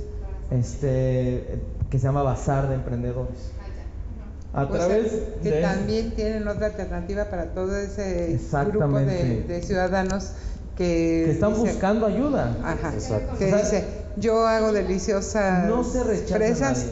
este, 0.49 1.59
que 1.89 1.99
se 1.99 2.05
llama 2.05 2.23
Bazar 2.23 2.69
de 2.69 2.75
Emprendedores. 2.75 3.51
A 4.53 4.63
o 4.63 4.69
través 4.69 5.11
sea, 5.11 5.19
que 5.43 5.51
de 5.51 5.61
también 5.61 6.11
tienen 6.15 6.47
otra 6.47 6.67
alternativa 6.67 7.25
para 7.25 7.47
todo 7.47 7.75
ese 7.75 8.39
grupo 8.71 8.97
de, 8.99 9.43
de 9.43 9.61
ciudadanos 9.61 10.31
que, 10.77 11.23
que 11.25 11.31
están 11.31 11.53
dice, 11.53 11.73
buscando 11.73 12.05
ayuda. 12.05 12.55
Ajá, 12.63 12.93
que 13.37 13.45
dice, 13.45 13.83
yo 14.15 14.47
hago 14.47 14.71
deliciosas 14.71 15.67
no 15.67 15.83
se 15.83 16.01
fresas 16.03 16.85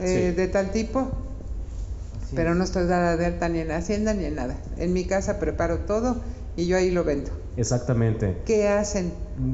eh, 0.00 0.30
sí. 0.30 0.36
de 0.36 0.48
tal 0.48 0.72
tipo, 0.72 1.12
Así 2.28 2.36
pero 2.36 2.52
es. 2.52 2.56
no 2.56 2.64
estoy 2.64 2.86
dada 2.86 3.16
de 3.16 3.26
alta 3.26 3.48
ni 3.48 3.58
en 3.58 3.70
Hacienda 3.72 4.14
ni 4.14 4.24
en 4.24 4.36
nada. 4.36 4.56
En 4.76 4.92
mi 4.92 5.04
casa 5.04 5.38
preparo 5.40 5.80
todo 5.80 6.16
y 6.56 6.66
yo 6.66 6.76
ahí 6.76 6.90
lo 6.90 7.04
vendo. 7.04 7.30
Exactamente. 7.56 8.38
¿Qué 8.44 8.68
hacen 8.68 9.12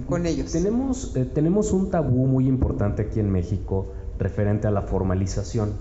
con 0.09 0.27
ellos? 0.27 0.53
Tenemos, 0.53 1.13
eh, 1.17 1.25
tenemos 1.25 1.73
un 1.73 1.91
tabú 1.91 2.27
muy 2.27 2.47
importante 2.49 3.03
aquí 3.03 3.21
en 3.21 3.31
México 3.31 3.93
referente 4.19 4.67
a 4.67 4.71
la 4.71 4.83
formalización 4.83 5.73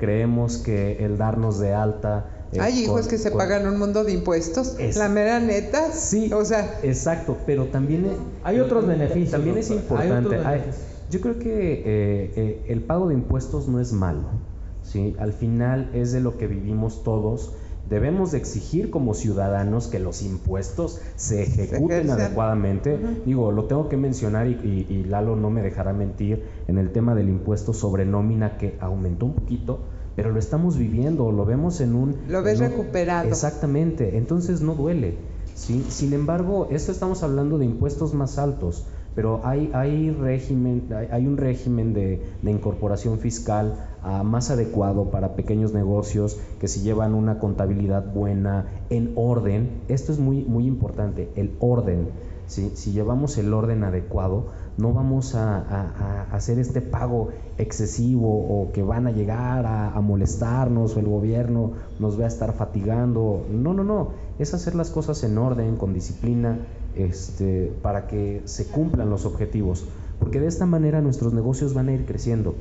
creemos 0.00 0.56
que 0.56 1.04
el 1.04 1.18
darnos 1.18 1.60
de 1.60 1.74
alta 1.74 2.24
eh, 2.52 2.58
Ay, 2.58 2.80
hijos 2.80 3.06
que 3.06 3.18
se 3.18 3.30
con, 3.30 3.38
pagan 3.38 3.68
un 3.68 3.78
mundo 3.78 4.02
de 4.02 4.12
impuestos. 4.12 4.74
Es, 4.78 4.96
la 4.96 5.08
mera 5.08 5.38
neta. 5.38 5.92
Sí, 5.92 6.32
o 6.32 6.44
sea. 6.44 6.80
Exacto, 6.82 7.36
pero 7.46 7.66
también 7.66 8.06
es, 8.06 8.12
hay 8.42 8.58
otros 8.58 8.86
beneficios. 8.88 9.30
También 9.30 9.56
es 9.58 9.70
importante. 9.70 10.36
Hay 10.38 10.44
hay, 10.44 10.62
yo 11.10 11.20
creo 11.20 11.38
que 11.38 11.74
eh, 11.74 12.32
eh, 12.34 12.64
el 12.68 12.80
pago 12.82 13.06
de 13.08 13.14
impuestos 13.14 13.68
no 13.68 13.78
es 13.78 13.92
malo. 13.92 14.30
¿Sí? 14.90 15.14
Al 15.18 15.32
final 15.32 15.90
es 15.94 16.12
de 16.12 16.20
lo 16.20 16.36
que 16.36 16.46
vivimos 16.46 17.02
todos. 17.02 17.54
Debemos 17.88 18.30
de 18.30 18.38
exigir 18.38 18.90
como 18.90 19.14
ciudadanos 19.14 19.88
que 19.88 19.98
los 19.98 20.22
impuestos 20.22 21.00
se 21.16 21.42
ejecuten 21.42 22.06
se 22.06 22.12
adecuadamente. 22.12 22.94
Uh 22.94 22.98
-huh. 22.98 23.24
Digo, 23.24 23.52
lo 23.52 23.64
tengo 23.64 23.88
que 23.88 23.96
mencionar 23.96 24.46
y, 24.46 24.52
y, 24.52 24.86
y, 24.88 25.04
Lalo 25.04 25.34
no 25.34 25.50
me 25.50 25.62
dejará 25.62 25.92
mentir 25.92 26.44
en 26.68 26.78
el 26.78 26.92
tema 26.92 27.14
del 27.14 27.28
impuesto 27.28 27.72
sobre 27.72 28.04
nómina 28.04 28.58
que 28.58 28.76
aumentó 28.80 29.26
un 29.26 29.34
poquito, 29.34 29.80
pero 30.14 30.30
lo 30.30 30.38
estamos 30.38 30.76
viviendo, 30.76 31.32
lo 31.32 31.44
vemos 31.44 31.80
en 31.80 31.94
un... 31.94 32.16
Lo 32.28 32.42
ves 32.42 32.60
un, 32.60 32.68
recuperado. 32.68 33.28
Exactamente, 33.28 34.16
entonces 34.18 34.60
no 34.60 34.74
duele. 34.74 35.18
¿sí? 35.54 35.84
Sin 35.88 36.12
embargo, 36.12 36.68
esto 36.70 36.92
estamos 36.92 37.22
hablando 37.22 37.58
de 37.58 37.64
impuestos 37.64 38.14
más 38.14 38.38
altos, 38.38 38.86
pero 39.14 39.40
hay, 39.44 39.70
hay, 39.74 40.10
régimen, 40.10 40.88
hay, 41.10 41.26
un 41.26 41.36
régimen 41.36 41.92
de, 41.92 42.22
de 42.42 42.50
incorporación 42.50 43.18
fiscal 43.18 43.74
uh, 44.04 44.22
más 44.22 44.50
adecuado 44.50 45.10
para 45.10 45.34
pequeños 45.34 45.72
negocios 45.72 46.38
que 46.60 46.68
si 46.68 46.80
llevan 46.80 47.14
una 47.14 47.38
contabilidad 47.38 48.12
buena, 48.12 48.66
en 48.88 49.12
orden, 49.16 49.82
esto 49.88 50.12
es 50.12 50.18
muy, 50.18 50.44
muy 50.44 50.66
importante, 50.66 51.30
el 51.34 51.56
orden. 51.58 52.08
¿sí? 52.46 52.70
Si 52.74 52.92
llevamos 52.92 53.36
el 53.38 53.52
orden 53.52 53.82
adecuado, 53.82 54.46
no 54.78 54.92
vamos 54.92 55.34
a, 55.34 55.56
a, 55.58 56.28
a, 56.30 56.34
hacer 56.34 56.58
este 56.58 56.80
pago 56.80 57.30
excesivo 57.58 58.28
o 58.28 58.72
que 58.72 58.82
van 58.82 59.06
a 59.08 59.10
llegar 59.10 59.66
a, 59.66 59.92
a, 59.92 60.00
molestarnos 60.00 60.96
o 60.96 61.00
el 61.00 61.06
gobierno 61.06 61.72
nos 61.98 62.18
va 62.18 62.24
a 62.24 62.28
estar 62.28 62.52
fatigando. 62.54 63.44
No, 63.50 63.74
no, 63.74 63.82
no. 63.84 64.10
Es 64.38 64.54
hacer 64.54 64.74
las 64.74 64.90
cosas 64.90 65.22
en 65.24 65.36
orden, 65.36 65.76
con 65.76 65.92
disciplina 65.92 66.60
este, 66.94 67.72
para 67.82 68.06
que 68.06 68.42
se 68.44 68.66
cumplan 68.66 69.10
los 69.10 69.24
objetivos, 69.24 69.86
porque 70.18 70.40
de 70.40 70.46
esta 70.46 70.66
manera 70.66 71.00
nuestros 71.00 71.32
negocios 71.32 71.74
van 71.74 71.88
a 71.88 71.92
ir 71.92 72.04
creciendo. 72.06 72.54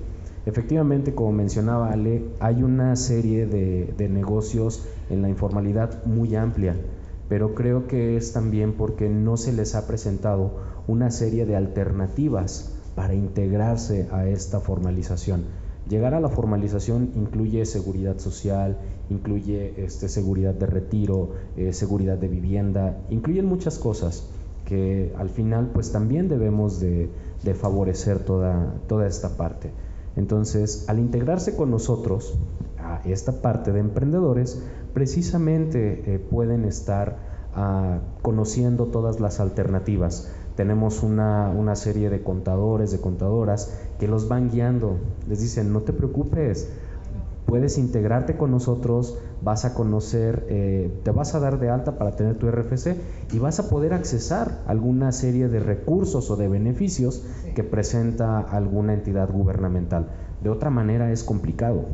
Efectivamente, 0.45 1.13
como 1.13 1.32
mencionaba 1.32 1.91
Ale, 1.91 2.25
hay 2.39 2.63
una 2.63 2.95
serie 2.95 3.45
de, 3.45 3.93
de 3.97 4.09
negocios 4.09 4.88
en 5.09 5.21
la 5.21 5.30
informalidad 5.30 6.05
muy 6.05 6.36
amplia, 6.36 6.75
pero 7.27 7.53
creo 7.53 7.88
que 7.88 8.17
es 8.17 8.34
también 8.34 8.73
porque 8.73 9.09
no 9.09 9.38
se 9.38 9.53
les 9.53 9.75
ha 9.75 9.86
presentado 9.86 10.51
una 10.88 11.11
serie 11.11 11.45
de 11.45 11.55
alternativas 11.55 12.73
para 12.95 13.13
integrarse 13.13 14.07
a 14.11 14.27
esta 14.27 14.59
formalización. 14.59 15.43
Llegar 15.88 16.13
a 16.13 16.19
la 16.19 16.30
formalización 16.30 17.11
incluye 17.15 17.65
seguridad 17.65 18.17
social, 18.17 18.77
incluye 19.10 19.74
este, 19.78 20.07
seguridad 20.10 20.53
de 20.53 20.66
retiro, 20.66 21.32
eh, 21.57 21.74
seguridad 21.74 22.18
de 22.18 22.28
vivienda, 22.28 22.97
incluyen 23.10 23.45
muchas 23.45 23.78
cosas 23.80 24.30
que 24.66 25.14
al 25.18 25.30
final 25.30 25.72
pues 25.74 25.91
también 25.91 26.30
debemos 26.30 26.80
de, 26.80 27.10
favorecer 27.55 28.20
toda, 28.20 28.76
toda 28.88 29.07
esta 29.07 29.36
parte. 29.36 29.72
Entonces, 30.16 30.88
al 30.88 30.99
integrarse 30.99 31.55
con 31.55 31.72
nosotros 31.72 32.36
a 32.78 33.01
esta 33.05 33.41
parte 33.41 33.72
de 33.72 33.80
emprendedores, 33.80 34.62
precisamente 34.93 36.03
eh, 36.05 36.20
pueden 36.20 36.66
estar 36.66 37.18
ah, 37.55 37.99
conociendo 38.22 38.88
todas 38.88 39.20
las 39.20 39.39
alternativas. 39.39 40.32
Tenemos 40.55 41.03
una, 41.03 41.49
una, 41.49 41.76
serie 41.76 42.10
de 42.10 42.22
contadores, 42.22 42.91
de 42.91 42.99
contadoras, 42.99 43.74
que 43.97 44.07
los 44.07 44.28
van 44.28 44.49
guiando. 44.49 44.97
Les 45.28 45.39
dicen, 45.39 45.72
no 45.72 45.82
te 45.82 45.93
preocupes, 45.93 46.70
puedes 47.50 47.80
integrarte 47.80 48.38
con 48.38 48.52
nosotros, 48.52 49.18
vas 49.41 49.66
a 49.66 49.74
conocer, 49.74 50.45
eh, 50.50 50.93
te 51.04 51.10
vas 51.10 51.34
a 51.34 51.39
dar 51.39 51.60
de 51.60 51.70
alta 51.70 51.97
para 51.97 52.16
tener 52.16 52.38
tu 52.38 52.47
RFC 52.47 52.95
y 53.34 53.39
vas 53.39 53.60
a 53.60 53.70
poder 53.70 53.93
accesar 53.93 54.60
alguna 54.68 55.12
serie 55.12 55.47
de 55.47 55.60
recursos 55.60 56.30
o 56.30 56.36
de 56.36 56.47
beneficios 56.47 57.26
que 57.56 57.64
presenta 57.64 58.39
alguna 58.39 58.93
entidad 58.93 59.32
gubernamental. 59.32 60.10
De 60.43 60.50
otra 60.50 60.70
manera 60.70 61.12
es 61.12 61.24
complicado. 61.24 61.86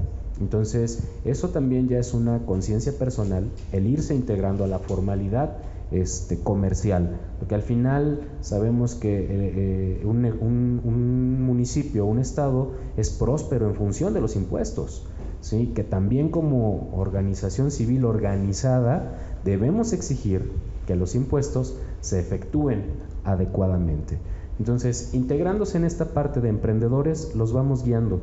Entonces, 0.41 1.01
eso 1.23 1.49
también 1.49 1.87
ya 1.87 1.99
es 1.99 2.13
una 2.13 2.39
conciencia 2.45 2.91
personal, 2.91 3.49
el 3.71 3.87
irse 3.87 4.13
integrando 4.13 4.65
a 4.65 4.67
la 4.67 4.79
formalidad 4.79 5.55
este, 5.91 6.39
comercial, 6.39 7.17
porque 7.39 7.55
al 7.55 7.61
final 7.61 8.27
sabemos 8.41 8.95
que 8.95 9.19
eh, 9.19 9.27
eh, 9.29 10.01
un, 10.03 10.25
un, 10.25 11.41
municipio, 11.43 12.05
un 12.05 12.19
estado 12.19 12.73
es 12.97 13.11
próspero 13.11 13.69
en 13.69 13.75
función 13.75 14.13
de 14.13 14.19
los 14.19 14.35
impuestos, 14.35 15.05
que 15.49 15.83
también 15.83 16.29
como 16.29 16.89
organización 16.97 17.69
civil 17.69 18.05
organizada 18.05 19.19
debemos 19.43 19.93
exigir 19.93 20.51
que 20.87 20.95
los 20.95 21.13
impuestos 21.13 21.77
se 22.01 22.19
efectúen 22.19 22.85
adecuadamente. 23.23 24.17
Entonces, 24.57 25.13
integrándose 25.13 25.77
en 25.77 25.85
esta 25.85 26.05
parte 26.13 26.41
de 26.41 26.49
emprendedores, 26.49 27.35
los 27.35 27.53
vamos 27.53 27.83
guiando. 27.83 28.21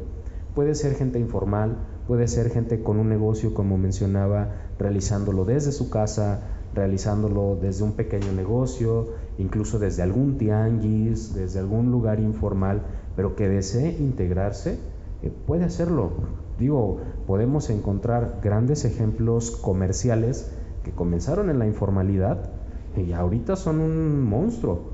Puede 0.57 0.75
ser 0.75 0.95
gente 0.95 1.21
informal, 1.21 1.77
puede 2.09 2.27
ser 2.27 2.51
gente 2.51 2.83
con 2.83 2.99
un 2.99 3.09
negocio, 3.09 3.55
como 3.55 3.79
mencionaba, 3.79 4.49
realizándolo 4.79 5.45
desde 5.45 5.71
su 5.71 5.91
casa, 5.91 6.41
realizándolo 6.75 7.57
desde 7.61 7.85
un 7.85 7.93
pequeño 7.93 8.33
negocio, 8.33 9.11
incluso 9.39 9.79
desde 9.79 10.03
algún 10.03 10.39
tianguis, 10.39 11.35
desde 11.35 11.61
algún 11.61 11.93
lugar 11.93 12.19
informal, 12.19 12.83
pero 13.15 13.37
que 13.37 13.49
desee 13.49 13.97
integrarse, 13.99 14.79
eh, 15.23 15.33
puede 15.47 15.65
hacerlo. 15.65 16.42
Digo, 16.59 17.01
podemos 17.27 17.71
encontrar 17.71 18.39
grandes 18.43 18.85
ejemplos 18.85 19.51
comerciales 19.51 20.53
que 20.85 20.93
comenzaron 20.93 21.51
en 21.51 21.59
la 21.59 21.67
informalidad 21.67 22.51
y 22.97 23.13
ahorita 23.13 23.57
son 23.57 23.81
un 23.81 24.23
monstruo. 24.23 24.93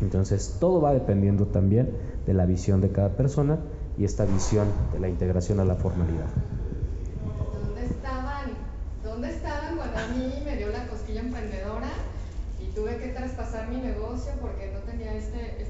Entonces, 0.00 0.56
todo 0.60 0.80
va 0.80 0.92
dependiendo 0.92 1.46
también 1.46 1.90
de 2.26 2.34
la 2.34 2.46
visión 2.46 2.80
de 2.80 2.90
cada 2.90 3.10
persona 3.10 3.58
y 3.98 4.04
esta 4.04 4.24
visión 4.24 4.66
de 4.92 5.00
la 5.00 5.08
integración 5.08 5.60
a 5.60 5.64
la 5.64 5.76
formalidad. 5.76 6.26
¿Dónde 7.62 7.84
estaban? 7.86 8.50
¿Dónde 9.04 9.30
estaban 9.30 9.76
cuando 9.76 9.98
a 9.98 10.06
mí 10.08 10.42
me 10.44 10.56
dio 10.56 10.68
la 10.70 10.86
cosquilla 10.88 11.20
emprendedora 11.20 11.88
y 12.60 12.74
tuve 12.74 12.96
que 12.98 13.08
traspasar 13.08 13.68
mi 13.68 13.76
negocio 13.80 14.32
porque 14.40 14.72
no 14.72 14.80
tenía 14.80 15.14
este, 15.14 15.61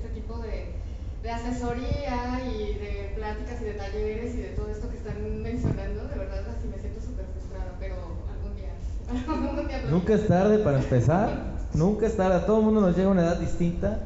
de, 1.22 1.30
asesoría 1.30 2.40
y 2.44 2.74
de 2.74 3.12
pláticas 3.14 3.60
y 3.60 3.64
de 3.64 3.72
talleres 3.74 4.34
y 4.34 4.38
de 4.38 4.48
todo 4.48 4.68
esto 4.68 4.88
que 4.90 4.96
están 4.96 5.42
mencionando? 5.42 6.08
De 6.08 6.18
verdad, 6.18 6.44
así 6.56 6.68
me 6.68 6.78
siento 6.78 7.00
súper 7.00 7.26
frustrada, 7.26 7.76
pero 7.78 7.94
algún 8.32 8.56
día. 8.56 8.72
Algún 9.32 9.68
día 9.68 9.82
Nunca 9.90 10.14
es 10.14 10.26
tarde 10.26 10.58
para 10.58 10.78
empezar. 10.78 11.52
Nunca 11.74 12.06
es 12.06 12.16
tarde. 12.16 12.36
A 12.36 12.46
todo 12.46 12.58
el 12.58 12.64
mundo 12.64 12.80
nos 12.80 12.96
llega 12.96 13.08
a 13.08 13.12
una 13.12 13.22
edad 13.22 13.38
distinta, 13.38 14.00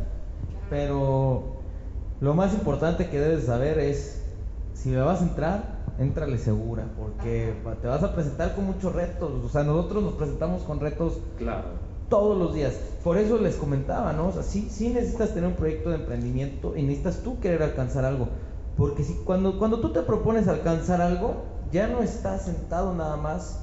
pero 0.71 1.57
lo 2.21 2.35
más 2.35 2.55
importante 2.55 3.09
que 3.09 3.19
debes 3.19 3.45
saber 3.45 3.79
es, 3.79 4.23
si 4.75 4.91
le 4.91 5.01
vas 5.01 5.21
a 5.21 5.25
entrar, 5.25 5.77
entrale 5.99 6.39
segura, 6.39 6.85
porque 6.99 7.55
te 7.81 7.89
vas 7.89 8.03
a 8.03 8.15
presentar 8.15 8.55
con 8.55 8.67
muchos 8.67 8.95
retos. 8.95 9.45
O 9.45 9.49
sea, 9.49 9.65
nosotros 9.65 10.03
nos 10.03 10.15
presentamos 10.15 10.63
con 10.63 10.81
retos 10.81 11.19
todos 12.09 12.39
los 12.39 12.55
días. 12.55 12.75
Por 13.03 13.19
eso 13.19 13.39
les 13.39 13.57
comentaba, 13.57 14.13
¿no? 14.13 14.29
O 14.29 14.33
sea, 14.33 14.43
sí, 14.43 14.69
necesitas 14.93 15.35
tener 15.35 15.49
un 15.49 15.57
proyecto 15.57 15.91
de 15.91 15.97
emprendimiento 15.97 16.77
y 16.77 16.83
necesitas 16.83 17.19
tú 17.19 17.41
querer 17.41 17.63
alcanzar 17.63 18.05
algo. 18.05 18.29
Porque 18.77 19.05
si, 19.05 19.15
cuando, 19.15 19.59
cuando 19.59 19.81
tú 19.81 19.93
te 19.93 20.03
propones 20.03 20.49
alcanzar 20.49 21.01
algo, 21.01 21.45
ya 21.73 21.89
no 21.89 22.03
estás 22.03 22.45
sentado 22.45 22.95
nada 22.95 23.17
más 23.17 23.61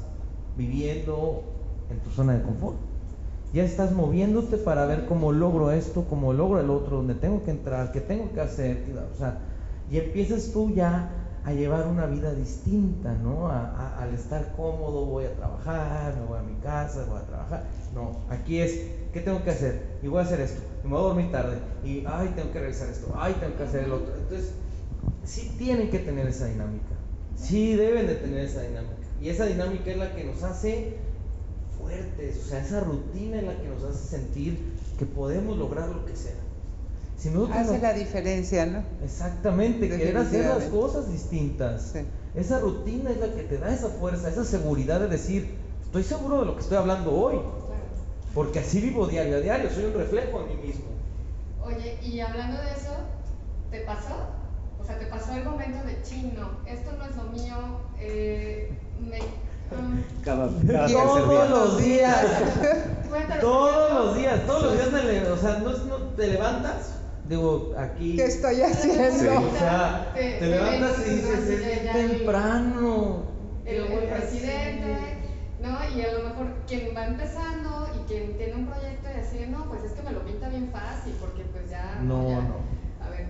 viviendo 0.57 1.43
en 1.89 1.99
tu 1.99 2.09
zona 2.09 2.33
de 2.33 2.43
confort 2.43 2.77
ya 3.53 3.63
estás 3.63 3.91
moviéndote 3.91 4.57
para 4.57 4.87
ver 4.87 5.05
cómo 5.05 5.31
logro 5.31 5.71
esto, 5.71 6.05
cómo 6.09 6.33
logro 6.33 6.59
el 6.59 6.71
otro, 6.71 6.97
dónde 6.97 7.13
tengo 7.13 7.43
que 7.43 7.51
entrar, 7.51 7.91
qué 7.91 8.01
tengo 8.01 8.31
que 8.33 8.41
hacer, 8.41 8.83
o 9.13 9.17
sea, 9.17 9.37
y 9.91 9.99
empiezas 9.99 10.51
tú 10.51 10.71
ya 10.73 11.22
a 11.45 11.51
llevar 11.51 11.87
una 11.87 12.05
vida 12.05 12.33
distinta, 12.33 13.13
¿no? 13.15 13.49
al 13.49 14.13
estar 14.13 14.53
cómodo, 14.55 15.05
voy 15.05 15.25
a 15.25 15.35
trabajar, 15.35 16.15
me 16.15 16.25
voy 16.25 16.39
a 16.39 16.41
mi 16.41 16.55
casa, 16.61 17.05
voy 17.09 17.19
a 17.19 17.25
trabajar. 17.25 17.63
No, 17.93 18.21
aquí 18.29 18.59
es, 18.59 18.79
¿qué 19.11 19.19
tengo 19.19 19.43
que 19.43 19.51
hacer? 19.51 19.97
Y 20.01 20.07
voy 20.07 20.19
a 20.19 20.23
hacer 20.23 20.39
esto, 20.39 20.61
y 20.83 20.87
me 20.87 20.93
voy 20.93 21.01
a 21.01 21.07
dormir 21.07 21.31
tarde, 21.31 21.57
y, 21.83 22.05
ay, 22.07 22.31
tengo 22.35 22.51
que 22.51 22.59
realizar 22.59 22.89
esto, 22.89 23.13
ay, 23.17 23.35
tengo 23.39 23.57
que 23.57 23.63
hacer 23.63 23.83
el 23.83 23.91
otro. 23.91 24.15
Entonces, 24.15 24.53
sí 25.25 25.53
tienen 25.57 25.89
que 25.89 25.99
tener 25.99 26.27
esa 26.27 26.45
dinámica, 26.45 26.95
sí 27.35 27.75
deben 27.75 28.07
de 28.07 28.15
tener 28.15 28.45
esa 28.45 28.61
dinámica. 28.61 28.93
Y 29.21 29.29
esa 29.29 29.45
dinámica 29.45 29.91
es 29.91 29.97
la 29.97 30.15
que 30.15 30.23
nos 30.23 30.43
hace 30.43 30.97
fuertes, 31.77 32.45
o 32.45 32.49
sea, 32.49 32.61
esa 32.63 32.79
rutina 32.81 33.39
en 33.39 33.47
la 33.47 33.57
que 33.57 33.67
nos 33.67 33.83
hace 33.83 34.17
sentir 34.17 34.73
que 34.97 35.05
podemos 35.05 35.57
lograr 35.57 35.89
lo 35.89 36.05
que 36.05 36.15
sea. 36.15 36.35
Si 37.23 37.29
hace 37.53 37.79
la 37.79 37.93
diferencia, 37.93 38.65
¿no? 38.65 38.83
Exactamente, 39.01 39.87
querer 39.87 40.17
hacer 40.17 40.45
las 40.45 40.65
cosas 40.65 41.09
distintas. 41.09 41.93
Esa 42.35 42.59
rutina 42.59 43.11
es 43.11 43.19
la 43.21 43.33
que 43.33 43.43
te 43.43 43.59
da 43.59 43.73
esa 43.73 43.87
fuerza, 43.87 44.27
esa 44.27 44.43
seguridad 44.43 44.99
de 44.99 45.07
decir, 45.07 45.55
estoy 45.85 46.03
seguro 46.03 46.41
de 46.41 46.47
lo 46.47 46.55
que 46.55 46.61
estoy 46.63 46.75
hablando 46.75 47.15
hoy, 47.15 47.39
porque 48.33 48.59
así 48.59 48.81
vivo 48.81 49.07
diario 49.07 49.37
a 49.37 49.39
diario, 49.39 49.69
soy 49.69 49.85
un 49.85 49.93
reflejo 49.93 50.41
de 50.41 50.47
mí 50.47 50.67
mismo. 50.67 50.85
Oye, 51.63 51.97
y 52.03 52.19
hablando 52.19 52.61
de 52.61 52.71
eso, 52.71 52.93
¿te 53.71 53.79
pasó? 53.85 54.15
O 54.81 54.85
sea, 54.85 54.99
¿te 54.99 55.05
pasó 55.05 55.31
el 55.31 55.45
momento 55.45 55.77
de 55.85 56.01
chino? 56.01 56.49
Esto 56.67 56.91
no 56.97 57.05
es 57.05 57.15
lo 57.15 57.23
mío, 57.31 57.55
eh, 58.01 58.69
me 58.99 59.19
cada, 60.25 60.49
todos 60.49 61.49
los 61.49 61.81
días. 61.81 62.25
todos 63.39 63.93
los 63.93 64.15
días, 64.17 64.45
todos 64.45 64.63
los 64.63 64.73
días, 64.73 64.89
te, 64.89 65.31
o 65.31 65.37
sea, 65.37 65.59
no, 65.59 65.71
no 65.71 65.95
te 66.17 66.27
levantas, 66.27 66.92
digo, 67.29 67.73
aquí. 67.77 68.15
¿Qué 68.15 68.25
estoy 68.25 68.61
haciendo? 68.61 69.49
o 69.49 69.57
sea, 69.57 70.11
te, 70.13 70.41
levantas 70.41 71.07
y 71.07 71.09
dices, 71.11 71.49
es 71.49 71.91
temprano. 71.91 73.23
El, 73.65 73.83
presidente, 74.09 74.97
¿no? 75.61 75.77
Y 75.95 76.01
a 76.01 76.13
lo 76.13 76.29
mejor 76.29 76.47
quien 76.67 76.95
va 76.95 77.05
empezando 77.05 77.89
y 77.95 78.07
quien 78.07 78.37
tiene 78.37 78.55
un 78.55 78.65
proyecto 78.65 79.07
y 79.15 79.19
así, 79.19 79.37
no, 79.49 79.65
pues 79.69 79.83
es 79.83 79.93
que 79.93 80.01
me 80.01 80.11
lo 80.11 80.25
pinta 80.25 80.49
bien 80.49 80.69
fácil, 80.71 81.13
porque 81.21 81.43
pues 81.43 81.69
ya. 81.69 82.01
No, 82.03 82.23
no. 82.23 82.55
A 83.01 83.09
ver, 83.09 83.27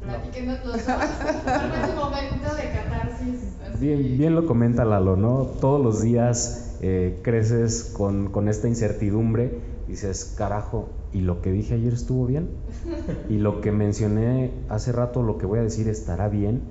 platíquenos 0.00 0.64
los 0.64 0.84
dos. 0.84 0.96
es 0.96 1.94
momento 1.94 2.54
de 2.56 2.72
catarsis? 2.72 3.58
Bien, 3.78 4.18
bien 4.18 4.34
lo 4.34 4.46
comenta 4.46 4.84
Lalo, 4.84 5.16
¿no? 5.16 5.44
Todos 5.60 5.80
los 5.80 6.02
días 6.02 6.76
eh, 6.82 7.20
creces 7.22 7.92
con, 7.96 8.32
con, 8.32 8.48
esta 8.48 8.66
incertidumbre, 8.66 9.60
dices, 9.86 10.34
carajo, 10.36 10.88
¿y 11.12 11.20
lo 11.20 11.40
que 11.42 11.52
dije 11.52 11.74
ayer 11.74 11.92
estuvo 11.92 12.26
bien? 12.26 12.48
¿Y 13.28 13.38
lo 13.38 13.60
que 13.60 13.72
mencioné 13.72 14.52
hace 14.68 14.92
rato, 14.92 15.22
lo 15.22 15.38
que 15.38 15.46
voy 15.46 15.58
a 15.58 15.62
decir, 15.62 15.88
estará 15.88 16.28
bien? 16.28 16.62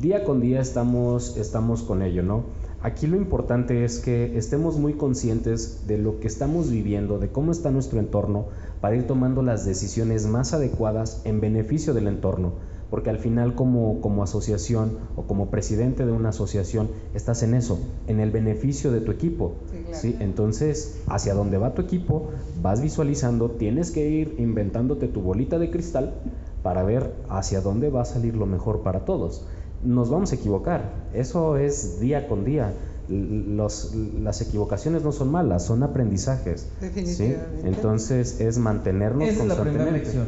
Día 0.00 0.24
con 0.24 0.40
día 0.40 0.60
estamos, 0.60 1.36
estamos 1.36 1.82
con 1.82 2.02
ello, 2.02 2.22
¿no? 2.22 2.44
Aquí 2.82 3.06
lo 3.06 3.16
importante 3.16 3.84
es 3.84 4.00
que 4.00 4.36
estemos 4.36 4.76
muy 4.76 4.94
conscientes 4.94 5.86
de 5.86 5.98
lo 5.98 6.20
que 6.20 6.26
estamos 6.26 6.70
viviendo, 6.70 7.18
de 7.18 7.28
cómo 7.28 7.52
está 7.52 7.70
nuestro 7.70 7.98
entorno, 7.98 8.46
para 8.80 8.96
ir 8.96 9.06
tomando 9.06 9.42
las 9.42 9.64
decisiones 9.64 10.26
más 10.26 10.52
adecuadas 10.52 11.22
en 11.24 11.40
beneficio 11.40 11.94
del 11.94 12.08
entorno 12.08 12.52
porque 12.94 13.10
al 13.10 13.18
final 13.18 13.56
como, 13.56 14.00
como 14.00 14.22
asociación 14.22 14.98
o 15.16 15.22
como 15.24 15.50
presidente 15.50 16.06
de 16.06 16.12
una 16.12 16.28
asociación 16.28 16.90
estás 17.12 17.42
en 17.42 17.54
eso, 17.54 17.80
en 18.06 18.20
el 18.20 18.30
beneficio 18.30 18.92
de 18.92 19.00
tu 19.00 19.10
equipo. 19.10 19.56
Sí, 19.90 20.14
Entonces, 20.20 21.00
hacia 21.08 21.34
dónde 21.34 21.58
va 21.58 21.74
tu 21.74 21.82
equipo, 21.82 22.30
vas 22.62 22.80
visualizando, 22.80 23.50
tienes 23.50 23.90
que 23.90 24.08
ir 24.08 24.36
inventándote 24.38 25.08
tu 25.08 25.22
bolita 25.22 25.58
de 25.58 25.72
cristal 25.72 26.14
para 26.62 26.84
ver 26.84 27.12
hacia 27.28 27.60
dónde 27.60 27.90
va 27.90 28.02
a 28.02 28.04
salir 28.04 28.36
lo 28.36 28.46
mejor 28.46 28.82
para 28.84 29.04
todos. 29.04 29.44
Nos 29.82 30.08
vamos 30.08 30.30
a 30.30 30.36
equivocar, 30.36 30.92
eso 31.14 31.56
es 31.56 31.98
día 31.98 32.28
con 32.28 32.44
día. 32.44 32.74
Los, 33.08 33.92
las 34.20 34.40
equivocaciones 34.40 35.02
no 35.02 35.10
son 35.10 35.32
malas, 35.32 35.64
son 35.66 35.82
aprendizajes. 35.82 36.68
Definitivamente. 36.80 37.66
Entonces 37.68 38.40
es 38.40 38.56
mantenernos 38.56 39.24
Esa 39.28 39.42
es 39.42 39.48
la 39.48 39.60
primera 39.60 39.84
constantemente. 39.90 39.98
lección. 39.98 40.26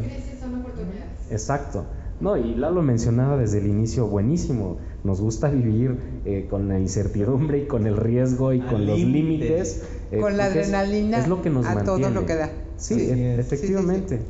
Exacto. 1.31 1.85
No, 2.19 2.37
y 2.37 2.55
Lalo 2.55 2.81
mencionaba 2.83 3.37
desde 3.37 3.59
el 3.59 3.67
inicio, 3.67 4.07
buenísimo. 4.07 4.79
Nos 5.05 5.21
gusta 5.21 5.51
vivir 5.51 6.23
eh, 6.25 6.47
con 6.49 6.69
la 6.69 6.79
incertidumbre 6.79 7.59
y 7.59 7.67
con 7.67 7.87
el 7.87 7.97
riesgo 7.97 8.53
y 8.55 8.61
con 8.61 8.87
los 8.87 8.99
límite. 8.99 9.47
límites. 9.49 9.83
eh, 10.11 10.21
Con 10.21 10.37
la 10.37 10.47
adrenalina 10.47 11.19
es, 11.19 11.29
lo 11.29 11.43
que 11.43 11.51
nos 11.51 11.67
a 11.67 11.85
todo 11.85 12.11
lo 12.11 12.25
que 12.25 12.35
da. 12.35 12.51
Sí, 12.79 12.95
e- 12.95 13.35
es. 13.35 13.41
efectivamente. 13.41 14.23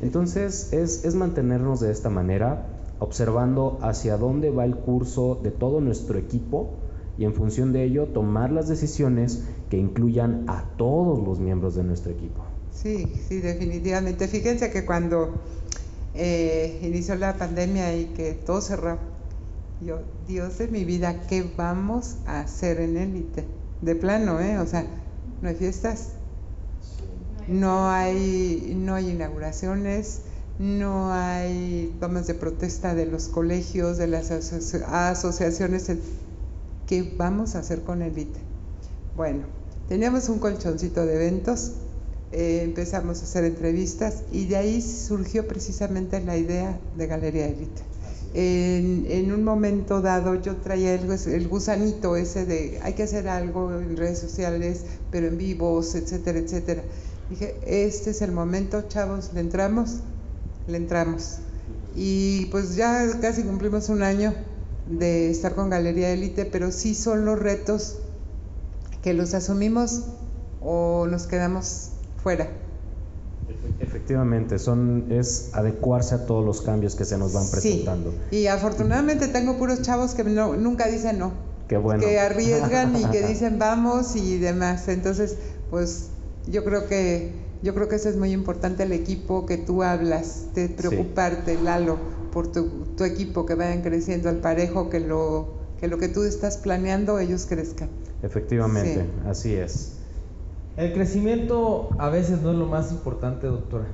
Entonces 0.00 0.72
es, 0.72 1.04
es 1.04 1.14
mantenernos 1.14 1.80
de 1.80 1.90
esta 1.90 2.10
manera, 2.10 2.66
observando 2.98 3.78
hacia 3.82 4.16
dónde 4.16 4.50
va 4.50 4.64
el 4.64 4.76
curso 4.76 5.38
de 5.42 5.50
todo 5.50 5.80
nuestro 5.80 6.18
equipo 6.18 6.78
y 7.18 7.24
en 7.24 7.34
función 7.34 7.72
de 7.72 7.84
ello 7.84 8.06
tomar 8.08 8.52
las 8.52 8.68
decisiones 8.68 9.44
que 9.70 9.78
incluyan 9.78 10.44
a 10.48 10.64
todos 10.76 11.22
los 11.26 11.38
miembros 11.40 11.74
de 11.74 11.84
nuestro 11.84 12.12
equipo. 12.12 12.42
Sí, 12.70 13.22
sí, 13.28 13.40
definitivamente. 13.40 14.28
Fíjense 14.28 14.70
que 14.70 14.84
cuando 14.84 15.40
eh, 16.16 16.80
inició 16.82 17.14
la 17.16 17.36
pandemia 17.36 17.96
y 17.96 18.06
que 18.06 18.32
todo 18.32 18.60
cerró, 18.60 18.98
yo, 19.80 20.00
Dios 20.26 20.58
de 20.58 20.68
mi 20.68 20.84
vida, 20.84 21.26
¿qué 21.28 21.44
vamos 21.56 22.16
a 22.26 22.40
hacer 22.40 22.80
en 22.80 22.96
élite? 22.96 23.44
De 23.82 23.94
plano, 23.94 24.40
¿eh? 24.40 24.58
O 24.58 24.66
sea, 24.66 24.86
no 25.42 25.48
hay 25.48 25.54
fiestas, 25.54 26.08
no 27.46 27.90
hay, 27.90 28.74
no 28.76 28.94
hay 28.94 29.10
inauguraciones, 29.10 30.20
no 30.58 31.12
hay 31.12 31.94
tomas 32.00 32.26
de 32.26 32.34
protesta 32.34 32.94
de 32.94 33.06
los 33.06 33.28
colegios, 33.28 33.98
de 33.98 34.06
las 34.06 34.30
asoci- 34.30 34.82
asociaciones. 34.86 35.90
¿Qué 36.86 37.14
vamos 37.16 37.54
a 37.54 37.58
hacer 37.58 37.82
con 37.82 38.00
élite? 38.00 38.40
Bueno, 39.16 39.44
teníamos 39.88 40.28
un 40.28 40.38
colchoncito 40.38 41.04
de 41.04 41.16
eventos, 41.16 41.72
eh, 42.32 42.62
empezamos 42.64 43.20
a 43.20 43.24
hacer 43.24 43.44
entrevistas 43.44 44.22
y 44.32 44.46
de 44.46 44.56
ahí 44.56 44.82
surgió 44.82 45.46
precisamente 45.46 46.20
la 46.20 46.36
idea 46.36 46.78
de 46.96 47.06
Galería 47.06 47.46
Élite. 47.46 47.82
En, 48.34 49.32
un 49.32 49.44
momento 49.44 50.02
dado 50.02 50.34
yo 50.34 50.56
traía 50.56 50.92
el, 50.94 51.10
el 51.10 51.48
gusanito 51.48 52.16
ese 52.16 52.44
de 52.44 52.78
hay 52.82 52.92
que 52.92 53.04
hacer 53.04 53.28
algo 53.28 53.72
en 53.78 53.96
redes 53.96 54.18
sociales, 54.18 54.82
pero 55.10 55.28
en 55.28 55.38
vivos, 55.38 55.94
etcétera, 55.94 56.38
etcétera. 56.40 56.82
Dije, 57.30 57.56
este 57.64 58.10
es 58.10 58.20
el 58.22 58.32
momento, 58.32 58.82
chavos, 58.82 59.30
le 59.32 59.40
entramos, 59.40 60.00
le 60.66 60.76
entramos. 60.76 61.38
Y 61.94 62.46
pues 62.46 62.76
ya 62.76 63.18
casi 63.20 63.42
cumplimos 63.42 63.88
un 63.88 64.02
año 64.02 64.34
de 64.88 65.30
estar 65.30 65.54
con 65.54 65.70
Galería 65.70 66.10
Élite, 66.10 66.44
pero 66.44 66.72
sí 66.72 66.94
son 66.94 67.24
los 67.24 67.38
retos 67.38 67.96
que 69.02 69.14
los 69.14 69.34
asumimos 69.34 70.02
o 70.60 71.06
nos 71.08 71.26
quedamos 71.26 71.92
fuera. 72.26 72.48
Efectivamente, 73.78 74.58
son, 74.58 75.06
es 75.12 75.50
adecuarse 75.52 76.16
a 76.16 76.26
todos 76.26 76.44
los 76.44 76.60
cambios 76.60 76.96
que 76.96 77.04
se 77.04 77.16
nos 77.16 77.32
van 77.32 77.48
presentando. 77.48 78.12
Sí, 78.30 78.38
y 78.38 78.46
afortunadamente 78.48 79.28
tengo 79.28 79.56
puros 79.58 79.82
chavos 79.82 80.14
que 80.14 80.24
no- 80.24 80.56
nunca 80.56 80.88
dicen 80.88 81.20
no, 81.20 81.34
Qué 81.68 81.76
bueno. 81.76 82.00
que 82.00 82.18
arriesgan 82.18 82.96
y 82.96 83.04
que 83.04 83.22
dicen 83.28 83.60
vamos 83.60 84.16
y 84.16 84.38
demás. 84.38 84.88
Entonces, 84.88 85.36
pues 85.70 86.08
yo 86.48 86.64
creo 86.64 86.88
que 86.88 87.46
yo 87.62 87.74
creo 87.76 87.88
que 87.88 87.94
eso 87.94 88.08
es 88.08 88.16
muy 88.16 88.32
importante 88.32 88.82
el 88.82 88.92
equipo 88.92 89.46
que 89.46 89.56
tú 89.56 89.84
hablas, 89.84 90.52
de 90.56 90.68
preocuparte, 90.68 91.56
Lalo, 91.62 91.96
por 92.32 92.50
tu, 92.50 92.86
tu 92.96 93.04
equipo 93.04 93.46
que 93.46 93.54
vayan 93.54 93.82
creciendo 93.82 94.28
al 94.30 94.38
parejo, 94.38 94.90
que 94.90 94.98
lo 94.98 95.54
que 95.78 95.86
lo 95.86 95.98
que 95.98 96.08
tú 96.08 96.24
estás 96.24 96.56
planeando 96.56 97.20
ellos 97.20 97.46
crezcan. 97.46 97.88
Efectivamente, 98.24 99.02
Sí. 99.04 99.28
así 99.28 99.54
es. 99.54 99.92
El 100.76 100.92
crecimiento 100.92 101.88
a 101.98 102.10
veces 102.10 102.42
no 102.42 102.52
es 102.52 102.58
lo 102.58 102.66
más 102.66 102.92
importante, 102.92 103.46
doctora. 103.46 103.86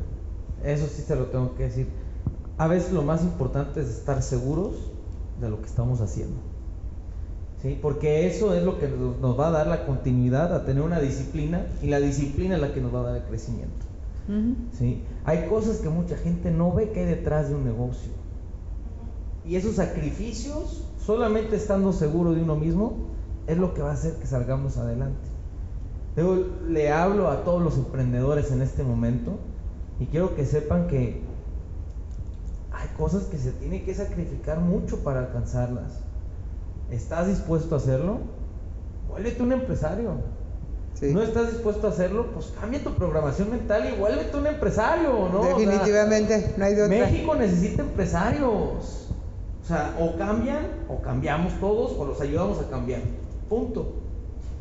Eso 0.65 0.87
sí 0.87 1.03
se 1.03 1.15
lo 1.15 1.27
tengo 1.27 1.55
que 1.55 1.65
decir. 1.65 1.89
A 2.59 2.67
veces 2.67 2.93
lo 2.93 3.03
más 3.03 3.23
importante 3.23 3.81
es 3.81 3.89
estar 3.89 4.23
seguros 4.23 4.75
de 5.41 5.49
lo 5.49 5.61
que 5.61 5.67
estamos 5.67 6.01
haciendo. 6.01 6.37
¿Sí? 7.63 7.79
Porque 7.81 8.27
eso 8.27 8.55
es 8.55 8.65
lo 8.65 8.81
que 8.81 8.89
nos 8.89 9.39
va 9.39 9.49
a 9.49 9.51
dar 9.53 9.69
la 9.69 9.87
continuidad 9.87 10.53
a 10.53 10.65
tener 10.65 10.83
una 10.83 10.99
disciplina 10.99 11.67
y 11.81 11.87
la 11.87 12.01
disciplina 12.01 12.57
es 12.57 12.61
la 12.61 12.73
que 12.73 12.81
nos 12.81 12.93
va 12.93 13.01
a 13.01 13.05
dar 13.05 13.17
el 13.17 13.23
crecimiento. 13.23 13.87
¿sí? 14.77 15.03
Hay 15.25 15.47
cosas 15.49 15.79
que 15.79 15.89
mucha 15.89 16.17
gente 16.17 16.51
no 16.51 16.73
ve 16.73 16.91
que 16.91 17.01
hay 17.01 17.07
detrás 17.07 17.49
de 17.49 17.55
un 17.55 17.65
negocio. 17.65 18.11
Y 19.45 19.55
esos 19.55 19.77
sacrificios, 19.77 20.85
solamente 21.05 21.55
estando 21.55 21.93
seguro 21.93 22.33
de 22.33 22.43
uno 22.43 22.57
mismo, 22.57 22.95
es 23.47 23.57
lo 23.59 23.75
que 23.75 23.83
va 23.83 23.91
a 23.91 23.95
hacer 23.95 24.15
que 24.15 24.27
salgamos 24.27 24.77
adelante. 24.77 25.32
Yo 26.17 26.47
le 26.69 26.91
hablo 26.91 27.31
a 27.31 27.43
todos 27.43 27.63
los 27.63 27.77
emprendedores 27.77 28.51
en 28.53 28.61
este 28.61 28.83
momento 28.83 29.39
y 29.99 30.07
quiero 30.07 30.35
que 30.35 30.45
sepan 30.45 30.87
que 30.87 31.23
hay 32.73 32.89
cosas 32.99 33.25
que 33.25 33.39
se 33.39 33.53
tiene 33.53 33.85
que 33.85 33.95
sacrificar 33.95 34.61
mucho 34.61 34.99
para 34.99 35.21
alcanzarlas. 35.21 36.01
¿Estás 36.91 37.29
dispuesto 37.29 37.75
a 37.75 37.79
hacerlo? 37.79 38.19
Vuélvete 39.09 39.43
un 39.43 39.53
empresario. 39.53 40.11
Sí. 40.95 41.15
¿No 41.15 41.23
estás 41.23 41.51
dispuesto 41.51 41.87
a 41.87 41.91
hacerlo? 41.91 42.27
Pues 42.35 42.53
cambia 42.61 42.83
tu 42.83 42.93
programación 42.95 43.51
mental 43.51 43.89
y 43.91 43.99
vuélvete 43.99 44.37
un 44.37 44.47
empresario, 44.47 45.29
¿no? 45.33 45.41
O 45.41 45.45
sea, 45.45 45.57
Definitivamente, 45.57 46.55
no 46.59 46.65
hay 46.65 46.75
otra. 46.75 46.89
México 46.89 47.35
necesita 47.35 47.83
empresarios. 47.83 49.09
O 49.63 49.67
sea, 49.67 49.97
o 49.99 50.17
cambian 50.19 50.67
o 50.89 51.01
cambiamos 51.01 51.55
todos 51.61 51.93
o 51.93 52.05
los 52.05 52.21
ayudamos 52.21 52.59
a 52.61 52.69
cambiar. 52.69 53.01
Punto. 53.49 54.02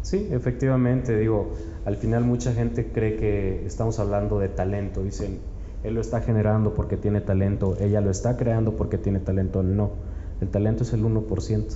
Sí, 0.01 0.27
efectivamente, 0.31 1.17
digo, 1.17 1.53
al 1.85 1.95
final 1.97 2.23
mucha 2.23 2.53
gente 2.53 2.91
cree 2.91 3.15
que 3.17 3.65
estamos 3.65 3.99
hablando 3.99 4.39
de 4.39 4.49
talento, 4.49 5.03
dicen, 5.03 5.39
él 5.83 5.93
lo 5.95 6.01
está 6.01 6.21
generando 6.21 6.73
porque 6.73 6.97
tiene 6.97 7.21
talento, 7.21 7.75
ella 7.79 8.01
lo 8.01 8.09
está 8.11 8.37
creando 8.37 8.75
porque 8.75 8.97
tiene 8.97 9.19
talento, 9.19 9.63
no, 9.63 9.91
el 10.41 10.49
talento 10.49 10.83
es 10.83 10.93
el 10.93 11.03
1%. 11.03 11.75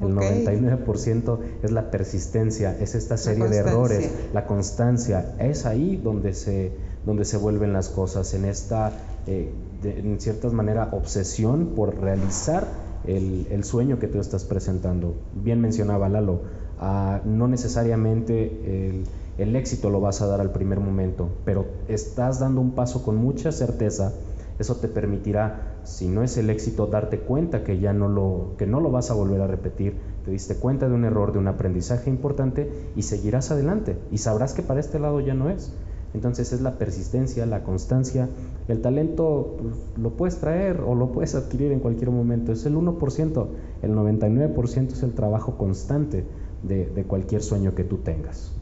El 0.00 0.06
Ok. 0.16 0.22
99% 0.22 1.40
es 1.64 1.72
la 1.72 1.90
persistencia, 1.90 2.76
es 2.80 2.94
esta 2.94 3.16
serie 3.16 3.48
de 3.48 3.56
errores, 3.56 4.12
la 4.32 4.46
constancia. 4.46 5.34
Es 5.40 5.66
ahí 5.66 5.96
donde 5.96 6.34
se, 6.34 6.70
donde 7.04 7.24
se 7.24 7.36
vuelven 7.36 7.72
las 7.72 7.88
cosas, 7.88 8.32
en 8.34 8.44
esta, 8.44 8.92
eh, 9.26 9.52
de- 9.82 9.98
en 9.98 10.20
cierta 10.20 10.48
manera, 10.50 10.90
obsesión 10.92 11.70
por 11.74 11.98
realizar 12.00 12.68
el, 13.08 13.48
el 13.50 13.64
sueño 13.64 13.98
que 13.98 14.06
tú 14.06 14.20
estás 14.20 14.44
presentando. 14.44 15.16
Bien 15.32 15.60
mencionaba 15.60 16.08
Lalo, 16.08 16.42
no 16.80 17.48
necesariamente 17.48 18.88
el, 18.88 19.04
el 19.38 19.54
éxito 19.54 19.88
lo 19.88 20.00
vas 20.00 20.20
a 20.20 20.26
dar 20.26 20.40
al 20.40 20.50
primer 20.50 20.80
momento, 20.80 21.28
pero 21.44 21.66
estás 21.86 22.40
dando 22.40 22.60
un 22.60 22.72
paso 22.72 23.04
con 23.04 23.16
mucha 23.16 23.52
certeza. 23.52 24.12
Eso 24.58 24.74
te 24.76 24.88
permitirá, 24.88 25.78
si 25.84 26.08
no 26.08 26.24
es 26.24 26.36
el 26.36 26.50
éxito, 26.50 26.88
darte 26.88 27.20
cuenta 27.20 27.62
que 27.62 27.78
ya 27.78 27.92
no 27.92 28.08
lo, 28.08 28.54
que 28.58 28.66
no 28.66 28.80
lo 28.80 28.90
vas 28.90 29.12
a 29.12 29.14
volver 29.14 29.40
a 29.40 29.46
repetir. 29.46 29.94
Te 30.24 30.32
diste 30.32 30.56
cuenta 30.56 30.88
de 30.88 30.94
un 30.94 31.04
error, 31.04 31.32
de 31.32 31.38
un 31.38 31.46
aprendizaje 31.46 32.10
importante 32.10 32.68
y 32.96 33.02
seguirás 33.02 33.52
adelante 33.52 33.96
y 34.10 34.18
sabrás 34.18 34.54
que 34.54 34.62
para 34.62 34.80
este 34.80 34.98
lado 34.98 35.20
ya 35.20 35.34
no 35.34 35.48
es. 35.48 35.72
Entonces 36.14 36.52
es 36.52 36.60
la 36.60 36.78
persistencia, 36.78 37.46
la 37.46 37.62
constancia. 37.62 38.28
El 38.66 38.80
talento 38.80 39.56
pues, 39.60 39.74
lo 39.96 40.10
puedes 40.16 40.38
traer 40.38 40.80
o 40.80 40.96
lo 40.96 41.12
puedes 41.12 41.36
adquirir 41.36 41.70
en 41.70 41.78
cualquier 41.78 42.10
momento. 42.10 42.50
Es 42.50 42.66
el 42.66 42.74
1%. 42.74 43.46
El 43.82 43.92
99% 43.94 44.92
es 44.92 45.02
el 45.04 45.12
trabajo 45.12 45.56
constante 45.56 46.24
de, 46.62 46.86
de 46.86 47.04
cualquier 47.04 47.42
sueño 47.42 47.74
que 47.74 47.84
tú 47.84 47.98
tengas. 47.98 48.52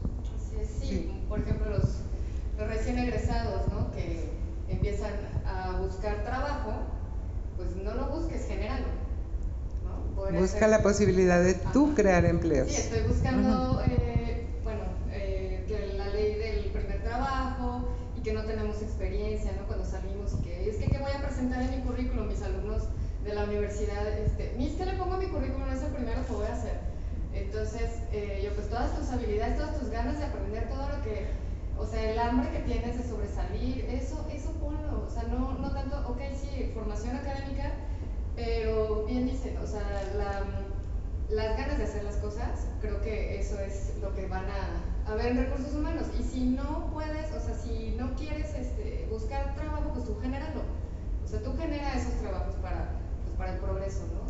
Sí, 0.49 0.87
sí, 0.87 1.11
por 1.27 1.39
ejemplo, 1.39 1.69
los, 1.69 1.83
los 2.57 2.67
recién 2.67 2.97
egresados, 2.99 3.61
¿no? 3.71 3.91
Que 3.91 4.29
empiezan 4.69 5.13
a 5.45 5.79
buscar 5.81 6.23
trabajo, 6.23 6.71
pues 7.57 7.75
no 7.75 7.93
lo 7.93 8.07
busques, 8.09 8.45
genéralo. 8.47 8.85
Busca 10.31 10.59
ser- 10.59 10.69
la 10.69 10.83
posibilidad 10.83 11.41
de 11.41 11.53
tú 11.55 11.85
Ajá. 11.87 11.95
crear 11.95 12.25
empleos. 12.25 12.69
Sí, 12.69 12.75
estoy 12.75 13.01
buscando, 13.07 13.81
eh, 13.87 14.45
bueno, 14.63 14.81
eh, 15.11 15.63
que 15.67 15.93
la 15.97 16.07
ley 16.09 16.35
del 16.35 16.71
primer 16.71 17.01
trabajo 17.03 17.87
y 18.17 18.21
que 18.21 18.33
no 18.33 18.43
tenemos 18.43 18.81
experiencia, 18.81 19.53
¿no? 19.59 19.65
Cuando 19.67 19.85
salimos 19.85 20.33
y 20.33 20.43
que 20.43 20.69
es 20.69 20.77
que 20.77 20.89
qué 20.89 20.97
voy 20.99 21.11
a 21.15 21.21
presentar 21.21 21.61
en 21.61 21.71
mi 21.79 21.85
currículum, 21.85 22.27
mis 22.27 22.41
alumnos 22.41 22.83
de 23.23 23.33
la 23.35 23.45
universidad, 23.45 24.07
este, 24.19 24.53
mis 24.57 24.73
que 24.73 24.85
le 24.85 24.93
pongo 24.93 25.13
a 25.15 25.17
mi 25.19 25.27
currículum 25.27 25.69
es 25.69 25.81
el 25.81 25.93
primero 25.93 26.25
que 26.25 26.33
voy 26.33 26.45
a 26.47 26.53
hacer. 26.53 26.79
Entonces, 27.43 28.01
eh, 28.11 28.41
yo 28.43 28.53
pues 28.55 28.69
todas 28.69 28.97
tus 28.97 29.09
habilidades, 29.09 29.57
todas 29.57 29.79
tus 29.79 29.89
ganas 29.89 30.17
de 30.17 30.25
aprender 30.25 30.67
todo 30.69 30.87
lo 30.89 31.01
que, 31.03 31.27
o 31.77 31.85
sea, 31.85 32.11
el 32.11 32.19
hambre 32.19 32.49
que 32.51 32.59
tienes 32.59 32.97
de 32.97 33.07
sobresalir, 33.07 33.85
eso, 33.89 34.25
eso 34.31 34.51
ponlo, 34.53 35.05
o 35.05 35.09
sea, 35.09 35.23
no, 35.23 35.53
no 35.53 35.71
tanto, 35.71 35.97
ok, 36.07 36.19
sí, 36.33 36.71
formación 36.73 37.15
académica, 37.15 37.71
pero 38.35 39.05
bien 39.05 39.25
dicen, 39.25 39.57
o 39.57 39.67
sea, 39.67 39.83
las 41.29 41.57
ganas 41.57 41.77
de 41.77 41.83
hacer 41.83 42.03
las 42.03 42.17
cosas, 42.17 42.67
creo 42.81 43.01
que 43.01 43.39
eso 43.39 43.59
es 43.59 43.93
lo 44.01 44.13
que 44.13 44.27
van 44.27 44.45
a, 44.45 45.11
a, 45.11 45.15
ver 45.15 45.27
en 45.27 45.37
recursos 45.37 45.73
humanos. 45.73 46.07
Y 46.19 46.23
si 46.23 46.45
no 46.45 46.89
puedes, 46.93 47.31
o 47.33 47.39
sea, 47.39 47.55
si 47.55 47.95
no 47.97 48.15
quieres 48.15 48.53
este, 48.53 49.07
buscar 49.09 49.55
trabajo, 49.55 49.91
pues 49.93 50.05
tú 50.05 50.17
genéralo. 50.21 50.61
O 51.25 51.27
sea, 51.27 51.41
tú 51.41 51.55
genera 51.57 51.93
esos 51.93 52.13
trabajos 52.21 52.55
para, 52.55 52.91
pues, 53.23 53.35
para 53.37 53.53
el 53.53 53.59
progreso, 53.59 54.03
¿no? 54.13 54.27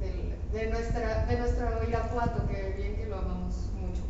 De, 0.00 0.70
nuestra, 0.70 1.26
que 1.26 2.74
bien 2.76 2.96
que 2.96 3.06
lo 3.08 3.16
amamos 3.16 3.70
mucho. 3.80 4.02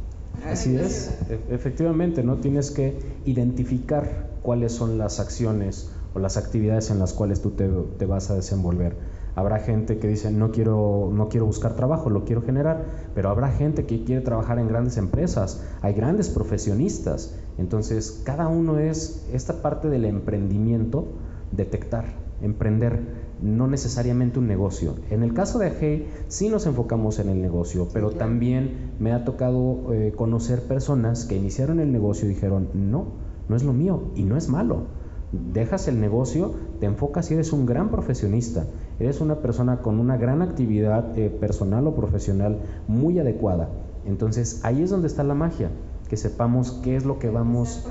Así 0.47 0.76
es, 0.76 1.18
e, 1.28 1.55
efectivamente, 1.55 2.22
¿no? 2.22 2.37
Tienes 2.37 2.70
que 2.70 2.99
identificar 3.24 4.30
cuáles 4.43 4.72
son 4.72 4.99
las 4.99 5.18
acciones 5.20 5.91
o 6.14 6.18
las 6.18 6.37
actividades 6.37 6.91
en 6.91 6.99
las 6.99 7.12
cuales 7.12 7.43
tú 7.43 7.51
te, 7.51 7.68
te 7.99 8.07
vas 8.07 8.30
a 8.30 8.34
desenvolver. 8.34 8.97
Habrá 9.37 9.59
gente 9.59 9.99
que 9.99 10.09
dice, 10.09 10.30
no 10.30 10.51
quiero, 10.51 11.11
no 11.12 11.28
quiero 11.28 11.45
buscar 11.45 11.74
trabajo, 11.74 12.09
lo 12.09 12.24
quiero 12.24 12.41
generar, 12.41 12.87
pero 13.14 13.28
habrá 13.28 13.51
gente 13.51 13.84
que 13.84 14.03
quiere 14.03 14.22
trabajar 14.22 14.59
en 14.59 14.66
grandes 14.66 14.97
empresas, 14.97 15.62
hay 15.82 15.93
grandes 15.93 16.30
profesionistas. 16.30 17.39
Entonces, 17.59 18.22
cada 18.24 18.49
uno 18.49 18.78
es 18.78 19.28
esta 19.30 19.61
parte 19.61 19.91
del 19.91 20.07
emprendimiento, 20.07 21.07
detectar, 21.53 22.07
emprender, 22.41 23.26
no 23.41 23.66
necesariamente 23.66 24.39
un 24.39 24.47
negocio. 24.47 24.95
En 25.11 25.22
el 25.22 25.34
caso 25.34 25.59
de 25.59 25.72
Hey, 25.78 26.09
sí 26.28 26.49
nos 26.49 26.66
enfocamos 26.66 27.18
en 27.18 27.28
el 27.28 27.43
negocio, 27.43 27.89
pero 27.93 28.11
también 28.11 28.93
me 28.99 29.12
ha 29.12 29.24
tocado 29.24 29.93
eh, 29.93 30.12
conocer 30.16 30.62
personas 30.62 31.24
que 31.24 31.37
iniciaron 31.37 31.80
el 31.80 31.93
negocio 31.93 32.26
y 32.26 32.34
dijeron, 32.34 32.68
no, 32.74 33.07
no 33.49 33.57
es 33.57 33.62
lo 33.62 33.72
mío 33.72 34.11
y 34.14 34.24
no 34.24 34.37
es 34.37 34.49
malo. 34.49 34.87
Dejas 35.32 35.89
el 35.89 36.01
negocio, 36.01 36.55
te 36.80 36.87
enfocas 36.87 37.30
y 37.30 37.34
eres 37.34 37.53
un 37.53 37.66
gran 37.66 37.91
profesionista, 37.91 38.66
eres 39.01 39.20
una 39.20 39.37
persona 39.41 39.82
con 39.82 39.99
una 39.99 40.16
gran 40.16 40.41
actividad 40.41 41.18
eh, 41.18 41.28
personal 41.28 41.87
o 41.87 41.95
profesional 41.95 42.61
muy 42.87 43.18
adecuada. 43.18 43.68
Entonces 44.07 44.61
ahí 44.62 44.82
es 44.82 44.91
donde 44.91 45.09
está 45.09 45.24
la 45.24 45.34
magia, 45.34 45.70
que 46.09 46.16
sepamos 46.16 46.80
qué 46.82 46.97
es 46.97 47.05
lo 47.05 47.18
que 47.18 47.28
vamos... 47.28 47.87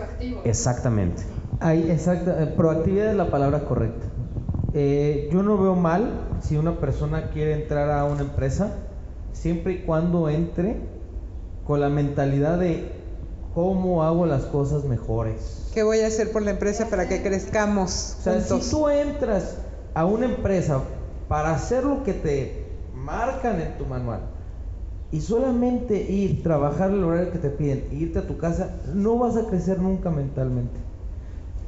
Exactamente. 0.45 1.23
Ahí, 1.59 1.91
exacta, 1.91 2.41
eh, 2.41 2.47
proactividad 2.47 3.11
es 3.11 3.17
la 3.17 3.29
palabra 3.29 3.65
correcta. 3.65 4.07
Eh, 4.77 5.29
yo 5.31 5.41
no 5.41 5.57
veo 5.57 5.73
mal 5.73 6.11
si 6.41 6.57
una 6.57 6.81
persona 6.81 7.29
quiere 7.29 7.53
entrar 7.53 7.89
a 7.89 8.03
una 8.03 8.23
empresa, 8.23 8.73
siempre 9.31 9.73
y 9.73 9.77
cuando 9.79 10.27
entre 10.27 10.75
con 11.65 11.79
la 11.79 11.87
mentalidad 11.87 12.59
de 12.59 12.91
cómo 13.53 14.03
hago 14.03 14.25
las 14.25 14.43
cosas 14.43 14.83
mejores. 14.83 15.69
¿Qué 15.73 15.81
voy 15.81 16.01
a 16.01 16.07
hacer 16.07 16.33
por 16.33 16.41
la 16.41 16.51
empresa 16.51 16.89
para 16.89 17.07
que 17.07 17.23
crezcamos? 17.23 18.17
O 18.19 18.23
sea, 18.23 18.41
si 18.41 18.69
tú 18.69 18.89
entras 18.89 19.55
a 19.93 20.05
una 20.05 20.25
empresa 20.25 20.81
para 21.29 21.53
hacer 21.53 21.85
lo 21.85 22.03
que 22.03 22.13
te 22.13 22.65
marcan 22.93 23.61
en 23.61 23.77
tu 23.77 23.85
manual 23.85 24.19
y 25.09 25.21
solamente 25.21 26.01
ir, 26.01 26.43
trabajar 26.43 26.91
el 26.91 27.01
horario 27.01 27.31
que 27.31 27.39
te 27.39 27.49
piden, 27.49 27.85
irte 27.93 28.19
a 28.19 28.27
tu 28.27 28.37
casa, 28.37 28.75
no 28.93 29.17
vas 29.17 29.37
a 29.37 29.45
crecer 29.47 29.79
nunca 29.79 30.09
mentalmente. 30.09 30.84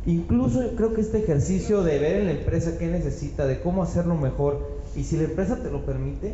Incluso 0.07 0.61
creo 0.77 0.93
que 0.93 1.01
este 1.01 1.19
ejercicio 1.19 1.83
de 1.83 1.99
ver 1.99 2.21
en 2.21 2.27
la 2.27 2.31
empresa 2.31 2.77
qué 2.77 2.87
necesita, 2.87 3.45
de 3.45 3.59
cómo 3.59 3.83
hacerlo 3.83 4.15
mejor, 4.15 4.65
y 4.95 5.03
si 5.03 5.17
la 5.17 5.25
empresa 5.25 5.57
te 5.61 5.69
lo 5.69 5.85
permite, 5.85 6.33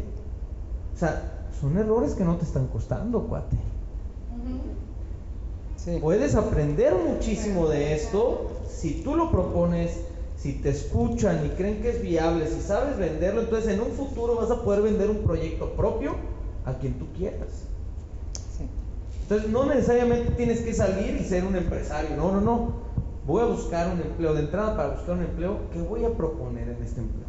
o 0.95 0.99
sea, 0.99 1.47
son 1.59 1.76
errores 1.80 2.13
que 2.13 2.24
no 2.24 2.38
te 2.38 2.45
están 2.45 2.67
costando, 2.67 3.24
cuate. 3.24 3.57
Puedes 5.99 6.36
aprender 6.36 6.93
muchísimo 6.93 7.67
de 7.67 7.95
esto 7.95 8.51
si 8.69 9.01
tú 9.01 9.15
lo 9.15 9.32
propones, 9.32 10.01
si 10.38 10.53
te 10.53 10.69
escuchan 10.69 11.43
y 11.43 11.49
creen 11.49 11.82
que 11.82 11.89
es 11.89 12.01
viable, 12.01 12.47
si 12.47 12.61
sabes 12.61 12.95
venderlo, 12.97 13.41
entonces 13.41 13.74
en 13.74 13.82
un 13.82 13.91
futuro 13.91 14.36
vas 14.36 14.51
a 14.51 14.61
poder 14.61 14.84
vender 14.84 15.09
un 15.09 15.24
proyecto 15.24 15.71
propio 15.71 16.15
a 16.65 16.74
quien 16.74 16.93
tú 16.99 17.07
quieras. 17.17 17.49
Entonces 19.24 19.49
no 19.49 19.65
necesariamente 19.65 20.32
tienes 20.34 20.59
que 20.61 20.76
salir 20.76 21.17
y 21.19 21.24
ser 21.24 21.43
un 21.43 21.55
empresario, 21.55 22.15
no, 22.15 22.32
no, 22.34 22.41
no. 22.41 22.82
Voy 23.26 23.41
a 23.41 23.45
buscar 23.45 23.93
un 23.93 24.01
empleo, 24.01 24.34
de 24.34 24.41
entrada 24.41 24.76
para 24.76 24.89
buscar 24.89 25.15
un 25.15 25.24
empleo, 25.24 25.57
¿qué 25.71 25.82
voy 25.82 26.03
a 26.03 26.09
proponer 26.09 26.67
en 26.67 26.84
este 26.84 26.99
empleo? 26.99 27.28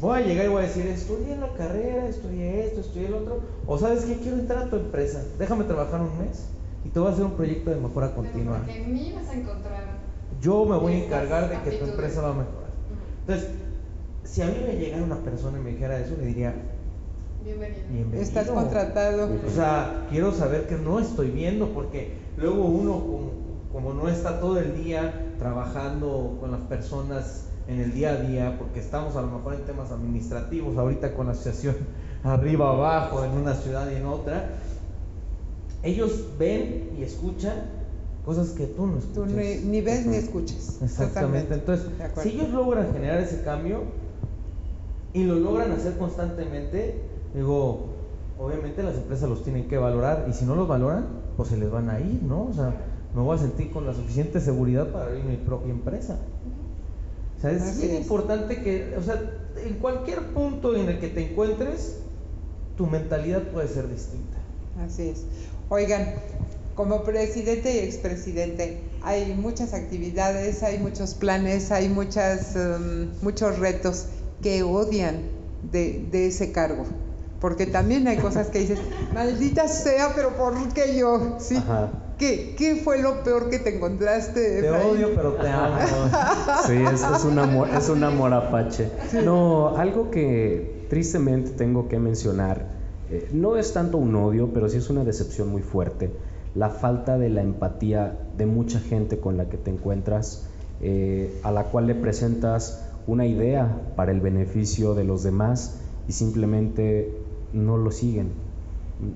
Voy 0.00 0.18
a 0.18 0.22
llegar 0.22 0.46
y 0.46 0.48
voy 0.48 0.62
a 0.62 0.66
decir, 0.66 0.86
estudié 0.86 1.32
en 1.32 1.40
la 1.40 1.52
carrera, 1.54 2.08
estudié 2.08 2.66
esto, 2.66 2.80
estudié 2.80 3.08
el 3.08 3.14
otro, 3.14 3.40
o 3.66 3.78
sabes 3.78 4.04
qué, 4.04 4.16
quiero 4.18 4.38
entrar 4.38 4.64
a 4.64 4.70
tu 4.70 4.76
empresa, 4.76 5.24
déjame 5.38 5.64
trabajar 5.64 6.00
un 6.00 6.18
mes 6.18 6.46
y 6.84 6.88
te 6.88 7.00
voy 7.00 7.08
a 7.08 7.12
hacer 7.12 7.24
un 7.24 7.32
proyecto 7.32 7.70
de 7.70 7.76
mejora 7.76 8.14
continua. 8.14 8.58
Porque 8.58 8.82
en 8.82 8.92
mí 8.92 9.12
vas 9.14 9.28
a 9.28 9.34
encontrar. 9.34 9.84
Yo 10.40 10.64
me 10.64 10.76
voy 10.76 10.92
a 10.92 11.04
encargar 11.04 11.48
de 11.50 11.70
que 11.70 11.78
tu 11.78 11.84
empresa 11.84 12.22
va 12.22 12.28
a 12.28 12.34
mejorar. 12.34 12.70
Entonces, 13.20 13.50
si 14.24 14.42
a 14.42 14.46
mí 14.46 14.56
me 14.66 14.76
llegara 14.76 15.02
una 15.02 15.18
persona 15.18 15.58
y 15.58 15.62
me 15.62 15.70
dijera 15.70 15.98
eso, 15.98 16.14
le 16.18 16.26
diría, 16.26 16.54
Bienvenido. 17.44 17.82
bienvenido. 17.90 18.22
Estás 18.22 18.48
contratado. 18.48 19.28
O 19.46 19.50
sea, 19.50 20.06
quiero 20.10 20.32
saber 20.32 20.66
que 20.68 20.76
no 20.76 21.00
estoy 21.00 21.30
viendo, 21.30 21.68
porque 21.70 22.12
luego 22.36 22.64
uno, 22.64 22.92
como, 23.00 23.41
como 23.72 23.94
no 23.94 24.08
está 24.08 24.40
todo 24.40 24.58
el 24.58 24.82
día 24.82 25.34
trabajando 25.38 26.36
con 26.40 26.50
las 26.50 26.60
personas 26.62 27.46
en 27.68 27.80
el 27.80 27.92
día 27.92 28.10
a 28.10 28.16
día, 28.16 28.56
porque 28.58 28.80
estamos 28.80 29.16
a 29.16 29.22
lo 29.22 29.28
mejor 29.28 29.54
en 29.54 29.64
temas 29.64 29.90
administrativos, 29.90 30.76
ahorita 30.76 31.14
con 31.14 31.26
la 31.26 31.32
asociación 31.32 31.76
arriba 32.24 32.70
abajo, 32.70 33.24
en 33.24 33.32
una 33.32 33.54
ciudad 33.54 33.90
y 33.90 33.96
en 33.96 34.06
otra, 34.06 34.50
ellos 35.82 36.26
ven 36.38 36.90
y 36.98 37.02
escuchan 37.02 37.54
cosas 38.24 38.50
que 38.50 38.66
tú 38.66 38.86
no 38.86 38.98
escuchas. 38.98 39.14
Tú 39.14 39.26
ni, 39.26 39.56
ni 39.56 39.80
ves 39.80 40.06
ni 40.06 40.16
escuchas. 40.16 40.78
Exactamente. 40.82 41.54
Entonces, 41.54 41.86
si 42.22 42.30
ellos 42.30 42.50
logran 42.50 42.92
generar 42.92 43.20
ese 43.20 43.42
cambio 43.42 43.82
y 45.12 45.24
lo 45.24 45.36
logran 45.36 45.72
hacer 45.72 45.96
constantemente, 45.96 47.00
digo, 47.34 47.86
obviamente 48.38 48.82
las 48.82 48.96
empresas 48.96 49.28
los 49.28 49.42
tienen 49.42 49.68
que 49.68 49.78
valorar 49.78 50.26
y 50.28 50.32
si 50.32 50.44
no 50.44 50.54
los 50.54 50.68
valoran, 50.68 51.06
pues 51.36 51.48
se 51.48 51.56
les 51.56 51.70
van 51.70 51.88
a 51.90 52.00
ir, 52.00 52.22
¿no? 52.22 52.44
O 52.44 52.52
sea, 52.52 52.74
me 53.14 53.20
voy 53.22 53.36
a 53.36 53.40
sentir 53.40 53.70
con 53.70 53.86
la 53.86 53.94
suficiente 53.94 54.40
seguridad 54.40 54.88
para 54.88 55.06
abrir 55.06 55.24
mi 55.24 55.36
propia 55.36 55.70
empresa. 55.70 56.18
O 57.38 57.40
sea, 57.40 57.50
es 57.50 57.62
Así 57.62 57.82
bien 57.82 57.96
es. 57.96 58.02
importante 58.02 58.62
que, 58.62 58.94
o 58.96 59.02
sea, 59.02 59.20
en 59.64 59.74
cualquier 59.74 60.20
punto 60.28 60.74
en 60.76 60.88
el 60.88 60.98
que 61.00 61.08
te 61.08 61.30
encuentres, 61.30 61.96
tu 62.76 62.86
mentalidad 62.86 63.42
puede 63.42 63.68
ser 63.68 63.88
distinta. 63.88 64.38
Así 64.84 65.08
es. 65.08 65.24
Oigan, 65.68 66.14
como 66.74 67.02
presidente 67.02 67.74
y 67.74 67.78
expresidente, 67.80 68.80
hay 69.02 69.34
muchas 69.34 69.74
actividades, 69.74 70.62
hay 70.62 70.78
muchos 70.78 71.14
planes, 71.14 71.70
hay 71.70 71.88
muchas, 71.88 72.56
um, 72.56 73.08
muchos 73.22 73.58
retos 73.58 74.06
que 74.42 74.62
odian 74.62 75.22
de, 75.70 76.06
de 76.10 76.28
ese 76.28 76.52
cargo. 76.52 76.84
Porque 77.40 77.66
también 77.66 78.06
hay 78.06 78.18
cosas 78.18 78.46
que 78.48 78.60
dices, 78.60 78.78
maldita 79.12 79.66
sea, 79.68 80.12
pero 80.14 80.36
¿por 80.36 80.54
qué 80.72 80.96
yo? 80.96 81.36
¿Sí? 81.40 81.56
Ajá. 81.56 81.90
¿Qué, 82.22 82.54
¿Qué 82.56 82.76
fue 82.76 83.02
lo 83.02 83.24
peor 83.24 83.50
que 83.50 83.58
te 83.58 83.74
encontraste? 83.74 84.62
Te 84.62 84.70
odio, 84.70 85.08
pero 85.12 85.32
te 85.32 85.48
amo. 85.48 85.74
Sí, 86.68 86.74
es, 86.74 87.02
es, 87.02 87.24
un 87.24 87.36
amor, 87.40 87.68
es 87.76 87.88
un 87.88 88.04
amor 88.04 88.32
apache. 88.32 88.88
No, 89.24 89.76
algo 89.76 90.08
que 90.12 90.86
tristemente 90.88 91.50
tengo 91.50 91.88
que 91.88 91.98
mencionar, 91.98 92.68
eh, 93.10 93.28
no 93.32 93.56
es 93.56 93.72
tanto 93.72 93.98
un 93.98 94.14
odio, 94.14 94.50
pero 94.54 94.68
sí 94.68 94.76
es 94.76 94.88
una 94.88 95.02
decepción 95.02 95.48
muy 95.48 95.62
fuerte. 95.62 96.12
La 96.54 96.70
falta 96.70 97.18
de 97.18 97.28
la 97.28 97.42
empatía 97.42 98.16
de 98.38 98.46
mucha 98.46 98.78
gente 98.78 99.18
con 99.18 99.36
la 99.36 99.48
que 99.48 99.56
te 99.56 99.72
encuentras, 99.72 100.46
eh, 100.80 101.40
a 101.42 101.50
la 101.50 101.64
cual 101.64 101.88
le 101.88 101.96
presentas 101.96 102.88
una 103.08 103.26
idea 103.26 103.80
para 103.96 104.12
el 104.12 104.20
beneficio 104.20 104.94
de 104.94 105.02
los 105.02 105.24
demás 105.24 105.80
y 106.06 106.12
simplemente 106.12 107.18
no 107.52 107.78
lo 107.78 107.90
siguen. 107.90 108.30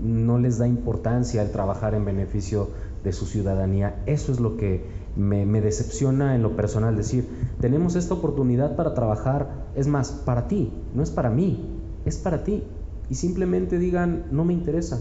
No 0.02 0.40
les 0.40 0.58
da 0.58 0.66
importancia 0.66 1.40
el 1.42 1.52
trabajar 1.52 1.94
en 1.94 2.04
beneficio 2.04 2.70
de 3.06 3.12
su 3.12 3.24
ciudadanía. 3.24 4.02
Eso 4.06 4.32
es 4.32 4.40
lo 4.40 4.56
que 4.56 4.84
me, 5.14 5.46
me, 5.46 5.60
decepciona 5.60 6.34
en 6.34 6.42
lo 6.42 6.56
personal. 6.56 6.96
Decir, 6.96 7.28
tenemos 7.60 7.94
esta 7.94 8.14
oportunidad 8.14 8.74
para 8.74 8.94
trabajar, 8.94 9.68
es 9.76 9.86
más, 9.86 10.10
para 10.10 10.48
ti, 10.48 10.72
no 10.92 11.04
es 11.04 11.12
para 11.12 11.30
mí, 11.30 11.78
es 12.04 12.18
para 12.18 12.42
ti. 12.42 12.64
Y 13.08 13.14
simplemente 13.14 13.78
digan, 13.78 14.24
no 14.32 14.44
me 14.44 14.52
interesa. 14.52 15.00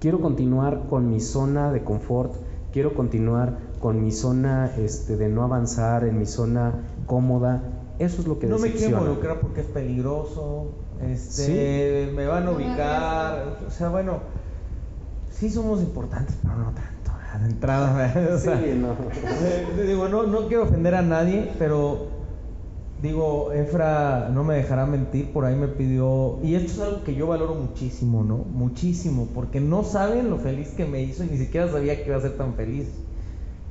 Quiero 0.00 0.20
continuar 0.20 0.88
con 0.90 1.08
mi 1.08 1.20
zona 1.20 1.70
de 1.70 1.84
confort, 1.84 2.34
quiero 2.72 2.94
continuar 2.94 3.58
con 3.80 4.02
mi 4.02 4.10
zona 4.10 4.72
este, 4.76 5.16
de 5.16 5.28
no 5.28 5.44
avanzar, 5.44 6.04
en 6.04 6.18
mi 6.18 6.26
zona 6.26 6.82
cómoda. 7.06 7.62
Eso 8.00 8.22
es 8.22 8.26
lo 8.26 8.40
que 8.40 8.48
No 8.48 8.58
me 8.58 8.72
quiero 8.72 8.98
involucrar 8.98 9.38
porque 9.38 9.60
es 9.60 9.68
peligroso, 9.68 10.72
este, 11.00 12.10
me 12.12 12.26
van 12.26 12.48
a 12.48 12.50
ubicar, 12.50 13.60
o 13.66 13.70
sea, 13.70 13.88
bueno, 13.88 14.18
sí 15.30 15.48
somos 15.48 15.80
importantes, 15.80 16.36
pero 16.42 16.56
no 16.56 16.64
tanto, 16.64 16.95
¿verdad? 17.36 17.46
de 17.46 17.52
entrada, 17.52 17.92
¿verdad? 17.96 18.34
O 18.34 18.38
sea, 18.38 18.58
Sí, 18.58 18.78
no. 18.80 18.92
eh, 18.92 19.86
digo, 19.86 20.08
no, 20.08 20.24
no 20.24 20.46
quiero 20.48 20.64
ofender 20.64 20.94
a 20.94 21.02
nadie, 21.02 21.52
pero 21.58 22.08
digo, 23.02 23.52
Efra 23.52 24.30
no 24.32 24.44
me 24.44 24.54
dejará 24.56 24.86
mentir, 24.86 25.32
por 25.32 25.44
ahí 25.44 25.54
me 25.54 25.68
pidió, 25.68 26.38
y 26.42 26.54
esto 26.54 26.72
es 26.72 26.80
algo 26.80 27.04
que 27.04 27.14
yo 27.14 27.26
valoro 27.26 27.54
muchísimo, 27.54 28.24
¿no? 28.24 28.38
Muchísimo, 28.38 29.28
porque 29.34 29.60
no 29.60 29.84
saben 29.84 30.30
lo 30.30 30.38
feliz 30.38 30.68
que 30.70 30.86
me 30.86 31.02
hizo 31.02 31.24
y 31.24 31.28
ni 31.28 31.38
siquiera 31.38 31.70
sabía 31.70 31.96
que 32.02 32.08
iba 32.08 32.16
a 32.16 32.20
ser 32.20 32.36
tan 32.36 32.54
feliz. 32.54 32.88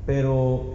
Pero 0.04 0.74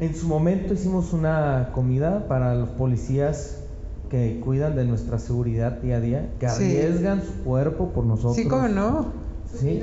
en 0.00 0.14
su 0.14 0.26
momento 0.26 0.72
hicimos 0.72 1.12
una 1.12 1.70
comida 1.74 2.26
para 2.28 2.54
los 2.54 2.70
policías 2.70 3.62
que 4.08 4.40
cuidan 4.42 4.74
de 4.74 4.86
nuestra 4.86 5.18
seguridad 5.18 5.72
día 5.82 5.98
a 5.98 6.00
día, 6.00 6.30
que 6.40 6.46
arriesgan 6.46 7.22
su 7.22 7.44
cuerpo 7.44 7.90
por 7.90 8.04
nosotros. 8.04 8.36
Sí, 8.36 8.48
cómo 8.48 8.68
no. 8.68 9.12
Sí, 9.44 9.82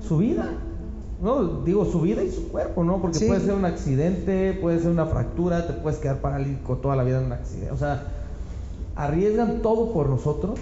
su 0.00 0.18
vida. 0.18 0.48
No, 1.22 1.62
digo 1.62 1.84
su 1.84 2.00
vida 2.00 2.22
y 2.22 2.30
su 2.30 2.48
cuerpo, 2.48 2.84
¿no? 2.84 3.00
Porque 3.00 3.20
puede 3.20 3.40
ser 3.40 3.54
un 3.54 3.64
accidente, 3.64 4.52
puede 4.60 4.80
ser 4.80 4.90
una 4.90 5.06
fractura, 5.06 5.66
te 5.66 5.72
puedes 5.74 5.98
quedar 5.98 6.20
paralítico 6.20 6.76
toda 6.76 6.96
la 6.96 7.04
vida 7.04 7.20
en 7.20 7.26
un 7.26 7.32
accidente. 7.32 7.70
O 7.70 7.76
sea, 7.76 8.08
arriesgan 8.96 9.62
todo 9.62 9.92
por 9.92 10.08
nosotros 10.08 10.58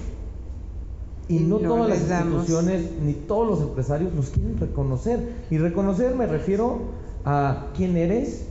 y, 1.29 1.39
no, 1.41 1.59
todas 1.59 1.89
las 1.89 2.01
instituciones 2.01 2.91
ni 3.03 3.15
todos 3.15 3.49
los 3.49 3.61
empresarios 3.61 4.13
nos 4.15 4.31
quieren 4.31 4.59
reconocer. 4.59 5.35
Y 5.51 5.59
reconocer 5.59 6.15
me 6.15 6.27
refiero 6.27 6.79
a 7.25 7.69
quién 7.75 7.97
eres, 7.97 8.47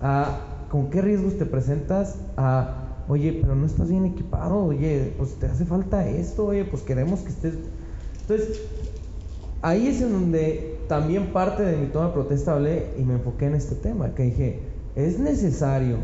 a 0.00 0.40
con 0.70 0.90
qué 0.90 1.00
riesgos 1.00 1.38
te 1.38 1.46
presentas, 1.46 2.16
a 2.36 2.82
oye, 3.08 3.38
pero 3.40 3.54
no 3.54 3.66
estás 3.66 3.88
bien 3.88 4.04
equipado, 4.04 4.64
oye, 4.64 5.14
pues 5.16 5.34
te 5.34 5.46
hace 5.46 5.64
falta 5.64 6.08
esto, 6.08 6.46
oye, 6.46 6.64
pues 6.64 6.82
queremos 6.82 7.20
que 7.20 7.28
estés. 7.28 7.54
Entonces, 8.22 8.60
ahí 9.66 9.88
es 9.88 10.00
en 10.00 10.12
donde 10.12 10.78
también 10.86 11.32
parte 11.32 11.64
de 11.64 11.76
mi 11.76 11.86
toma 11.86 12.06
de 12.06 12.12
protesta 12.12 12.52
hablé 12.52 12.94
y 12.98 13.02
me 13.02 13.14
enfoqué 13.14 13.46
en 13.46 13.56
este 13.56 13.74
tema, 13.74 14.14
que 14.14 14.22
dije, 14.22 14.60
es 14.94 15.18
necesario 15.18 15.96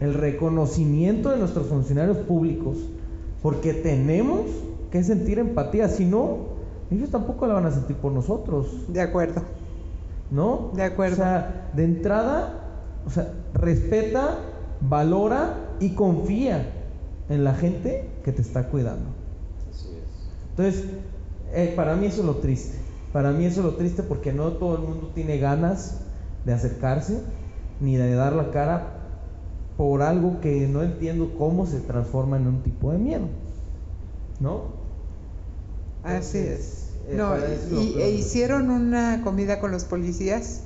el 0.00 0.12
reconocimiento 0.12 1.30
de 1.30 1.38
nuestros 1.38 1.68
funcionarios 1.68 2.18
públicos, 2.18 2.76
porque 3.40 3.72
tenemos 3.72 4.42
que 4.90 5.02
sentir 5.02 5.38
empatía, 5.38 5.88
si 5.88 6.04
no, 6.04 6.50
ellos 6.90 7.08
tampoco 7.08 7.46
la 7.46 7.54
van 7.54 7.64
a 7.64 7.70
sentir 7.70 7.96
por 7.96 8.12
nosotros. 8.12 8.66
De 8.88 9.00
acuerdo. 9.00 9.42
¿No? 10.30 10.70
De 10.74 10.82
acuerdo. 10.82 11.14
O 11.14 11.16
sea, 11.16 11.70
de 11.74 11.84
entrada, 11.84 12.52
o 13.06 13.10
sea, 13.10 13.32
respeta, 13.54 14.40
valora 14.82 15.54
y 15.80 15.94
confía 15.94 16.70
en 17.30 17.44
la 17.44 17.54
gente 17.54 18.10
que 18.24 18.32
te 18.32 18.42
está 18.42 18.68
cuidando. 18.68 19.08
Así 19.70 19.88
es. 19.88 20.50
Entonces, 20.50 20.84
eh, 21.54 21.72
para 21.74 21.96
mí 21.96 22.06
eso 22.06 22.20
es 22.20 22.26
lo 22.26 22.36
triste. 22.36 22.89
Para 23.12 23.32
mí 23.32 23.44
eso 23.44 23.60
es 23.60 23.66
lo 23.66 23.74
triste 23.74 24.02
porque 24.02 24.32
no 24.32 24.52
todo 24.52 24.76
el 24.76 24.82
mundo 24.82 25.10
tiene 25.14 25.38
ganas 25.38 26.00
de 26.44 26.52
acercarse 26.52 27.20
ni 27.80 27.96
de 27.96 28.14
dar 28.14 28.34
la 28.34 28.50
cara 28.50 29.00
por 29.76 30.02
algo 30.02 30.40
que 30.40 30.68
no 30.68 30.82
entiendo 30.82 31.32
cómo 31.36 31.66
se 31.66 31.80
transforma 31.80 32.36
en 32.36 32.46
un 32.46 32.62
tipo 32.62 32.92
de 32.92 32.98
miedo. 32.98 33.28
¿No? 34.38 34.64
Así 36.02 36.38
es. 36.38 36.90
Eh, 37.08 37.14
no, 37.16 37.34
y, 37.80 38.00
e 38.00 38.10
hicieron 38.10 38.70
una 38.70 39.22
comida 39.24 39.58
con 39.58 39.72
los 39.72 39.84
policías. 39.84 40.64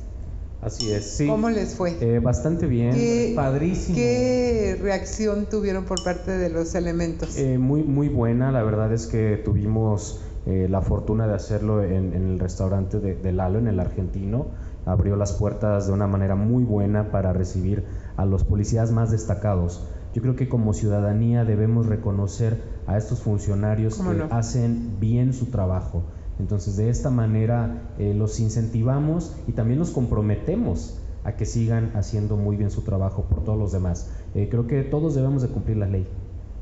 Así 0.61 0.91
es, 0.93 1.17
sí. 1.17 1.27
¿Cómo 1.27 1.51
les 1.51 1.75
fue? 1.75 1.97
Eh, 2.01 2.21
bastante 2.21 2.67
bien. 2.67 2.93
¿Qué, 2.93 3.33
Padrísimo. 3.37 3.97
¿Qué 3.97 4.79
reacción 4.81 5.47
tuvieron 5.47 5.85
por 5.85 6.03
parte 6.03 6.33
de 6.33 6.49
los 6.49 6.75
elementos? 6.75 7.37
Eh, 7.37 7.59
muy, 7.59 7.83
muy 7.83 8.09
buena. 8.09 8.51
La 8.51 8.63
verdad 8.63 8.93
es 8.93 9.07
que 9.07 9.41
tuvimos 9.45 10.23
eh, 10.47 10.69
la 10.69 10.83
fortuna 10.83 11.27
de 11.27 11.35
hacerlo 11.35 11.83
en, 11.83 12.13
el 12.13 12.39
restaurante 12.39 13.01
de, 13.01 13.33
Lalo, 13.33 13.59
en 13.59 13.69
el 13.69 13.81
argentino. 13.81 14.47
Abrió 14.87 15.17
las 15.17 15.33
puertas 15.33 15.87
de 15.87 15.93
una 15.93 16.07
manera 16.07 16.35
muy 16.35 16.65
buena 16.65 17.11
para 17.11 17.33
recibir 17.33 17.85
a 18.17 18.25
los 18.27 18.45
policías 18.45 18.91
más 18.91 19.11
destacados. 19.11 19.89
Yo 20.15 20.23
creo 20.23 20.37
que 20.37 20.49
como 20.49 20.75
ciudadanía 20.75 21.45
debemos 21.45 21.87
reconocer 21.87 22.63
a 22.87 22.97
estos 22.99 23.21
funcionarios 23.21 23.99
que 23.99 24.27
hacen 24.31 25.01
bien 25.01 25.33
su 25.33 25.47
trabajo 25.47 26.03
entonces 26.39 26.77
de 26.77 26.89
esta 26.89 27.11
manera 27.11 27.83
eh, 27.99 28.15
los 28.15 28.41
incentivamos 28.41 29.35
y 29.47 29.53
también 29.53 29.79
los 29.79 29.91
comprometemos 29.91 30.99
a 31.23 31.37
que 31.37 31.47
sigan 31.47 31.93
haciendo 31.95 32.37
muy 32.37 32.57
bien 32.57 32.71
su 32.71 32.83
trabajo 32.83 33.25
por 33.25 33.45
todos 33.45 33.59
los 33.59 33.73
demás. 33.73 34.11
Eh, 34.35 34.49
creo 34.51 34.67
que 34.67 34.83
todos 34.83 35.15
debemos 35.15 35.43
de 35.43 35.49
cumplir 35.49 35.77
la 35.77 35.87
ley. 35.87 36.07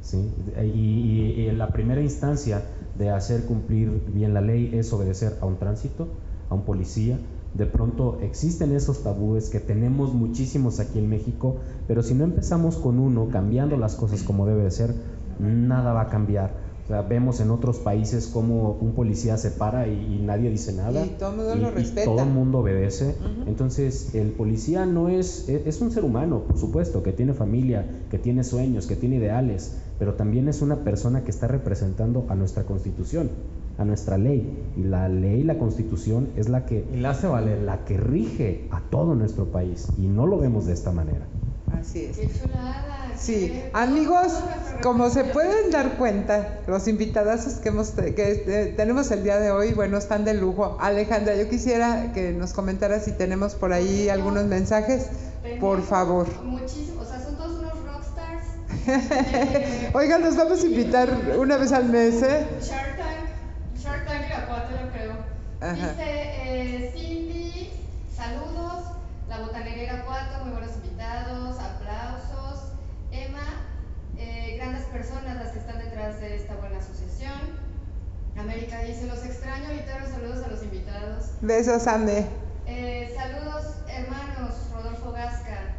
¿sí? 0.03 0.31
Y, 0.75 1.51
la 1.53 1.69
primera 1.69 2.01
instancia 2.01 2.63
de 3.03 3.11
hacer 3.11 3.45
cumplir 3.47 3.91
bien 4.15 4.33
la 4.33 4.41
ley 4.41 4.71
es 4.73 4.93
obedecer 4.93 5.37
a 5.41 5.47
un 5.47 5.59
tránsito, 5.59 6.07
a 6.49 6.55
un 6.55 6.63
policía. 6.63 7.19
De 7.55 7.67
pronto 7.67 8.19
existen 8.23 8.73
esos 8.73 9.03
tabúes 9.03 9.51
que 9.51 9.59
tenemos 9.59 10.15
muchísimos 10.15 10.79
aquí 10.79 11.01
en 11.01 11.09
México, 11.09 11.57
pero 11.89 12.05
si 12.05 12.15
no 12.15 12.23
empezamos 12.23 12.77
con 12.77 13.01
uno, 13.01 13.29
cambiando 13.31 13.77
las 13.77 13.97
cosas 13.97 14.23
como 14.23 14.47
debe 14.47 14.63
de 14.63 14.71
ser, 14.71 14.95
nada 15.41 15.93
va 15.93 16.03
a 16.03 16.09
cambiar 16.09 16.63
vemos 17.01 17.41
en 17.41 17.51
otros 17.51 17.79
países 17.79 18.27
como 18.27 18.73
un 18.73 18.93
policía 18.93 19.39
se 19.39 19.51
para 19.51 19.89
y, 19.89 20.21
nadie 20.23 20.51
dice 20.51 20.73
nada. 20.75 21.07
Y 21.07 21.11
todo 21.11 21.31
el 21.31 21.37
mundo 21.37 21.55
lo 21.55 21.71
respeta. 21.71 22.11
todo 22.11 22.23
el 22.23 22.29
mundo 22.29 22.59
obedece. 22.59 23.15
Entonces, 23.47 24.15
el 24.15 24.31
policía 24.31 24.85
no 24.85 25.09
es, 25.09 25.49
e, 25.49 25.63
es 25.67 25.81
un 25.81 25.91
ser 25.91 26.05
humano, 26.05 26.43
por 26.47 26.59
supuesto, 26.59 27.03
que 27.03 27.13
tiene 27.13 27.33
familia, 27.33 27.87
que 28.11 28.19
tiene 28.19 28.45
sueños, 28.45 28.87
que 28.87 28.97
tiene 28.97 29.17
ideales, 29.17 29.79
pero 30.03 30.15
también 30.15 30.49
es 30.49 30.63
una 30.63 30.83
persona 30.83 31.23
que 31.23 31.31
está 31.31 31.47
representando 31.47 32.27
a 32.29 32.35
nuestra 32.35 32.65
constitución, 32.65 33.31
a 33.79 33.85
nuestra 33.85 34.19
ley. 34.19 34.53
Y 34.77 34.83
la 34.83 35.09
ley, 35.09 35.45
la 35.45 35.59
constitución, 35.59 36.31
es 36.37 36.49
la 36.49 36.67
que, 36.67 36.85
la, 36.93 37.11
hace 37.11 37.29
valer. 37.29 37.63
la 37.63 37.85
que 37.85 37.99
rige 37.99 38.67
a 38.73 38.81
todo 38.91 39.15
nuestro 39.15 39.53
país. 39.53 39.87
Y 39.99 40.09
no 40.09 40.27
lo 40.27 40.39
vemos 40.39 40.67
de 40.67 40.73
esta 40.73 40.91
manera. 40.91 41.25
Así 41.73 42.07
es. 42.07 42.19
Sí, 43.17 43.63
amigos, 43.75 44.33
como 44.83 45.09
se 45.09 45.23
pueden 45.23 45.71
dar 45.71 45.97
cuenta, 45.97 46.59
los 46.67 46.89
invitados 46.89 47.45
que, 47.63 47.69
hemos, 47.69 47.91
que 47.91 48.75
tenemos 48.77 49.09
el 49.13 49.23
día 49.23 49.39
de 49.39 49.53
hoy, 49.53 49.73
bueno, 49.73 49.99
están 49.99 50.25
de 50.25 50.35
lujo. 50.35 50.79
Alejandra, 50.81 51.37
yo 51.37 51.49
quisiera 51.49 52.13
que 52.13 52.33
nos 52.33 52.53
comentaras 52.55 53.05
si 53.05 53.13
tenemos 53.13 53.55
por 53.55 53.73
ahí 53.73 54.09
algunos 54.09 54.47
mensajes, 54.47 55.07
por 55.61 55.81
favor. 55.81 56.27
Muchísimos, 56.43 57.12
Oigan, 59.95 60.23
nos 60.23 60.37
vamos 60.37 60.63
a 60.63 60.67
invitar 60.67 61.09
una 61.39 61.57
vez 61.57 61.73
al 61.73 61.85
mes, 61.85 62.21
¿eh? 62.23 62.47
Shark 62.61 62.97
Tank, 62.97 63.79
Shark 63.79 64.07
Tank 64.07 64.27
Irapuato, 64.27 64.71
yo 64.73 64.91
creo. 64.91 65.13
Dice 65.75 65.95
eh, 65.99 66.93
Cindy, 66.93 67.71
saludos, 68.15 68.87
la 69.29 69.39
botanera 69.39 69.83
Irapuato, 69.83 70.45
muy 70.45 70.53
buenos 70.53 70.75
invitados, 70.77 71.59
aplausos. 71.61 72.73
Emma, 73.13 73.63
eh, 74.19 74.57
grandes 74.57 74.83
personas 74.87 75.37
las 75.37 75.53
que 75.53 75.61
están 75.61 75.79
detrás 75.79 76.21
de 76.21 76.35
esta 76.37 76.57
buena 76.57 76.79
asociación. 76.79 77.63
América 78.37 78.83
dice, 78.83 79.07
los 79.07 79.25
extraño, 79.25 79.69
Litero, 79.73 80.07
saludos 80.11 80.45
a 80.45 80.49
los 80.49 80.63
invitados. 80.65 81.31
Besos, 81.41 81.87
Ande. 81.87 82.27
Eh, 82.67 83.15
saludos, 83.15 83.77
hermanos, 83.87 84.55
Rodolfo 84.75 85.13
Gasca. 85.13 85.72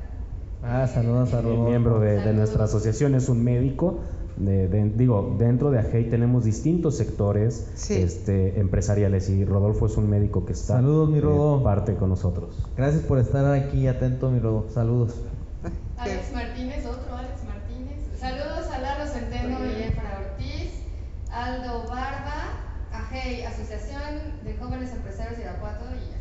Ah, 0.66 0.88
saludos 0.88 1.34
a 1.34 1.42
Rodolfo. 1.42 1.70
Miembro 1.70 2.00
de, 2.00 2.34
nuestra 2.34 2.66
asociación, 2.66 3.16
es 3.16 3.28
un 3.28 3.44
médico. 3.44 4.00
De, 4.38 4.68
digo, 4.96 5.36
dentro 5.38 5.70
de 5.70 5.80
AGEI 5.80 6.10
tenemos 6.10 6.44
distintos 6.44 6.98
sectores 6.98 7.70
este, 7.92 8.60
empresariales 8.60 9.30
y 9.30 9.46
Rodolfo 9.46 9.86
es 9.86 9.96
un 9.96 10.10
médico 10.10 10.44
que 10.46 10.54
está 10.54 10.76
Saludos, 10.76 11.10
mi 11.10 11.20
Rodolfo. 11.20 11.64
parte 11.64 11.96
con 11.96 12.10
nosotros. 12.10 12.66
Gracias 12.76 13.04
por 13.04 13.20
estar 13.20 13.46
aquí 13.54 13.88
atento, 13.88 14.32
mi 14.32 14.40
Rodolfo. 14.40 14.72
Saludos. 14.72 15.14
Alex 15.98 16.34
Martínez, 16.34 16.86
otro 16.86 17.16
Alex 17.16 17.44
Martínez. 17.46 18.00
Saludos 18.20 18.72
a 18.74 18.80
Lalo 18.80 19.06
Centeno 19.06 19.60
y 19.66 19.84
Efra 19.84 20.20
Ortiz, 20.32 20.72
Aldo 21.32 21.84
Barba, 21.88 22.58
AGEI, 22.92 23.44
Asociación 23.44 24.42
de 24.44 24.56
Jóvenes 24.56 24.94
Empresarios 24.94 25.38
de 25.38 25.44
Irapuato 25.44 25.86
y 25.94 26.13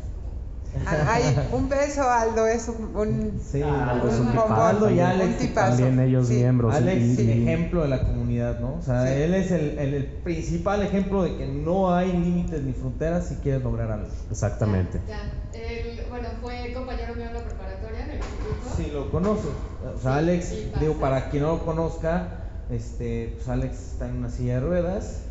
Ay, 1.07 1.23
un 1.51 1.69
beso, 1.69 2.09
Aldo, 2.09 2.47
es 2.47 2.67
un, 2.67 3.39
sí, 3.43 3.61
Aldo, 3.61 4.09
es 4.09 4.19
un, 4.19 4.37
Aldo 4.37 4.89
y 4.89 4.99
Alex, 4.99 5.53
también 5.53 5.99
ellos 5.99 6.29
miembros. 6.29 6.73
Alex 6.73 7.03
es 7.03 7.19
el 7.19 7.29
ejemplo 7.29 7.83
de 7.83 7.89
la 7.89 8.01
comunidad, 8.01 8.59
¿no? 8.59 8.75
O 8.75 8.81
sea, 8.81 9.13
él 9.13 9.33
es 9.35 9.51
el, 9.51 9.77
el, 9.77 10.05
principal 10.05 10.81
ejemplo 10.81 11.23
de 11.23 11.37
que 11.37 11.47
no 11.47 11.93
hay 11.93 12.11
límites 12.11 12.61
ni 12.63 12.73
fronteras 12.73 13.27
si 13.27 13.35
quieres 13.35 13.63
lograr 13.63 13.91
algo. 13.91 14.07
Exactamente. 14.31 14.99
Ya, 15.07 15.31
Él, 15.57 16.01
bueno, 16.09 16.29
fue 16.41 16.73
compañero 16.73 17.15
mío 17.15 17.25
en 17.27 17.33
la 17.33 17.43
preparatoria 17.43 18.05
en 18.05 18.09
el 18.11 18.17
instituto. 18.17 18.75
Sí, 18.75 18.91
lo 18.91 19.11
conoces. 19.11 19.51
O 19.95 20.01
sea, 20.01 20.15
Alex, 20.17 20.53
digo, 20.79 20.95
para 20.95 21.29
quien 21.29 21.43
no 21.43 21.53
lo 21.53 21.65
conozca, 21.65 22.27
este, 22.69 23.33
pues 23.35 23.47
Alex 23.47 23.91
está 23.93 24.09
en 24.09 24.17
una 24.17 24.29
silla 24.29 24.55
de 24.55 24.59
ruedas 24.61 25.23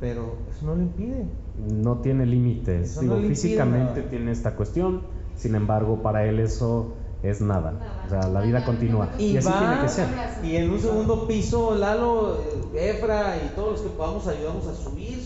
pero 0.00 0.36
eso 0.50 0.66
no 0.66 0.74
lo 0.74 0.82
impide. 0.82 1.24
No 1.56 1.98
tiene 1.98 2.26
límites. 2.26 3.00
Digo, 3.00 3.18
físicamente 3.20 4.02
tiene 4.02 4.32
esta 4.32 4.56
cuestión, 4.56 5.02
sin 5.36 5.54
embargo, 5.54 6.02
para 6.02 6.24
él 6.24 6.40
eso 6.40 6.94
es 7.22 7.40
nada. 7.40 8.02
O 8.06 8.10
sea, 8.10 8.28
la 8.28 8.40
vida 8.40 8.64
continúa. 8.64 9.10
Y, 9.18 9.36
así 9.36 9.48
tiene 9.48 9.80
que 9.80 9.88
ser. 9.88 10.06
Y 10.42 10.56
en 10.56 10.70
un 10.70 10.80
segundo 10.80 11.26
piso, 11.26 11.74
Lalo, 11.74 12.42
Efra 12.74 13.36
y 13.36 13.54
todos 13.54 13.72
los 13.72 13.80
que 13.82 13.88
podamos 13.96 14.26
ayudamos 14.26 14.66
a 14.66 14.74
subir, 14.74 15.18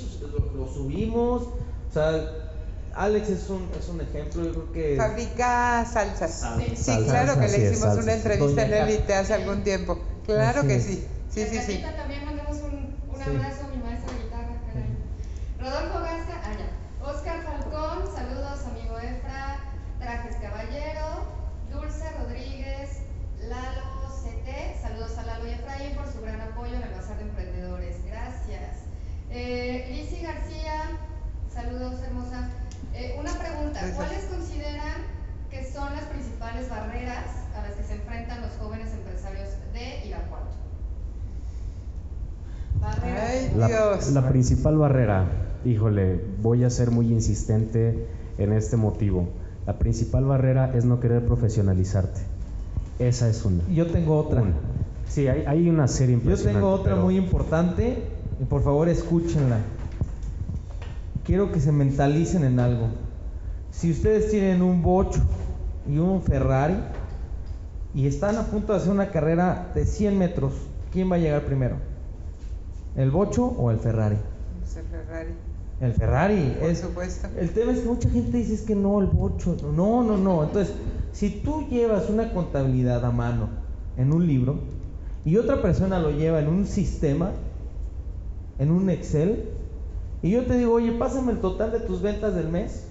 lo, 0.56 0.68
subimos. 0.68 1.42
O 1.42 1.92
sea, 1.92 2.20
Alex 2.94 3.28
es 3.30 3.50
un, 3.50 3.68
es 3.78 3.88
un 3.88 4.00
ejemplo, 4.00 4.44
yo 4.44 4.52
creo 4.52 4.72
que... 4.72 4.96
Fabrica 4.96 5.84
salsas. 5.84 6.46
sí, 6.76 6.92
claro 7.04 7.40
que 7.40 7.48
le 7.48 7.70
hicimos 7.70 7.96
una 7.96 8.12
entrevista 8.12 8.66
en 8.66 8.74
Elite 8.74 9.14
hace 9.14 9.34
algún 9.34 9.62
tiempo. 9.62 9.98
Claro 10.26 10.62
que 10.62 10.80
sí. 10.80 11.04
Sí, 11.30 11.46
sí, 11.46 11.58
sí. 11.58 11.82
También 11.96 12.24
mandamos 12.24 12.56
un, 12.62 13.14
un 13.14 13.22
abrazo 13.22 13.67
Rodolfo 15.60 15.98
Gasca, 16.00 16.40
allá. 16.48 16.68
Oscar 17.02 17.42
Falcón, 17.42 18.06
saludos 18.14 18.64
amigo 18.66 18.96
Efra, 18.98 19.58
Trajes 19.98 20.36
Caballero, 20.36 21.26
Dulce 21.72 22.04
Rodríguez, 22.20 23.00
Lalo 23.40 23.82
CT, 24.22 24.80
saludos 24.80 25.18
a 25.18 25.24
Lalo 25.24 25.48
y 25.48 25.50
Efraín 25.50 25.96
por 25.96 26.06
su 26.06 26.20
gran 26.20 26.40
apoyo 26.40 26.76
en 26.76 26.82
el 26.82 26.90
Bazar 26.90 27.16
de 27.16 27.24
Emprendedores, 27.24 27.96
gracias. 28.06 28.84
Eh, 29.30 29.88
Lizzie 29.90 30.22
García, 30.22 30.82
saludos 31.52 32.00
hermosa. 32.02 32.50
Eh, 32.94 33.16
una 33.18 33.32
pregunta, 33.32 33.80
¿cuáles 33.96 34.24
consideran 34.26 34.94
que 35.50 35.68
son 35.72 35.92
las 35.92 36.04
principales 36.04 36.70
barreras 36.70 37.26
a 37.56 37.62
las 37.62 37.72
que 37.72 37.82
se 37.82 37.94
enfrentan 37.94 38.42
los 38.42 38.52
jóvenes 38.60 38.92
empresarios 38.92 39.48
de 39.72 40.06
Irapuato? 40.06 40.46
Barreras. 42.80 44.12
La 44.12 44.28
principal 44.28 44.76
barrera 44.76 45.47
híjole, 45.64 46.20
voy 46.42 46.64
a 46.64 46.70
ser 46.70 46.90
muy 46.90 47.12
insistente 47.12 48.06
en 48.38 48.52
este 48.52 48.76
motivo. 48.76 49.28
La 49.66 49.78
principal 49.78 50.24
barrera 50.24 50.72
es 50.74 50.84
no 50.84 51.00
querer 51.00 51.24
profesionalizarte. 51.26 52.20
Esa 52.98 53.28
es 53.28 53.44
una. 53.44 53.62
Yo 53.68 53.86
tengo 53.86 54.18
otra. 54.18 54.42
Una. 54.42 54.54
Sí, 55.06 55.28
hay, 55.28 55.44
hay 55.46 55.68
una 55.68 55.88
serie 55.88 56.14
Yo 56.16 56.20
impresionante. 56.20 56.58
tengo 56.60 56.70
otra 56.72 56.92
pero- 56.94 57.04
muy 57.04 57.16
importante 57.16 58.02
y 58.40 58.44
por 58.44 58.62
favor 58.62 58.88
escúchenla. 58.88 59.58
Quiero 61.24 61.52
que 61.52 61.60
se 61.60 61.72
mentalicen 61.72 62.44
en 62.44 62.58
algo. 62.60 62.88
Si 63.70 63.90
ustedes 63.90 64.30
tienen 64.30 64.62
un 64.62 64.82
Bocho 64.82 65.20
y 65.86 65.98
un 65.98 66.22
Ferrari 66.22 66.74
y 67.94 68.06
están 68.06 68.36
a 68.36 68.44
punto 68.46 68.72
de 68.72 68.78
hacer 68.78 68.90
una 68.92 69.10
carrera 69.10 69.70
de 69.74 69.84
100 69.84 70.18
metros, 70.18 70.52
¿quién 70.92 71.10
va 71.10 71.16
a 71.16 71.18
llegar 71.18 71.42
primero? 71.44 71.76
¿El 72.96 73.10
Bocho 73.10 73.44
o 73.46 73.70
el 73.70 73.78
Ferrari? 73.78 74.16
Ese 74.64 74.82
Ferrari, 74.82 75.30
El 75.80 75.92
Ferrari. 75.92 76.56
por 76.58 76.70
es, 76.70 76.78
supuesto. 76.80 77.28
el 77.38 77.50
tema 77.50 77.72
es 77.72 77.80
que 77.80 77.88
mucha 77.88 78.10
gente 78.10 78.36
dice 78.36 78.54
es 78.54 78.62
que 78.62 78.74
no, 78.74 79.00
el 79.00 79.06
bocho. 79.06 79.56
No, 79.74 80.02
no, 80.02 80.16
no. 80.16 80.42
Entonces, 80.42 80.74
si 81.12 81.30
tú 81.30 81.66
llevas 81.68 82.10
una 82.10 82.32
contabilidad 82.32 83.04
a 83.04 83.12
mano 83.12 83.48
en 83.96 84.12
un 84.12 84.26
libro 84.26 84.56
y 85.24 85.36
otra 85.36 85.62
persona 85.62 86.00
lo 86.00 86.10
lleva 86.10 86.40
en 86.40 86.48
un 86.48 86.66
sistema, 86.66 87.30
en 88.58 88.70
un 88.70 88.90
Excel, 88.90 89.44
y 90.22 90.30
yo 90.30 90.44
te 90.46 90.58
digo, 90.58 90.74
oye, 90.74 90.92
pásame 90.92 91.32
el 91.32 91.38
total 91.38 91.70
de 91.70 91.80
tus 91.80 92.02
ventas 92.02 92.34
del 92.34 92.48
mes. 92.48 92.84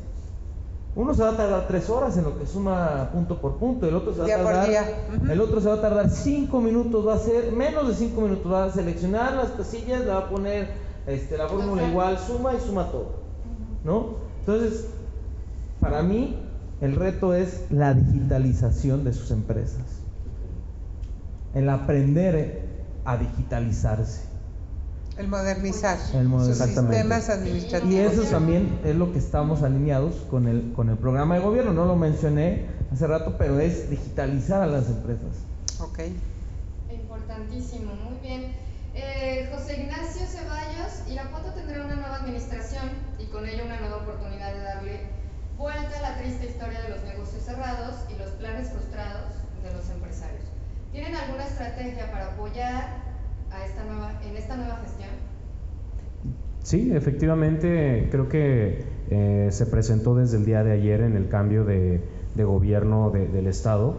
Uno 0.95 1.13
se 1.13 1.21
va 1.21 1.29
a 1.29 1.37
tardar 1.37 1.67
tres 1.67 1.89
horas 1.89 2.17
en 2.17 2.23
lo 2.23 2.39
que 2.39 2.47
suma 2.47 3.09
punto 3.13 3.39
por 3.39 3.57
punto, 3.57 3.87
el 3.87 3.95
otro 3.95 4.13
se 4.13 4.19
va 4.21 4.25
Día 4.25 4.39
a 4.39 4.43
tardar, 4.43 5.29
el 5.29 5.41
otro 5.41 5.61
se 5.61 5.67
va 5.67 5.75
a 5.75 5.81
tardar 5.81 6.09
cinco 6.09 6.59
minutos, 6.59 7.05
va 7.05 7.15
a 7.15 7.19
ser 7.19 7.51
menos 7.51 7.87
de 7.87 7.93
cinco 7.93 8.21
minutos, 8.21 8.51
va 8.51 8.63
a 8.63 8.71
seleccionar 8.71 9.33
las 9.33 9.51
casillas, 9.51 9.99
le 9.99 10.07
va 10.07 10.19
a 10.19 10.29
poner 10.29 10.86
este, 11.07 11.37
la 11.37 11.47
fórmula 11.47 11.87
igual, 11.87 12.19
suma 12.19 12.53
y 12.53 12.59
suma 12.59 12.91
todo, 12.91 13.15
¿no? 13.83 14.15
Entonces, 14.41 14.85
para 15.79 16.03
mí, 16.03 16.37
el 16.81 16.95
reto 16.95 17.33
es 17.33 17.65
la 17.71 17.93
digitalización 17.93 19.03
de 19.03 19.13
sus 19.13 19.31
empresas, 19.31 19.85
el 21.53 21.69
aprender 21.69 22.85
a 23.05 23.17
digitalizarse. 23.17 24.21
El 25.17 25.27
modernizar 25.29 25.97
El 26.13 26.27
moder- 26.29 26.53
sus 26.55 26.67
sistemas 26.67 27.29
administrativos. 27.29 27.91
Y 27.91 27.97
eso 27.97 28.23
también 28.25 28.79
es 28.83 28.95
lo 28.95 29.11
que 29.11 29.17
estamos 29.17 29.63
alineados 29.63 30.13
con 30.29 30.47
el, 30.47 30.73
con 30.73 30.89
el 30.89 30.97
programa 30.97 31.35
de 31.35 31.41
gobierno, 31.41 31.73
no 31.73 31.85
lo 31.85 31.95
mencioné 31.95 32.67
hace 32.93 33.07
rato, 33.07 33.35
pero 33.37 33.59
es 33.59 33.89
digitalizar 33.89 34.61
a 34.61 34.67
las 34.67 34.87
empresas. 34.89 35.37
Ok. 35.79 35.99
Importantísimo, 36.91 37.93
muy 37.95 38.19
bien. 38.21 38.66
Eh, 38.99 39.47
José 39.53 39.81
Ignacio 39.83 40.25
Ceballos, 40.25 41.03
Irapuato 41.07 41.53
tendrá 41.53 41.85
una 41.85 41.95
nueva 41.95 42.15
administración 42.17 42.89
y 43.19 43.25
con 43.27 43.45
ello 43.45 43.65
una 43.65 43.79
nueva 43.79 43.97
oportunidad 43.97 44.51
de 44.53 44.61
darle 44.61 44.99
vuelta 45.55 45.99
a 45.99 46.01
la 46.01 46.17
triste 46.17 46.47
historia 46.47 46.81
de 46.81 46.89
los 46.89 47.03
negocios 47.03 47.43
cerrados 47.43 47.93
y 48.09 48.17
los 48.17 48.31
planes 48.31 48.71
frustrados 48.71 49.35
de 49.61 49.71
los 49.71 49.87
empresarios. 49.91 50.41
¿Tienen 50.91 51.13
alguna 51.13 51.45
estrategia 51.45 52.09
para 52.09 52.33
apoyar 52.33 53.03
a 53.51 53.63
esta 53.63 53.83
nueva, 53.83 54.19
en 54.23 54.35
esta 54.35 54.55
nueva 54.57 54.77
gestión? 54.77 55.09
Sí, 56.63 56.89
efectivamente, 56.91 58.07
creo 58.11 58.27
que 58.29 58.83
eh, 59.11 59.49
se 59.51 59.67
presentó 59.67 60.15
desde 60.15 60.37
el 60.37 60.45
día 60.45 60.63
de 60.63 60.71
ayer 60.73 61.01
en 61.01 61.15
el 61.15 61.29
cambio 61.29 61.63
de, 61.65 62.01
gobierno 62.35 63.11
de- 63.11 63.27
del 63.27 63.45
Estado. 63.47 63.97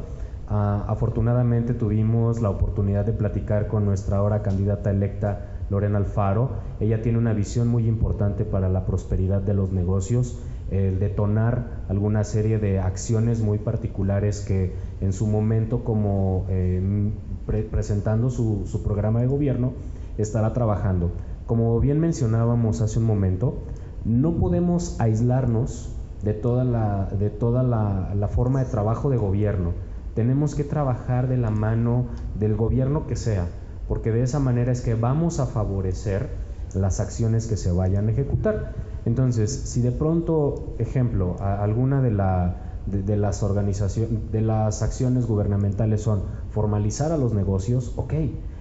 Ah, 0.50 0.82
afortunadamente 0.88 1.74
tuvimos 1.74 2.40
la 2.40 2.48
oportunidad 2.48 3.04
de 3.04 3.12
platicar 3.12 3.66
con 3.66 3.84
nuestra 3.84 4.16
ahora 4.16 4.40
candidata 4.40 4.90
electa, 4.90 5.58
Lorena 5.68 5.98
Alfaro. 5.98 6.52
Ella 6.80 7.02
tiene 7.02 7.18
una 7.18 7.34
visión 7.34 7.68
muy 7.68 7.86
importante 7.86 8.46
para 8.46 8.70
la 8.70 8.86
prosperidad 8.86 9.42
de 9.42 9.52
los 9.52 9.72
negocios, 9.72 10.38
el 10.70 10.98
detonar 11.00 11.84
alguna 11.90 12.24
serie 12.24 12.58
de 12.58 12.80
acciones 12.80 13.42
muy 13.42 13.58
particulares 13.58 14.40
que 14.40 14.72
en 15.02 15.12
su 15.12 15.26
momento, 15.26 15.84
como 15.84 16.46
eh, 16.48 17.12
pre- 17.44 17.64
presentando 17.64 18.30
su, 18.30 18.64
programa 18.82 19.20
de 19.20 19.26
gobierno, 19.26 19.74
estará 20.16 20.54
trabajando. 20.54 21.10
Como 21.44 21.78
bien 21.78 22.00
mencionábamos 22.00 22.80
hace 22.80 22.98
un 22.98 23.04
momento, 23.04 23.64
no 24.06 24.38
podemos 24.38 24.98
aislarnos 24.98 25.94
de 26.22 26.32
toda 26.32 26.64
la, 26.64 27.10
de 27.18 27.28
toda 27.28 27.62
la 27.62 28.28
forma 28.28 28.60
de 28.60 28.70
trabajo 28.70 29.10
de 29.10 29.18
gobierno. 29.18 29.72
Tenemos 30.18 30.56
que 30.56 30.64
trabajar 30.64 31.28
de 31.28 31.36
la 31.36 31.50
mano 31.50 32.06
del 32.34 32.56
gobierno 32.56 33.06
que 33.06 33.14
sea, 33.14 33.46
porque 33.86 34.10
de 34.10 34.24
esa 34.24 34.40
manera 34.40 34.72
es 34.72 34.80
que 34.80 34.96
vamos 34.96 35.38
a 35.38 35.46
favorecer 35.46 36.28
las 36.74 36.98
acciones 36.98 37.46
que 37.46 37.56
se 37.56 37.70
vayan 37.70 38.08
a 38.08 38.10
ejecutar. 38.10 38.72
Entonces, 39.04 39.48
si 39.52 39.80
de 39.80 39.92
pronto, 39.92 40.74
ejemplo, 40.80 41.36
alguna 41.38 42.02
de, 42.02 42.10
la, 42.10 42.56
de, 42.86 43.16
las 43.16 43.44
de 43.46 44.40
las 44.40 44.82
acciones 44.82 45.24
gubernamentales 45.24 46.02
son 46.02 46.22
formalizar 46.50 47.12
a 47.12 47.16
los 47.16 47.32
negocios, 47.32 47.92
ok, 47.94 48.14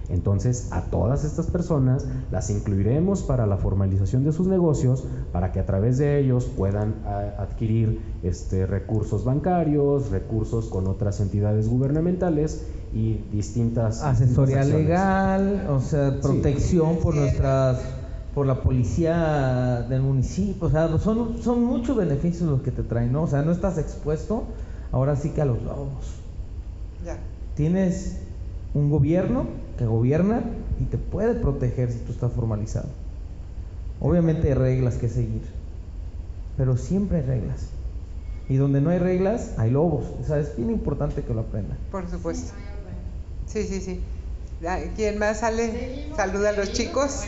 entonces 0.08 0.68
a 0.70 0.82
todas 0.82 1.24
estas 1.24 1.46
personas 1.48 2.06
las 2.30 2.50
incluiremos 2.50 3.22
para 3.22 3.46
la 3.46 3.56
formalización 3.56 4.24
de 4.24 4.32
sus 4.32 4.46
negocios, 4.46 5.04
para 5.32 5.52
que 5.52 5.60
a 5.60 5.66
través 5.66 5.98
de 5.98 6.18
ellos 6.18 6.46
puedan 6.46 6.94
a- 7.06 7.42
adquirir 7.42 8.00
este, 8.22 8.66
recursos 8.66 9.24
bancarios, 9.24 10.10
recursos 10.10 10.66
con 10.66 10.86
otras 10.86 11.20
entidades 11.20 11.68
gubernamentales 11.68 12.64
y 12.94 13.14
distintas 13.30 14.02
Asesoría 14.02 14.64
legal, 14.64 15.66
o 15.68 15.80
sea, 15.80 16.18
protección 16.22 16.96
por 16.98 17.14
nuestras, 17.14 17.78
por 18.34 18.46
la 18.46 18.62
policía 18.62 19.84
del 19.88 20.00
municipio, 20.00 20.68
o 20.68 20.70
sea, 20.70 20.96
son, 20.98 21.42
son 21.42 21.62
muchos 21.64 21.96
beneficios 21.96 22.48
los 22.48 22.62
que 22.62 22.70
te 22.70 22.82
traen, 22.82 23.12
¿no? 23.12 23.24
O 23.24 23.26
sea, 23.26 23.42
no 23.42 23.52
estás 23.52 23.76
expuesto 23.78 24.44
ahora 24.90 25.16
sí 25.16 25.30
que 25.30 25.42
a 25.42 25.44
los 25.44 25.62
lobos. 25.62 26.16
Ya. 27.04 27.18
Tienes 27.54 28.20
un 28.74 28.90
gobierno 28.90 29.44
que 29.78 29.86
gobierna 29.86 30.42
y 30.80 30.84
te 30.84 30.98
puede 30.98 31.34
proteger 31.34 31.90
si 31.90 31.98
tú 32.00 32.12
estás 32.12 32.32
formalizado. 32.32 32.88
Obviamente 34.00 34.48
hay 34.48 34.54
reglas 34.54 34.96
que 34.96 35.08
seguir, 35.08 35.42
pero 36.56 36.76
siempre 36.76 37.18
hay 37.18 37.24
reglas. 37.24 37.68
Y 38.48 38.56
donde 38.56 38.80
no 38.80 38.90
hay 38.90 38.98
reglas, 38.98 39.52
hay 39.58 39.70
lobos. 39.70 40.06
O 40.20 40.24
sea, 40.24 40.38
es 40.38 40.56
bien 40.56 40.70
importante 40.70 41.22
que 41.22 41.34
lo 41.34 41.40
aprendan. 41.40 41.76
Por 41.90 42.08
supuesto. 42.08 42.52
Sí, 43.46 43.64
sí, 43.64 43.80
sí. 43.80 44.00
Ah, 44.66 44.78
¿Quién 44.96 45.18
más 45.18 45.40
sale? 45.40 46.08
Saluda 46.16 46.50
a 46.50 46.52
los 46.52 46.72
chicos. 46.72 47.24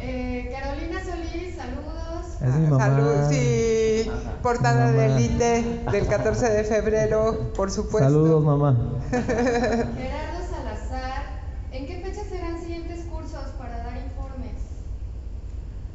Eh, 0.00 0.50
Carolina 0.50 0.98
Solís, 1.04 1.56
saludos. 1.56 2.40
Es 2.42 2.54
mi 2.54 2.66
mamá. 2.68 2.86
Salud, 2.86 3.30
sí. 3.30 4.10
Portada 4.42 4.86
Mi 4.90 4.96
de 4.96 5.08
mamá. 5.08 5.20
Elite 5.20 5.64
del 5.92 6.06
14 6.06 6.48
de 6.50 6.64
febrero, 6.64 7.52
por 7.54 7.70
supuesto. 7.70 8.08
Saludos, 8.08 8.42
mamá. 8.42 8.76
Gerardo 9.10 10.40
Salazar, 10.50 11.22
¿en 11.72 11.86
qué 11.86 12.00
fecha 12.02 12.24
serán 12.24 12.58
siguientes 12.60 13.04
cursos 13.04 13.44
para 13.58 13.76
dar 13.84 13.98
informes? 13.98 14.54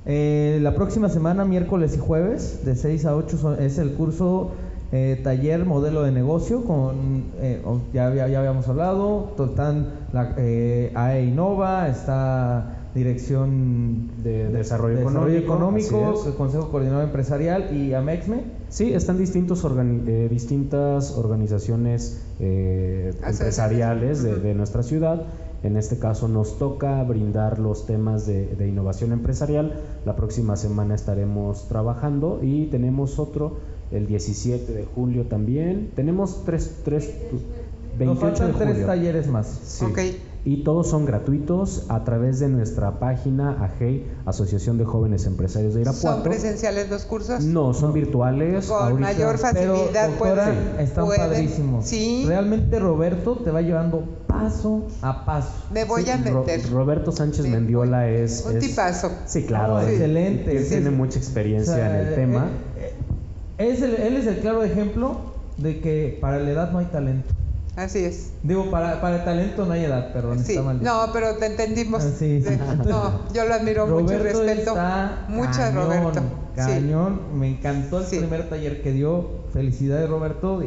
Eh, 0.06 0.60
la 0.62 0.76
próxima 0.76 1.10
semana, 1.10 1.46
miércoles 1.46 1.96
y 1.96 2.00
jueves, 2.00 2.62
de 2.64 2.76
6 2.76 3.06
a 3.06 3.16
8, 3.16 3.38
son- 3.38 3.62
es 3.62 3.78
el 3.80 3.94
curso 3.94 4.52
eh, 4.92 5.20
taller 5.24 5.66
modelo 5.66 6.04
de 6.04 6.12
negocio. 6.12 6.64
con 6.64 7.24
eh, 7.42 7.62
oh, 7.66 7.80
ya, 7.94 8.08
había- 8.08 8.28
ya 8.28 8.40
habíamos 8.40 8.68
hablado, 8.68 9.34
están 9.50 9.88
la 10.14 10.36
eh, 10.38 10.92
AE 10.96 11.26
Innova, 11.26 11.90
está 11.90 12.72
Dirección 12.94 14.10
De 14.24 14.48
Desarrollo 14.50 14.96
Desarrollo 15.00 15.38
Económico, 15.38 16.24
el 16.28 16.34
Consejo 16.36 16.70
Coordinador 16.72 17.04
Empresarial 17.04 17.76
y 17.76 17.94
AMEXME. 17.94 18.44
Sí, 18.70 18.94
están 18.94 19.18
distintos 19.18 19.66
organi- 19.66 20.08
eh, 20.08 20.28
distintas 20.30 21.12
organizaciones 21.18 22.22
eh, 22.40 23.12
empresariales 23.28 24.24
de 24.24 24.54
nuestra 24.54 24.82
ciudad. 24.84 25.24
En 25.66 25.78
este 25.78 25.98
caso 25.98 26.28
nos 26.28 26.60
toca 26.60 27.02
brindar 27.04 27.58
los 27.60 27.86
temas 27.88 28.26
de, 28.28 28.56
de 28.56 28.68
innovación 28.68 29.12
empresarial. 29.12 29.74
La 30.06 30.16
próxima 30.16 30.56
semana 30.56 30.94
estaremos 30.96 31.68
trabajando 31.68 32.40
y 32.44 32.68
tenemos 32.68 33.18
otro 33.20 33.58
el 33.92 34.06
17 34.08 34.72
de 34.74 34.86
julio 34.86 35.26
también. 35.26 35.92
Tenemos 35.96 36.44
tres, 36.46 36.82
tres, 36.84 37.12
Nos 37.32 37.42
28 37.98 38.20
faltan 38.22 38.48
de 38.48 38.54
tres 38.58 38.70
julio. 38.74 38.86
talleres 38.86 39.28
más. 39.28 39.48
Sí. 39.48 39.86
Ok. 39.86 40.00
Y 40.48 40.64
todos 40.64 40.88
son 40.88 41.06
gratuitos 41.06 41.86
a 41.90 42.04
través 42.04 42.40
de 42.40 42.48
nuestra 42.50 43.00
página 43.00 43.64
AGEI, 43.64 44.06
Asociación 44.28 44.78
de 44.78 44.86
Jóvenes 44.86 45.26
Empresarios 45.26 45.74
de 45.74 45.84
¿Son 45.86 45.94
Irapuato. 45.96 46.22
presenciales 46.22 46.88
los 46.88 47.04
cursos? 47.06 47.44
No, 47.44 47.74
son 47.74 47.94
virtuales. 47.94 48.68
Con 48.68 48.78
ahorita. 48.84 49.00
mayor 49.02 49.38
facilidad 49.40 49.76
Pero, 49.92 50.08
doctora, 50.12 50.44
pueden- 50.46 50.80
están 50.80 51.06
pueden- 51.06 51.22
padrísimos. 51.30 51.86
Sí. 51.88 52.26
Realmente 52.28 52.78
Roberto 52.78 53.38
te 53.44 53.50
va 53.50 53.64
llevando 53.64 54.04
paso 54.28 54.84
a 55.02 55.26
paso. 55.26 55.50
Me 55.74 55.84
voy 55.86 56.08
a 56.12 56.18
Ro- 56.18 56.42
meter. 56.42 56.70
Roberto 56.72 57.12
Sánchez 57.12 57.46
Me 57.46 57.50
Mendiola 57.54 58.08
es, 58.08 58.46
Un 58.48 58.58
es- 58.58 58.68
tipazo. 58.68 59.10
Sí, 59.26 59.46
claro. 59.46 59.82
Excelente, 59.82 60.56
Él 60.58 60.64
sí, 60.64 60.70
tiene 60.70 60.92
mucha 60.92 61.18
experiencia 61.18 61.74
O 61.74 61.76
sea, 61.78 61.90
en 62.02 62.08
el 62.08 62.14
eh, 62.14 62.16
tema. 62.18 62.50
eh, 62.78 62.94
es 63.58 63.82
el- 63.82 63.96
él 63.96 64.18
es 64.18 64.28
el 64.28 64.38
claro 64.42 64.62
ejemplo 64.62 65.18
de 65.58 65.80
que 65.80 66.20
para 66.22 66.38
la 66.38 66.52
edad 66.52 66.72
no 66.72 66.78
hay 66.78 66.86
talento. 66.86 67.34
Así 67.76 68.06
es. 68.06 68.32
Digo, 68.42 68.72
para, 68.72 69.02
para 69.02 69.18
el 69.18 69.26
talento 69.26 69.66
no 69.66 69.74
hay 69.74 69.84
edad, 69.84 70.14
perdón, 70.14 70.40
Sí, 70.46 70.54
está 70.54 70.64
mal. 70.64 70.80
dicho. 70.80 70.92
no, 70.92 71.12
pero 71.12 71.36
te 71.36 71.46
entendimos. 71.48 72.04
Ah, 72.06 72.10
sí, 72.18 72.42
sí. 72.42 72.54
Eh, 72.54 72.60
No, 72.86 73.20
yo 73.34 73.46
lo 73.46 73.54
admiro 73.54 73.86
mucho 73.86 74.14
y 74.14 74.18
Roberto 74.18 74.44
respeto 74.44 74.70
está 74.72 75.26
mucho 75.28 75.52
cañón, 75.60 75.76
Roberto. 75.84 76.20
Sí. 76.22 76.56
Cañón, 76.56 77.22
me 77.40 77.50
encantó 77.50 78.00
el 78.00 78.06
Sí. 78.06 78.18
primer 78.20 78.48
taller 78.50 78.82
que 78.82 78.92
dio. 78.94 79.30
Felicidades, 79.52 80.10
Roberto. 80.10 80.64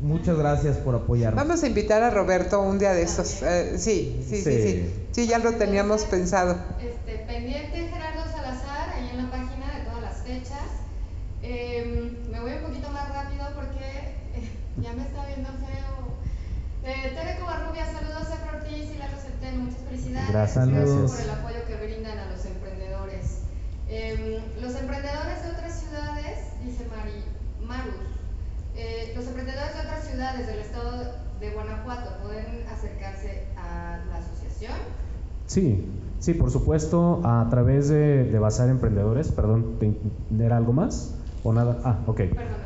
Muchas 0.00 0.36
gracias 0.36 0.76
por 0.78 0.94
apoyarnos. 0.94 1.42
Vamos 1.42 1.62
a 1.62 1.66
invitar 1.66 2.02
a 2.02 2.10
Roberto 2.10 2.60
un 2.60 2.78
día 2.78 2.92
de 2.92 3.02
estos. 3.02 3.42
Eh, 3.42 3.78
sí, 3.78 4.24
sí, 4.28 4.36
sí, 4.36 4.42
sí, 4.42 4.62
Sí. 4.62 4.90
sí. 5.12 5.26
ya 5.26 5.38
lo 5.38 5.52
teníamos 5.52 6.04
pensado. 6.04 6.56
Este, 6.80 7.18
pendiente 7.26 7.88
Gerardo 7.88 8.22
Salazar, 8.30 8.90
ahí 8.96 9.10
en 9.10 9.24
la 9.24 9.30
página 9.30 9.78
de 9.78 9.84
todas 9.86 10.02
las 10.02 10.16
fechas. 10.22 10.66
Em, 11.42 12.30
me 12.30 12.40
voy 12.40 12.52
un 12.52 12.62
poquito 12.68 12.90
más 12.90 13.08
rápido 13.12 13.44
porque 13.54 13.84
eh, 13.84 14.50
ya 14.82 14.92
me 14.92 15.02
está 15.02 15.26
viendo 15.26 15.50
feo. 15.50 15.91
Eh, 16.84 17.14
Tere 17.14 17.38
Covarrubia, 17.38 17.84
saludos 17.86 18.26
a 18.32 18.56
Ortiz 18.56 18.90
y 18.94 18.98
Lalo 18.98 19.16
Centeno, 19.16 19.64
muchas 19.64 19.80
felicidades. 19.86 20.28
Gracias, 20.30 20.68
gracias. 20.68 21.10
por 21.12 21.20
el 21.20 21.30
apoyo 21.30 21.60
que 21.68 21.76
brindan 21.86 22.18
a 22.18 22.26
los 22.30 22.44
emprendedores. 22.44 23.42
Em, 23.88 24.42
los 24.60 24.74
emprendedores 24.74 25.42
de 25.44 25.50
otras 25.52 25.72
ciudades, 25.78 26.38
dice 26.64 26.86
Mari, 26.90 27.22
Marus, 27.66 28.02
eh, 28.74 29.12
los 29.14 29.26
emprendedores 29.26 29.74
de 29.74 29.80
otras 29.80 30.04
ciudades 30.04 30.46
del 30.46 30.58
estado 30.58 30.90
de 31.38 31.50
Guanajuato 31.50 32.10
pueden 32.22 32.66
acercarse 32.72 33.46
a 33.56 34.00
la 34.10 34.16
asociación. 34.18 34.72
Sí, 35.46 35.86
sí, 36.18 36.34
por 36.34 36.50
supuesto, 36.50 37.20
a 37.24 37.46
través 37.50 37.88
de, 37.88 38.24
de 38.24 38.38
Bazar 38.38 38.70
Emprendedores, 38.70 39.30
perdón, 39.30 39.78
¿te- 39.78 40.00
¿era 40.42 40.56
algo 40.56 40.72
más? 40.72 41.14
¿O 41.44 41.52
nada? 41.52 41.80
Ah, 41.84 41.98
ok. 42.06 42.20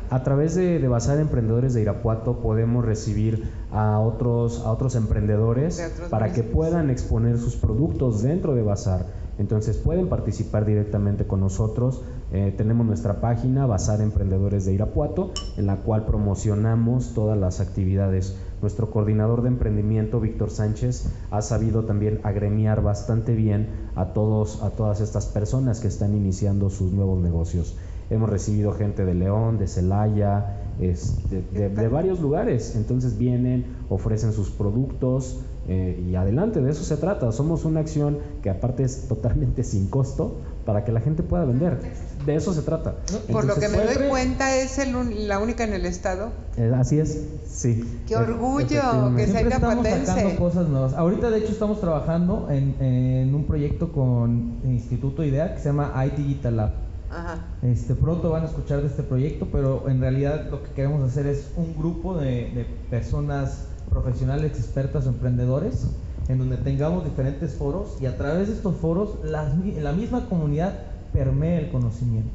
A 0.09 0.23
través 0.23 0.55
de, 0.55 0.79
de 0.79 0.87
Bazar 0.87 1.19
Emprendedores 1.19 1.73
de 1.73 1.81
Irapuato 1.81 2.39
podemos 2.39 2.85
recibir 2.85 3.49
a 3.71 3.99
otros, 3.99 4.61
a 4.65 4.71
otros 4.71 4.95
emprendedores 4.95 5.79
otros 5.79 6.09
para 6.09 6.31
que 6.31 6.43
puedan 6.43 6.89
exponer 6.89 7.37
sus 7.39 7.55
productos 7.55 8.21
dentro 8.21 8.53
de 8.53 8.61
Bazar. 8.61 9.05
Entonces 9.39 9.77
pueden 9.77 10.09
participar 10.09 10.65
directamente 10.65 11.27
con 11.27 11.39
nosotros. 11.41 12.01
Eh, 12.31 12.53
tenemos 12.57 12.87
nuestra 12.87 13.21
página 13.21 13.65
Bazar 13.65 14.01
Emprendedores 14.01 14.65
de 14.65 14.73
Irapuato, 14.73 15.31
en 15.57 15.67
la 15.67 15.77
cual 15.77 16.05
promocionamos 16.05 17.13
todas 17.13 17.37
las 17.37 17.59
actividades. 17.59 18.35
Nuestro 18.61 18.89
coordinador 18.89 19.43
de 19.43 19.49
emprendimiento, 19.49 20.19
Víctor 20.19 20.49
Sánchez, 20.49 21.07
ha 21.29 21.41
sabido 21.43 21.85
también 21.85 22.19
agremiar 22.23 22.81
bastante 22.81 23.35
bien 23.35 23.89
a, 23.95 24.13
todos, 24.13 24.63
a 24.63 24.71
todas 24.71 25.01
estas 25.01 25.27
personas 25.27 25.79
que 25.79 25.87
están 25.87 26.15
iniciando 26.15 26.71
sus 26.71 26.91
nuevos 26.91 27.19
negocios. 27.21 27.77
Hemos 28.09 28.29
recibido 28.29 28.71
gente 28.73 29.03
de 29.05 29.13
León, 29.13 29.57
de 29.57 29.67
Celaya, 29.67 30.71
es- 30.79 31.17
de, 31.29 31.41
de- 31.41 31.69
de 31.69 31.87
varios 31.89 32.19
lugares. 32.19 32.75
Entonces 32.75 33.17
vienen, 33.17 33.65
ofrecen 33.89 34.31
sus 34.33 34.49
productos 34.49 35.39
eh, 35.69 36.01
y 36.09 36.15
adelante, 36.15 36.61
de 36.61 36.71
eso 36.71 36.83
se 36.85 36.95
trata. 36.95 37.31
Somos 37.33 37.65
una 37.65 37.81
acción 37.81 38.19
que 38.41 38.49
aparte 38.49 38.83
es 38.83 39.07
totalmente 39.09 39.63
sin 39.63 39.87
costo 39.89 40.39
para 40.65 40.85
que 40.85 40.91
la 40.93 41.01
gente 41.01 41.23
pueda 41.23 41.43
vender. 41.43 41.77
De 42.25 42.35
eso 42.35 42.53
se 42.53 42.61
trata. 42.61 42.95
Por 43.31 43.43
lo 43.45 43.55
que 43.55 43.67
me 43.67 43.77
doy 43.77 44.07
cuenta, 44.09 44.55
es 44.55 44.77
el 44.79 44.95
un- 44.95 45.27
la 45.27 45.39
única 45.39 45.65
en 45.65 45.73
el 45.73 45.85
estado. 45.85 46.29
eh, 46.57 46.71
así 46.75 46.99
es, 46.99 47.21
sí. 47.49 48.01
¡Qué 48.07 48.13
E- 48.13 48.17
orgullo! 48.17 48.65
Que 48.65 48.69
sea 48.77 49.25
Siempre 49.25 49.55
estamos 49.55 49.85
irapuatense. 49.85 50.05
sacando 50.05 50.35
cosas 50.37 50.67
nuevas. 50.69 50.93
Ahorita, 50.93 51.29
de 51.29 51.39
hecho, 51.39 51.51
estamos 51.51 51.81
trabajando 51.81 52.47
en, 52.49 52.75
en 52.81 53.35
un 53.35 53.43
proyecto 53.45 53.91
con 53.91 54.59
el 54.63 54.71
Instituto 54.71 55.23
IDEA 55.23 55.53
que 55.55 55.59
se 55.59 55.65
llama 55.69 55.93
iDigital 56.05 56.55
Lab. 56.57 56.71
Ajá. 57.09 57.39
Este, 57.61 57.95
pronto 57.95 58.29
van 58.29 58.43
a 58.43 58.47
escuchar 58.47 58.81
de 58.81 58.87
este 58.87 59.03
proyecto, 59.03 59.47
pero 59.51 59.87
en 59.89 59.99
realidad 60.01 60.47
lo 60.51 60.61
que 60.63 60.71
queremos 60.71 61.01
hacer 61.09 61.25
es 61.27 61.51
un 61.55 61.75
grupo 61.77 62.17
de, 62.17 62.51
de 62.51 62.65
personas 62.89 63.67
profesionales, 63.89 64.51
expertas 64.57 65.05
o 65.05 65.09
emprendedores, 65.09 65.87
en 66.27 66.37
donde 66.39 66.57
tengamos 66.57 67.05
diferentes 67.05 67.53
foros 67.55 67.97
y 68.01 68.05
a 68.05 68.17
través 68.17 68.47
de 68.49 68.53
estos 68.55 68.75
foros 68.75 69.19
la 69.23 69.45
misma 69.93 70.27
comunidad 70.27 70.73
permee 71.13 71.59
el 71.59 71.71
conocimiento. 71.71 72.29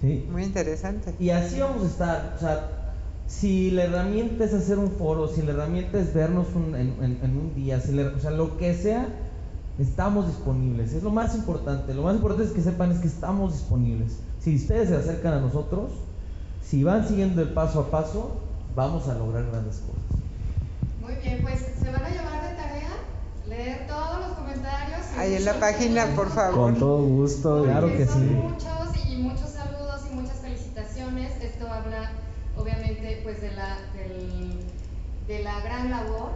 ¿sí? 0.00 0.26
Muy 0.30 0.44
interesante. 0.44 1.14
Y 1.18 1.30
así 1.30 1.60
vamos 1.60 1.82
a 1.82 1.86
estar. 1.86 2.32
O 2.36 2.40
sea, 2.40 2.70
si 3.26 3.70
la 3.70 3.84
herramienta 3.84 4.44
es 4.44 4.54
hacer 4.54 4.78
un 4.78 4.90
foro, 4.92 5.28
si 5.28 5.42
la 5.42 5.50
herramienta 5.52 5.98
es 6.00 6.14
vernos 6.14 6.46
un- 6.54 6.74
en, 6.74 6.94
en- 7.02 7.18
en 7.22 7.36
un 7.36 7.54
día, 7.54 7.78
si 7.80 7.92
la- 7.92 8.12
o 8.16 8.18
sea, 8.20 8.30
lo 8.30 8.56
que 8.56 8.74
sea, 8.74 9.06
estamos 9.78 10.26
disponibles. 10.26 10.92
Es 10.92 11.02
lo 11.02 11.10
más 11.10 11.34
importante. 11.34 11.94
Lo 11.94 12.02
más 12.02 12.14
importante 12.16 12.44
es 12.44 12.52
que 12.52 12.62
sepan 12.62 12.92
es 12.92 12.98
que 12.98 13.06
estamos 13.08 13.52
disponibles. 13.52 14.18
Si 14.40 14.56
ustedes 14.56 14.88
se 14.88 14.96
acercan 14.96 15.34
a 15.34 15.40
nosotros, 15.40 15.92
si 16.62 16.84
van 16.84 17.06
siguiendo 17.06 17.42
el 17.42 17.50
paso 17.50 17.80
a 17.80 17.90
paso, 17.90 18.40
vamos 18.74 19.08
a 19.08 19.14
lograr 19.14 19.46
grandes 19.50 19.76
cosas. 19.76 20.20
Muy 21.00 21.14
bien, 21.22 21.40
pues 21.42 21.60
se 21.80 21.90
van 21.90 22.04
a 22.04 22.08
llevar 22.10 22.42
de 22.42 22.54
tarea 22.56 22.88
leer 23.48 23.86
todos 23.86 24.20
los 24.20 24.38
comentarios. 24.38 25.00
y 25.16 25.18
Ahí 25.20 25.34
en 25.34 25.44
la 25.44 25.54
página, 25.60 26.06
por 26.14 26.28
favor. 26.30 26.54
Con 26.54 26.74
todo 26.78 27.02
gusto. 27.02 27.56
porque 27.58 27.70
Claro 27.70 27.86
que 27.88 28.06
son 28.06 28.22
sí. 28.22 28.34
Muchos 28.34 29.06
y 29.10 29.16
muchos 29.22 29.48
saludos 29.50 30.02
y 30.10 30.14
muchas 30.14 30.36
felicitaciones. 30.38 31.32
Esto 31.42 31.66
habla, 31.68 32.10
obviamente, 32.56 33.20
pues 33.22 33.40
de 33.40 33.52
la, 33.52 33.76
del- 33.96 34.60
de 35.26 35.42
la 35.42 35.60
gran 35.60 35.90
labor, 35.90 36.30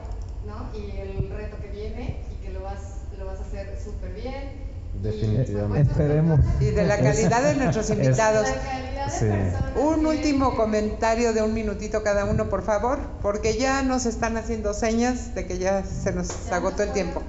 ¿no? 0.47 0.78
Y 0.78 0.90
el 0.99 1.28
reto 1.30 1.57
que 1.61 1.68
viene 1.68 2.20
y 2.30 2.45
que 2.47 2.53
lo 2.53 2.62
vas, 2.62 3.01
lo 3.22 3.26
vas 3.30 3.40
a 3.40 3.42
hacer 3.42 3.68
súper 3.82 4.12
bien. 4.14 4.62
Y, 4.98 5.02
Definitivamente. 5.02 5.68
pues, 5.68 5.88
Esperemos. 5.88 6.40
Y 6.60 6.64
de 6.66 6.86
la 6.86 6.98
calidad 6.98 7.42
de 7.42 7.54
nuestros 7.56 7.88
Es- 7.90 7.96
invitados. 7.96 8.46
La 8.48 8.54
calidad 8.54 9.06
de 9.06 9.10
Sí. 9.10 9.24
personas 9.26 9.76
Un 9.82 10.00
que- 10.00 10.06
último 10.06 10.54
comentario 10.56 11.32
de 11.32 11.42
un 11.42 11.54
minutito 11.54 12.02
cada 12.02 12.24
uno, 12.26 12.48
por 12.48 12.62
favor, 12.62 12.98
porque 13.22 13.56
ya 13.58 13.82
nos 13.82 14.06
están 14.06 14.36
haciendo 14.36 14.74
señas 14.74 15.34
de 15.34 15.46
que 15.46 15.58
ya 15.58 15.82
se 15.84 16.12
nos 16.12 16.30
agotó 16.52 16.82
el 16.82 16.92
tiempo. 16.92 17.22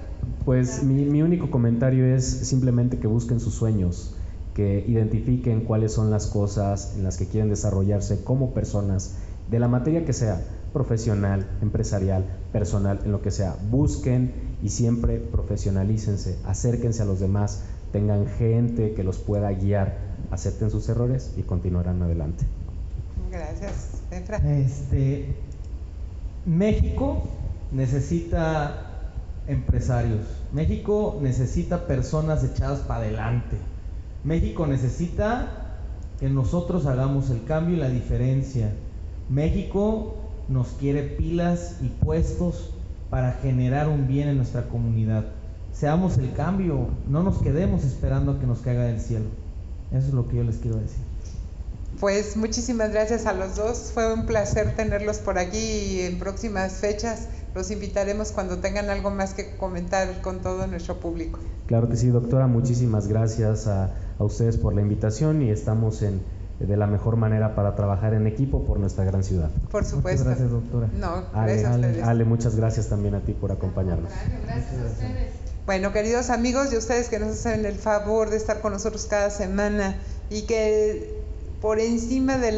Pues 0.46 0.84
mi, 0.84 1.06
mi 1.06 1.22
único 1.22 1.50
comentario 1.50 2.06
es 2.06 2.26
simplemente 2.26 3.00
que 3.00 3.08
busquen 3.08 3.40
sus 3.40 3.54
sueños, 3.56 4.16
que 4.54 4.84
identifiquen 4.88 5.62
cuáles 5.62 5.94
son 5.94 6.12
las 6.12 6.28
cosas 6.28 6.94
en 6.98 7.04
las 7.04 7.18
que 7.18 7.28
quieren 7.28 7.50
desarrollarse 7.50 8.24
como 8.24 8.54
personas, 8.54 9.14
de 9.50 9.60
la 9.60 9.68
materia 9.70 10.06
que 10.06 10.14
sea, 10.14 10.42
profesional, 10.74 11.48
empresarial, 11.62 12.26
personal, 12.52 13.00
en 13.06 13.12
lo 13.12 13.22
que 13.22 13.32
sea. 13.32 13.56
Busquen 13.70 14.34
y 14.62 14.70
siempre 14.70 15.20
profesionalícense, 15.20 16.40
acérquense 16.46 17.04
a 17.04 17.06
los 17.06 17.20
demás, 17.20 17.64
tengan 17.92 18.28
gente 18.28 18.94
que 18.94 19.04
los 19.04 19.20
pueda 19.20 19.52
guiar, 19.52 19.98
acepten 20.32 20.72
sus 20.72 20.90
errores 20.90 21.34
y 21.38 21.44
continuarán 21.44 22.02
adelante. 22.02 22.46
Gracias, 23.32 24.02
Efra. 24.12 24.38
Este, 24.38 25.36
México 26.46 27.24
necesita 27.72 28.90
empresarios. 29.48 30.22
México 30.52 31.20
necesita 31.22 31.88
personas 31.88 32.44
echadas 32.44 32.80
para 32.80 33.02
adelante. 33.02 33.58
México 34.24 34.66
necesita 34.68 35.76
que 36.20 36.30
nosotros 36.30 36.86
hagamos 36.86 37.30
el 37.30 37.44
cambio 37.44 37.76
y 37.76 37.80
la 37.80 37.90
diferencia. 37.90 38.72
México 39.30 40.23
nos 40.50 40.68
quiere 40.80 41.04
pilas 41.04 41.78
y 41.82 41.90
puestos 41.90 42.72
para 43.10 43.34
generar 43.34 43.90
un 43.90 44.08
bien 44.08 44.28
en 44.30 44.38
nuestra 44.38 44.64
comunidad. 44.70 45.26
Seamos 45.74 46.18
el 46.18 46.34
cambio, 46.34 46.88
no 47.08 47.24
nos 47.24 47.42
quedemos 47.42 47.84
esperando 47.84 48.34
a 48.34 48.40
que 48.40 48.48
nos 48.48 48.60
caiga 48.60 48.84
del 48.84 49.00
cielo. 49.00 49.26
Eso 49.92 50.08
es 50.08 50.14
lo 50.14 50.28
que 50.28 50.38
yo 50.38 50.44
les 50.44 50.58
quiero 50.58 50.78
decir. 50.78 51.04
Pues 52.00 52.36
muchísimas 52.36 52.92
gracias 52.92 53.26
a 53.26 53.34
los 53.34 53.56
dos. 53.56 53.92
Fue 53.94 54.14
un 54.14 54.26
placer 54.26 54.76
tenerlos 54.76 55.20
por 55.20 55.38
aquí 55.38 55.58
y 55.58 56.02
en 56.02 56.20
próximas 56.20 56.74
fechas 56.74 57.28
los 57.56 57.70
invitaremos 57.70 58.32
cuando 58.32 58.58
tengan 58.58 58.90
algo 58.90 59.12
más 59.12 59.34
que 59.34 59.56
comentar 59.58 60.22
con 60.22 60.42
todo 60.42 60.66
nuestro 60.68 61.00
público. 61.00 61.40
Claro 61.68 61.88
que 61.90 61.96
sí, 61.96 62.08
doctora, 62.08 62.48
muchísimas 62.48 63.08
gracias 63.08 63.68
a, 63.68 63.92
a 64.18 64.24
ustedes 64.24 64.58
por 64.58 64.74
la 64.74 64.82
invitación 64.82 65.42
y 65.44 65.50
estamos 65.50 66.02
en, 66.02 66.22
de 66.68 66.78
la 66.78 66.88
mejor 66.88 67.18
manera 67.18 67.56
para 67.56 67.76
trabajar 67.76 68.14
en 68.14 68.28
equipo 68.28 68.64
por 68.64 68.80
nuestra 68.80 69.04
gran 69.04 69.24
ciudad. 69.24 69.50
Por 69.72 69.86
supuesto. 69.86 70.24
Muchas 70.24 70.40
gracias, 70.40 70.52
doctora. 70.52 70.90
No, 70.94 71.24
Ale, 71.34 71.54
gracias 71.54 71.66
a 71.66 71.74
Ale, 71.74 71.88
ustedes. 71.88 72.08
Ale, 72.08 72.26
muchas 72.26 72.56
gracias 72.56 72.90
también 72.90 73.16
a 73.16 73.22
ti 73.22 73.34
por 73.34 73.52
acompañarnos. 73.52 74.12
Gracias 74.46 74.82
a 74.82 74.86
ustedes. 74.86 75.34
Bueno, 75.66 75.94
queridos 75.94 76.30
amigos 76.30 76.74
y 76.74 76.78
ustedes 76.78 77.08
que 77.08 77.20
nos 77.20 77.30
hacen 77.30 77.66
el 77.66 77.76
favor 77.76 78.30
de 78.30 78.38
estar 78.38 78.60
con 78.60 78.74
nosotros 78.74 79.06
cada 79.10 79.30
semana 79.30 79.96
y 80.30 80.42
que 80.42 81.24
por 81.62 81.80
encima 81.80 82.38
de 82.38 82.52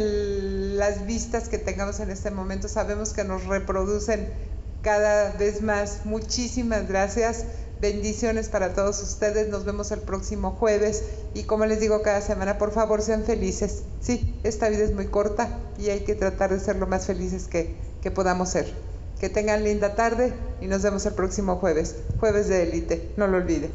las 0.76 1.06
vistas 1.06 1.48
que 1.48 1.60
tengamos 1.60 2.00
en 2.00 2.10
este 2.10 2.32
momento 2.32 2.68
sabemos 2.68 3.14
que 3.14 3.24
nos 3.24 3.46
reproducen 3.46 4.28
cada 4.82 5.32
vez 5.34 5.62
más. 5.62 6.02
Muchísimas 6.06 6.88
gracias. 6.88 7.46
Bendiciones 7.82 8.48
para 8.48 8.74
todos 8.74 9.02
ustedes. 9.02 9.50
Nos 9.50 9.66
vemos 9.66 9.92
el 9.92 10.00
próximo 10.00 10.52
jueves 10.52 11.04
y 11.34 11.44
como 11.44 11.66
les 11.66 11.80
digo 11.80 12.02
cada 12.02 12.22
semana, 12.22 12.58
por 12.58 12.72
favor 12.72 13.02
sean 13.02 13.24
felices. 13.24 13.84
Sí, 14.02 14.40
esta 14.44 14.70
vida 14.70 14.84
es 14.84 14.94
muy 14.94 15.08
corta 15.08 15.60
y 15.78 15.90
hay 15.90 16.02
que 16.02 16.16
tratar 16.16 16.54
de 16.54 16.60
ser 16.60 16.78
lo 16.78 16.88
más 16.88 17.06
felices 17.06 17.48
que, 17.48 17.76
que 18.02 18.12
podamos 18.12 18.50
ser. 18.50 18.74
Que 19.20 19.30
tengan 19.30 19.64
linda 19.64 19.96
tarde 19.96 20.34
y 20.62 20.68
nos 20.68 20.84
vemos 20.84 21.06
el 21.06 21.14
próximo 21.14 21.58
jueves, 21.58 21.96
jueves 22.20 22.48
de 22.48 22.64
élite, 22.64 23.12
no 23.18 23.28
lo 23.28 23.38
olvide. 23.38 23.70